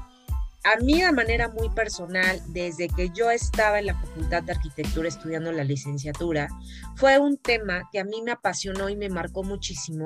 a 0.64 0.80
mí 0.82 1.02
de 1.02 1.12
manera 1.12 1.50
muy 1.50 1.68
personal, 1.68 2.40
desde 2.46 2.88
que 2.88 3.10
yo 3.10 3.30
estaba 3.30 3.78
en 3.78 3.86
la 3.86 3.94
Facultad 4.00 4.42
de 4.42 4.52
Arquitectura 4.52 5.06
estudiando 5.06 5.52
la 5.52 5.62
licenciatura, 5.62 6.48
fue 6.96 7.18
un 7.18 7.36
tema 7.36 7.90
que 7.92 8.00
a 8.00 8.04
mí 8.04 8.22
me 8.22 8.30
apasionó 8.30 8.88
y 8.88 8.96
me 8.96 9.10
marcó 9.10 9.42
muchísimo, 9.42 10.04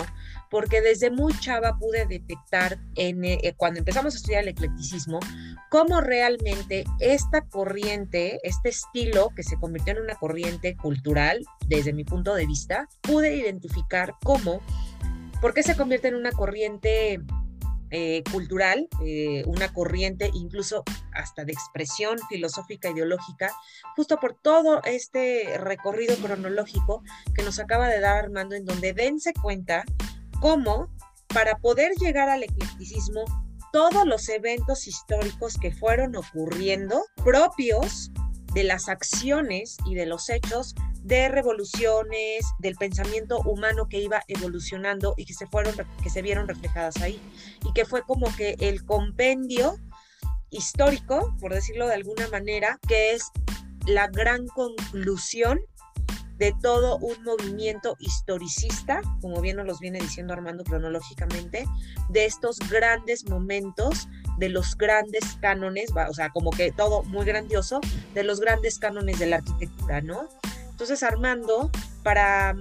porque 0.51 0.81
desde 0.81 1.13
muy 1.13 1.39
chava 1.39 1.79
pude 1.79 2.05
detectar 2.07 2.81
en, 2.97 3.25
eh, 3.25 3.55
cuando 3.57 3.79
empezamos 3.79 4.15
a 4.15 4.17
estudiar 4.17 4.43
el 4.43 4.49
eclecticismo, 4.49 5.21
cómo 5.71 6.01
realmente 6.01 6.85
esta 6.99 7.43
corriente, 7.43 8.41
este 8.43 8.71
estilo 8.71 9.31
que 9.37 9.45
se 9.45 9.57
convirtió 9.57 9.93
en 9.93 10.03
una 10.03 10.17
corriente 10.17 10.77
cultural, 10.77 11.45
desde 11.69 11.93
mi 11.93 12.03
punto 12.03 12.35
de 12.35 12.47
vista, 12.47 12.89
pude 13.03 13.37
identificar 13.37 14.15
cómo, 14.25 14.61
por 15.41 15.55
qué 15.55 15.63
se 15.63 15.77
convierte 15.77 16.09
en 16.09 16.15
una 16.15 16.33
corriente 16.33 17.21
eh, 17.91 18.25
cultural, 18.33 18.89
eh, 19.05 19.45
una 19.47 19.73
corriente 19.73 20.31
incluso 20.35 20.83
hasta 21.13 21.45
de 21.45 21.53
expresión 21.53 22.19
filosófica 22.29 22.91
ideológica, 22.91 23.53
justo 23.95 24.19
por 24.19 24.35
todo 24.35 24.83
este 24.83 25.57
recorrido 25.59 26.17
cronológico 26.17 27.05
que 27.35 27.45
nos 27.45 27.61
acaba 27.61 27.89
de 27.89 28.01
dar 28.01 28.17
Armando, 28.17 28.57
en 28.57 28.65
donde 28.65 28.93
dense 28.93 29.33
cuenta 29.41 29.85
cómo 30.41 30.91
para 31.29 31.59
poder 31.59 31.93
llegar 32.01 32.29
al 32.29 32.43
eclecticismo, 32.43 33.25
todos 33.73 34.05
los 34.05 34.29
eventos 34.31 34.87
históricos 34.89 35.57
que 35.61 35.71
fueron 35.71 36.17
ocurriendo 36.17 37.05
propios 37.25 38.11
de 38.57 38.65
las 38.65 38.89
acciones 38.89 39.77
y 39.85 39.95
de 39.95 40.07
los 40.07 40.31
hechos 40.31 40.75
de 41.03 41.29
revoluciones, 41.29 42.43
del 42.59 42.75
pensamiento 42.77 43.39
humano 43.41 43.87
que 43.87 44.01
iba 44.01 44.23
evolucionando 44.29 45.13
y 45.19 45.27
que 45.27 45.35
se 45.35 45.47
fueron, 45.47 45.75
que 46.03 46.09
se 46.09 46.23
vieron 46.23 46.49
reflejadas 46.49 46.97
ahí. 47.03 47.21
Y 47.67 47.75
que 47.75 47.85
fue 47.85 48.01
como 48.01 48.35
que 48.35 48.57
el 48.61 48.83
compendio 48.87 49.77
histórico, 50.49 51.37
por 51.39 51.53
decirlo 51.53 51.87
de 51.87 51.97
alguna 51.97 52.29
manera, 52.29 52.79
que 52.89 53.13
es 53.13 53.31
la 53.87 54.07
gran 54.07 54.47
conclusión 54.47 55.61
de 56.39 56.55
todo 56.63 56.97
un 56.97 57.23
movimiento 57.25 57.95
historicista, 57.99 59.03
como 59.21 59.43
bien 59.43 59.59
nos 59.59 59.67
los 59.67 59.81
viene 59.81 59.99
diciendo 59.99 60.33
Armando 60.33 60.65
cronológicamente, 60.65 61.67
de 62.09 62.25
estos 62.25 62.59
grandes 62.71 63.29
momentos, 63.29 64.09
de 64.39 64.49
los 64.49 64.77
grandes 64.77 65.37
cánones, 65.41 65.91
o 66.09 66.15
sea, 66.15 66.31
como 66.31 66.51
que 66.51 66.73
todo 66.73 67.03
muy 67.05 67.25
grandioso, 67.25 67.81
de 68.15 68.23
los 68.23 68.41
grandes 68.41 68.79
cánones 68.79 69.19
de 69.19 69.27
la 69.27 69.37
arquitectura, 69.37 70.01
¿no? 70.01 70.29
Entonces, 70.71 71.03
Armando, 71.03 71.71
para 72.03 72.55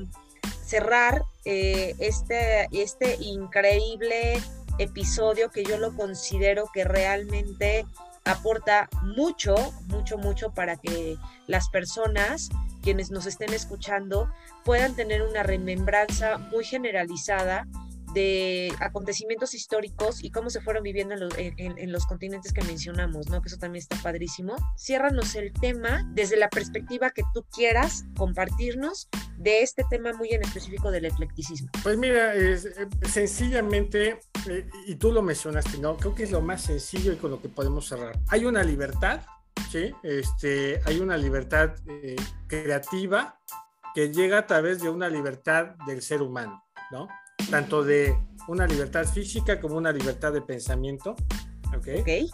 cerrar 0.65 1.23
eh, 1.43 1.95
este, 1.99 2.67
este 2.71 3.17
increíble 3.19 4.41
episodio 4.77 5.51
que 5.51 5.63
yo 5.63 5.77
lo 5.77 5.95
considero 5.95 6.69
que 6.73 6.83
realmente 6.83 7.85
aporta 8.25 8.89
mucho, 9.03 9.55
mucho, 9.87 10.17
mucho 10.17 10.51
para 10.51 10.77
que 10.77 11.17
las 11.47 11.69
personas, 11.69 12.49
quienes 12.81 13.11
nos 13.11 13.25
estén 13.25 13.53
escuchando, 13.53 14.29
puedan 14.63 14.95
tener 14.95 15.21
una 15.21 15.43
remembranza 15.43 16.37
muy 16.37 16.65
generalizada 16.65 17.67
de 18.15 18.73
acontecimientos 18.79 19.53
históricos 19.53 20.23
y 20.23 20.31
cómo 20.31 20.49
se 20.49 20.61
fueron 20.61 20.83
viviendo 20.83 21.13
en 21.15 21.91
los, 21.91 22.05
continentes 22.07 22.53
que 22.53 22.63
mencionamos, 22.63 23.29
¿no? 23.29 23.41
Que 23.41 23.49
eso 23.49 23.57
también 23.57 23.81
está 23.81 23.97
padrísimo. 23.97 24.55
Ciérranos 24.77 25.35
el 25.35 25.51
tema 25.51 26.09
desde 26.13 26.37
la 26.37 26.49
perspectiva 26.49 27.11
que 27.11 27.23
tú 27.33 27.45
quieras 27.53 28.05
compartirnos 28.17 29.09
de 29.37 29.61
este 29.61 29.83
tema 29.89 30.13
muy 30.13 30.29
en 30.29 30.43
específico 30.43 30.91
del 30.91 31.05
eclecticismo. 31.05 31.69
Pues 31.83 31.97
mira, 31.97 32.33
es, 32.33 32.65
eh, 32.65 32.87
sencillamente, 33.03 34.21
eh, 34.49 34.69
y 34.87 34.95
tú 34.95 35.11
lo 35.11 35.21
mencionaste, 35.21 35.77
¿no? 35.77 35.97
Creo 35.97 36.15
que 36.15 36.23
es 36.23 36.31
lo 36.31 36.41
más 36.41 36.61
sencillo 36.61 37.11
y 37.11 37.17
con 37.17 37.31
lo 37.31 37.41
que 37.41 37.49
podemos 37.49 37.87
cerrar. 37.87 38.17
Hay 38.29 38.45
una 38.45 38.63
libertad, 38.63 39.21
¿sí? 39.69 39.93
Este, 40.03 40.79
hay 40.85 40.99
una 40.99 41.17
libertad 41.17 41.75
eh, 41.87 42.15
creativa 42.47 43.41
que 43.93 44.13
llega 44.13 44.37
a 44.37 44.47
través 44.47 44.81
de 44.81 44.89
una 44.89 45.09
libertad 45.09 45.75
del 45.85 46.01
ser 46.01 46.21
humano, 46.21 46.63
¿no? 46.91 47.09
Tanto 47.49 47.83
de 47.83 48.17
una 48.47 48.67
libertad 48.67 49.05
física 49.05 49.59
como 49.59 49.77
una 49.77 49.91
libertad 49.91 50.33
de 50.33 50.41
pensamiento. 50.41 51.15
¿Ok? 51.75 51.87
okay. 52.01 52.29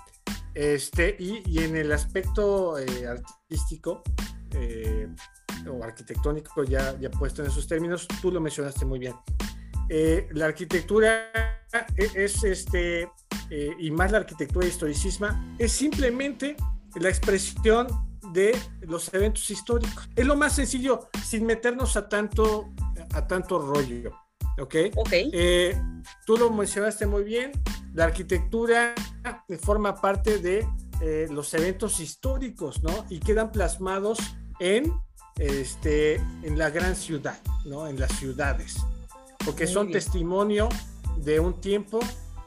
Este, 0.54 1.16
y, 1.18 1.42
y, 1.46 1.60
en 1.60 1.78
el 1.78 1.92
aspecto 1.94 2.78
eh, 2.78 3.08
artístico 3.08 4.04
eh, 4.52 5.08
o 5.70 5.84
arquitectónico, 5.84 6.64
ya, 6.64 6.98
ya 7.00 7.10
puesto 7.10 7.42
en 7.42 7.50
esos 7.50 7.68
términos, 7.68 8.08
tú 8.22 8.32
lo 8.32 8.42
mencionaste 8.42 8.86
muy 8.86 9.00
bien. 9.00 9.16
Eh, 9.88 10.28
la 10.32 10.48
arquitectura 10.48 11.32
e, 11.96 12.10
es, 12.16 12.44
este, 12.44 13.10
y 13.80 13.92
más 13.92 14.12
la 14.12 14.20
arquitectura 14.20 14.68
historicismo, 14.68 15.28
es 15.58 15.72
simplemente 15.72 16.58
la 16.96 17.10
expresión 17.10 17.88
de 18.34 18.58
los 18.82 19.14
eventos 19.14 19.50
históricos. 19.50 20.10
Es 20.16 20.26
lo 20.26 20.36
más 20.36 20.56
sencillo, 20.56 21.08
sin 21.24 21.46
meternos 21.46 21.96
a 21.96 22.10
tanto, 22.10 22.74
a 23.14 23.26
tanto 23.26 23.60
rollo. 23.60 24.12
¿Ok? 24.62 24.76
Eh, 25.12 25.82
tú 26.26 26.38
lo 26.38 26.52
mencionaste 26.52 27.06
muy 27.06 27.24
bien, 27.24 27.52
la 27.94 28.06
arquitectura 28.06 28.94
forma 29.60 30.00
parte 30.00 30.38
de 30.38 30.68
eh, 31.02 31.28
los 31.30 31.54
eventos 31.54 32.00
históricos, 32.00 32.84
¿no? 32.84 33.06
Y 33.10 33.20
quedan 33.20 33.52
plasmados 33.52 34.20
en, 34.60 34.94
este, 35.38 36.16
en 36.44 36.58
la 36.58 36.70
gran 36.70 36.96
ciudad, 36.96 37.40
¿no? 37.66 37.88
En 37.88 38.00
las 38.00 38.12
ciudades, 38.14 38.78
porque 39.44 39.68
son 39.68 39.92
testimonio 39.92 40.70
de 41.18 41.40
un 41.40 41.60
tiempo 41.60 42.00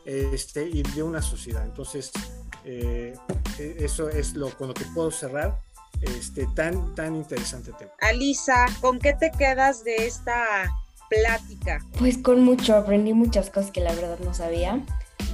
este, 0.04 0.68
y 0.68 0.82
de 0.82 1.02
una 1.02 1.20
sociedad. 1.20 1.64
Entonces, 1.64 2.12
eh, 2.64 3.14
e, 3.58 3.76
eso 3.80 4.08
es 4.08 4.34
lo 4.34 4.50
con 4.56 4.68
lo 4.68 4.74
que 4.74 4.84
puedo 4.94 5.10
cerrar 5.10 5.60
este 6.00 6.46
tan 6.54 6.94
tan 6.94 7.14
interesante 7.16 7.72
tema. 7.78 7.92
Alisa, 8.00 8.66
¿con 8.80 8.98
qué 8.98 9.14
te 9.14 9.30
quedas 9.30 9.84
de 9.84 10.06
esta 10.06 10.68
plática? 11.08 11.84
Pues 11.98 12.18
con 12.18 12.44
mucho, 12.44 12.76
aprendí 12.76 13.12
muchas 13.12 13.50
cosas 13.50 13.70
que 13.70 13.80
la 13.80 13.94
verdad 13.94 14.18
no 14.20 14.34
sabía, 14.34 14.84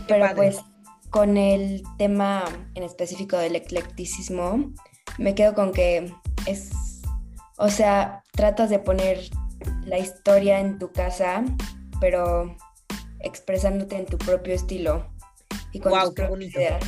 pero 0.07 0.27
pues 0.35 0.61
con 1.11 1.37
el 1.37 1.83
tema 1.99 2.45
en 2.75 2.83
específico 2.83 3.37
del 3.37 3.57
eclecticismo, 3.57 4.73
me 5.19 5.35
quedo 5.35 5.55
con 5.55 5.73
que 5.73 6.13
es, 6.47 6.71
o 7.59 7.69
sea, 7.69 8.23
tratas 8.33 8.71
de 8.71 8.79
poner 8.79 9.29
la 9.85 9.99
historia 9.99 10.61
en 10.61 10.79
tu 10.79 10.93
casa, 10.93 11.45
pero 12.01 12.57
expresándote 13.21 13.97
en 13.97 14.07
tu 14.07 14.19
propio 14.19 14.55
estilo 14.55 15.07
y 15.73 15.81
con 15.81 15.93
tus 16.01 16.15
propias 16.15 16.55
ideas. 16.55 16.85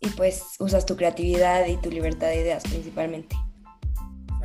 Y 0.00 0.08
pues 0.10 0.56
usas 0.58 0.86
tu 0.86 0.96
creatividad 0.96 1.66
y 1.66 1.76
tu 1.76 1.90
libertad 1.90 2.28
de 2.28 2.40
ideas 2.40 2.62
principalmente. 2.64 3.36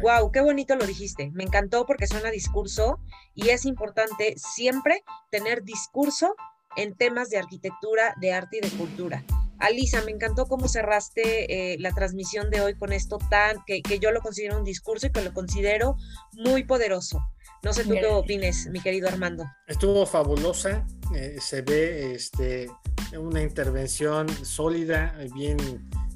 Wow, 0.01 0.31
qué 0.31 0.41
bonito 0.41 0.75
lo 0.75 0.85
dijiste. 0.85 1.31
Me 1.33 1.43
encantó 1.43 1.85
porque 1.85 2.07
suena 2.07 2.29
discurso 2.29 2.99
y 3.33 3.49
es 3.49 3.65
importante 3.65 4.35
siempre 4.37 5.03
tener 5.31 5.63
discurso 5.63 6.35
en 6.75 6.95
temas 6.95 7.29
de 7.29 7.39
arquitectura, 7.39 8.13
de 8.21 8.33
arte 8.33 8.57
y 8.57 8.69
de 8.69 8.77
cultura. 8.77 9.23
Alisa, 9.59 10.03
me 10.03 10.11
encantó 10.11 10.45
cómo 10.45 10.67
cerraste 10.67 11.73
eh, 11.73 11.77
la 11.79 11.91
transmisión 11.91 12.51
de 12.51 12.61
hoy 12.61 12.75
con 12.75 12.93
esto 12.93 13.17
tan, 13.29 13.57
que, 13.65 13.81
yo 13.99 14.11
lo 14.11 14.21
considero 14.21 14.57
un 14.57 14.63
discurso 14.63 15.07
y 15.07 15.11
que 15.11 15.21
lo 15.21 15.33
considero 15.33 15.95
muy 16.33 16.63
poderoso. 16.63 17.19
No 17.63 17.73
sé 17.73 17.83
tú 17.83 17.93
qué 17.93 18.05
opines, 18.05 18.67
mi 18.67 18.79
querido 18.81 19.07
Armando. 19.07 19.45
Estuvo 19.67 20.05
fabulosa, 20.05 20.85
eh, 21.15 21.37
se 21.39 21.63
ve 21.63 22.13
este, 22.13 22.69
una 23.17 23.41
intervención 23.41 24.29
sólida, 24.45 25.17
bien, 25.33 25.57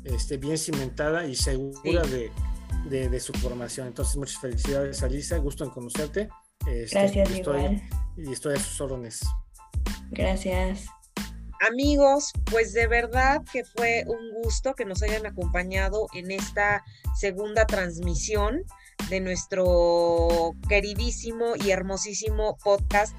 este, 0.04 0.38
bien 0.38 0.60
cimentada 0.60 1.26
y 1.26 1.36
segura 1.36 2.04
de 2.04 2.32
de, 2.86 3.20
su 3.20 3.34
formación. 3.34 3.88
Entonces, 3.88 4.18
muchas 4.18 4.40
felicidades, 4.40 5.04
Alisa. 5.04 5.38
Gusto 5.38 5.64
en 5.64 5.70
conocerte. 5.72 6.30
Este, 6.68 7.00
Gracias, 7.00 7.30
y 7.30 7.34
estoy, 7.34 7.82
Y 8.18 8.32
estoy 8.32 8.56
a 8.56 8.60
sus 8.60 8.82
órdenes. 8.82 9.22
Gracias. 10.12 10.86
Amigos, 11.70 12.32
pues 12.50 12.74
de 12.74 12.88
verdad 12.88 13.44
que 13.52 13.64
fue 13.64 14.04
un 14.08 14.42
gusto 14.42 14.74
que 14.74 14.84
nos 14.84 15.04
hayan 15.04 15.28
acompañado 15.28 16.08
en 16.14 16.32
esta 16.32 16.84
segunda 17.16 17.68
transmisión 17.68 18.64
de 19.10 19.20
nuestro 19.20 20.56
queridísimo 20.68 21.54
y 21.56 21.72
hermosísimo 21.72 22.58
podcast 22.64 23.16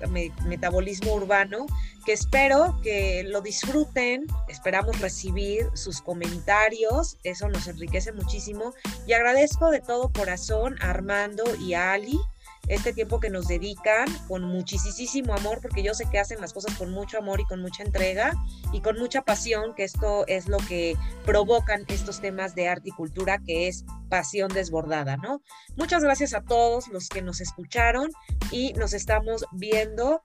Metabolismo 0.46 1.14
Urbano, 1.14 1.66
que 2.04 2.12
espero 2.12 2.78
que 2.82 3.24
lo 3.24 3.40
disfruten, 3.40 4.26
esperamos 4.48 5.00
recibir 5.00 5.66
sus 5.74 6.00
comentarios, 6.00 7.18
eso 7.24 7.48
nos 7.48 7.66
enriquece 7.68 8.12
muchísimo. 8.12 8.74
Y 9.06 9.12
agradezco 9.12 9.70
de 9.70 9.80
todo 9.80 10.12
corazón 10.12 10.76
a 10.80 10.90
Armando 10.90 11.44
y 11.60 11.74
a 11.74 11.92
Ali 11.92 12.18
este 12.68 12.92
tiempo 12.92 13.20
que 13.20 13.30
nos 13.30 13.48
dedican 13.48 14.06
con 14.28 14.44
muchísimo 14.44 15.34
amor, 15.34 15.60
porque 15.60 15.82
yo 15.82 15.94
sé 15.94 16.06
que 16.10 16.18
hacen 16.18 16.40
las 16.40 16.52
cosas 16.52 16.76
con 16.76 16.90
mucho 16.90 17.18
amor 17.18 17.40
y 17.40 17.44
con 17.44 17.60
mucha 17.60 17.82
entrega 17.82 18.32
y 18.72 18.80
con 18.80 18.98
mucha 18.98 19.22
pasión, 19.22 19.74
que 19.74 19.84
esto 19.84 20.26
es 20.26 20.48
lo 20.48 20.58
que 20.58 20.96
provocan 21.24 21.84
estos 21.88 22.20
temas 22.20 22.54
de 22.54 22.68
arte 22.68 22.90
y 22.90 22.92
cultura, 22.92 23.38
que 23.38 23.68
es 23.68 23.84
pasión 24.08 24.48
desbordada, 24.52 25.16
¿no? 25.16 25.42
Muchas 25.76 26.02
gracias 26.02 26.34
a 26.34 26.42
todos 26.42 26.88
los 26.88 27.08
que 27.08 27.22
nos 27.22 27.40
escucharon 27.40 28.10
y 28.50 28.72
nos 28.74 28.92
estamos 28.92 29.44
viendo 29.52 30.22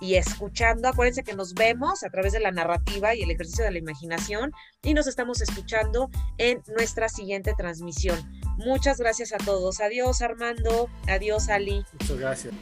y 0.00 0.16
escuchando. 0.16 0.88
Acuérdense 0.88 1.24
que 1.24 1.34
nos 1.34 1.54
vemos 1.54 2.02
a 2.04 2.10
través 2.10 2.32
de 2.32 2.40
la 2.40 2.50
narrativa 2.50 3.14
y 3.14 3.22
el 3.22 3.30
ejercicio 3.30 3.64
de 3.64 3.70
la 3.70 3.78
imaginación 3.78 4.52
y 4.82 4.94
nos 4.94 5.06
estamos 5.06 5.40
escuchando 5.40 6.10
en 6.38 6.62
nuestra 6.76 7.08
siguiente 7.08 7.54
transmisión. 7.56 8.18
Muchas 8.58 8.98
gracias 8.98 9.32
a 9.32 9.38
todos. 9.38 9.80
Adiós 9.80 10.22
Armando. 10.22 10.88
Adiós 11.08 11.48
Ali. 11.48 11.84
Muchas 12.00 12.18
gracias. 12.18 12.54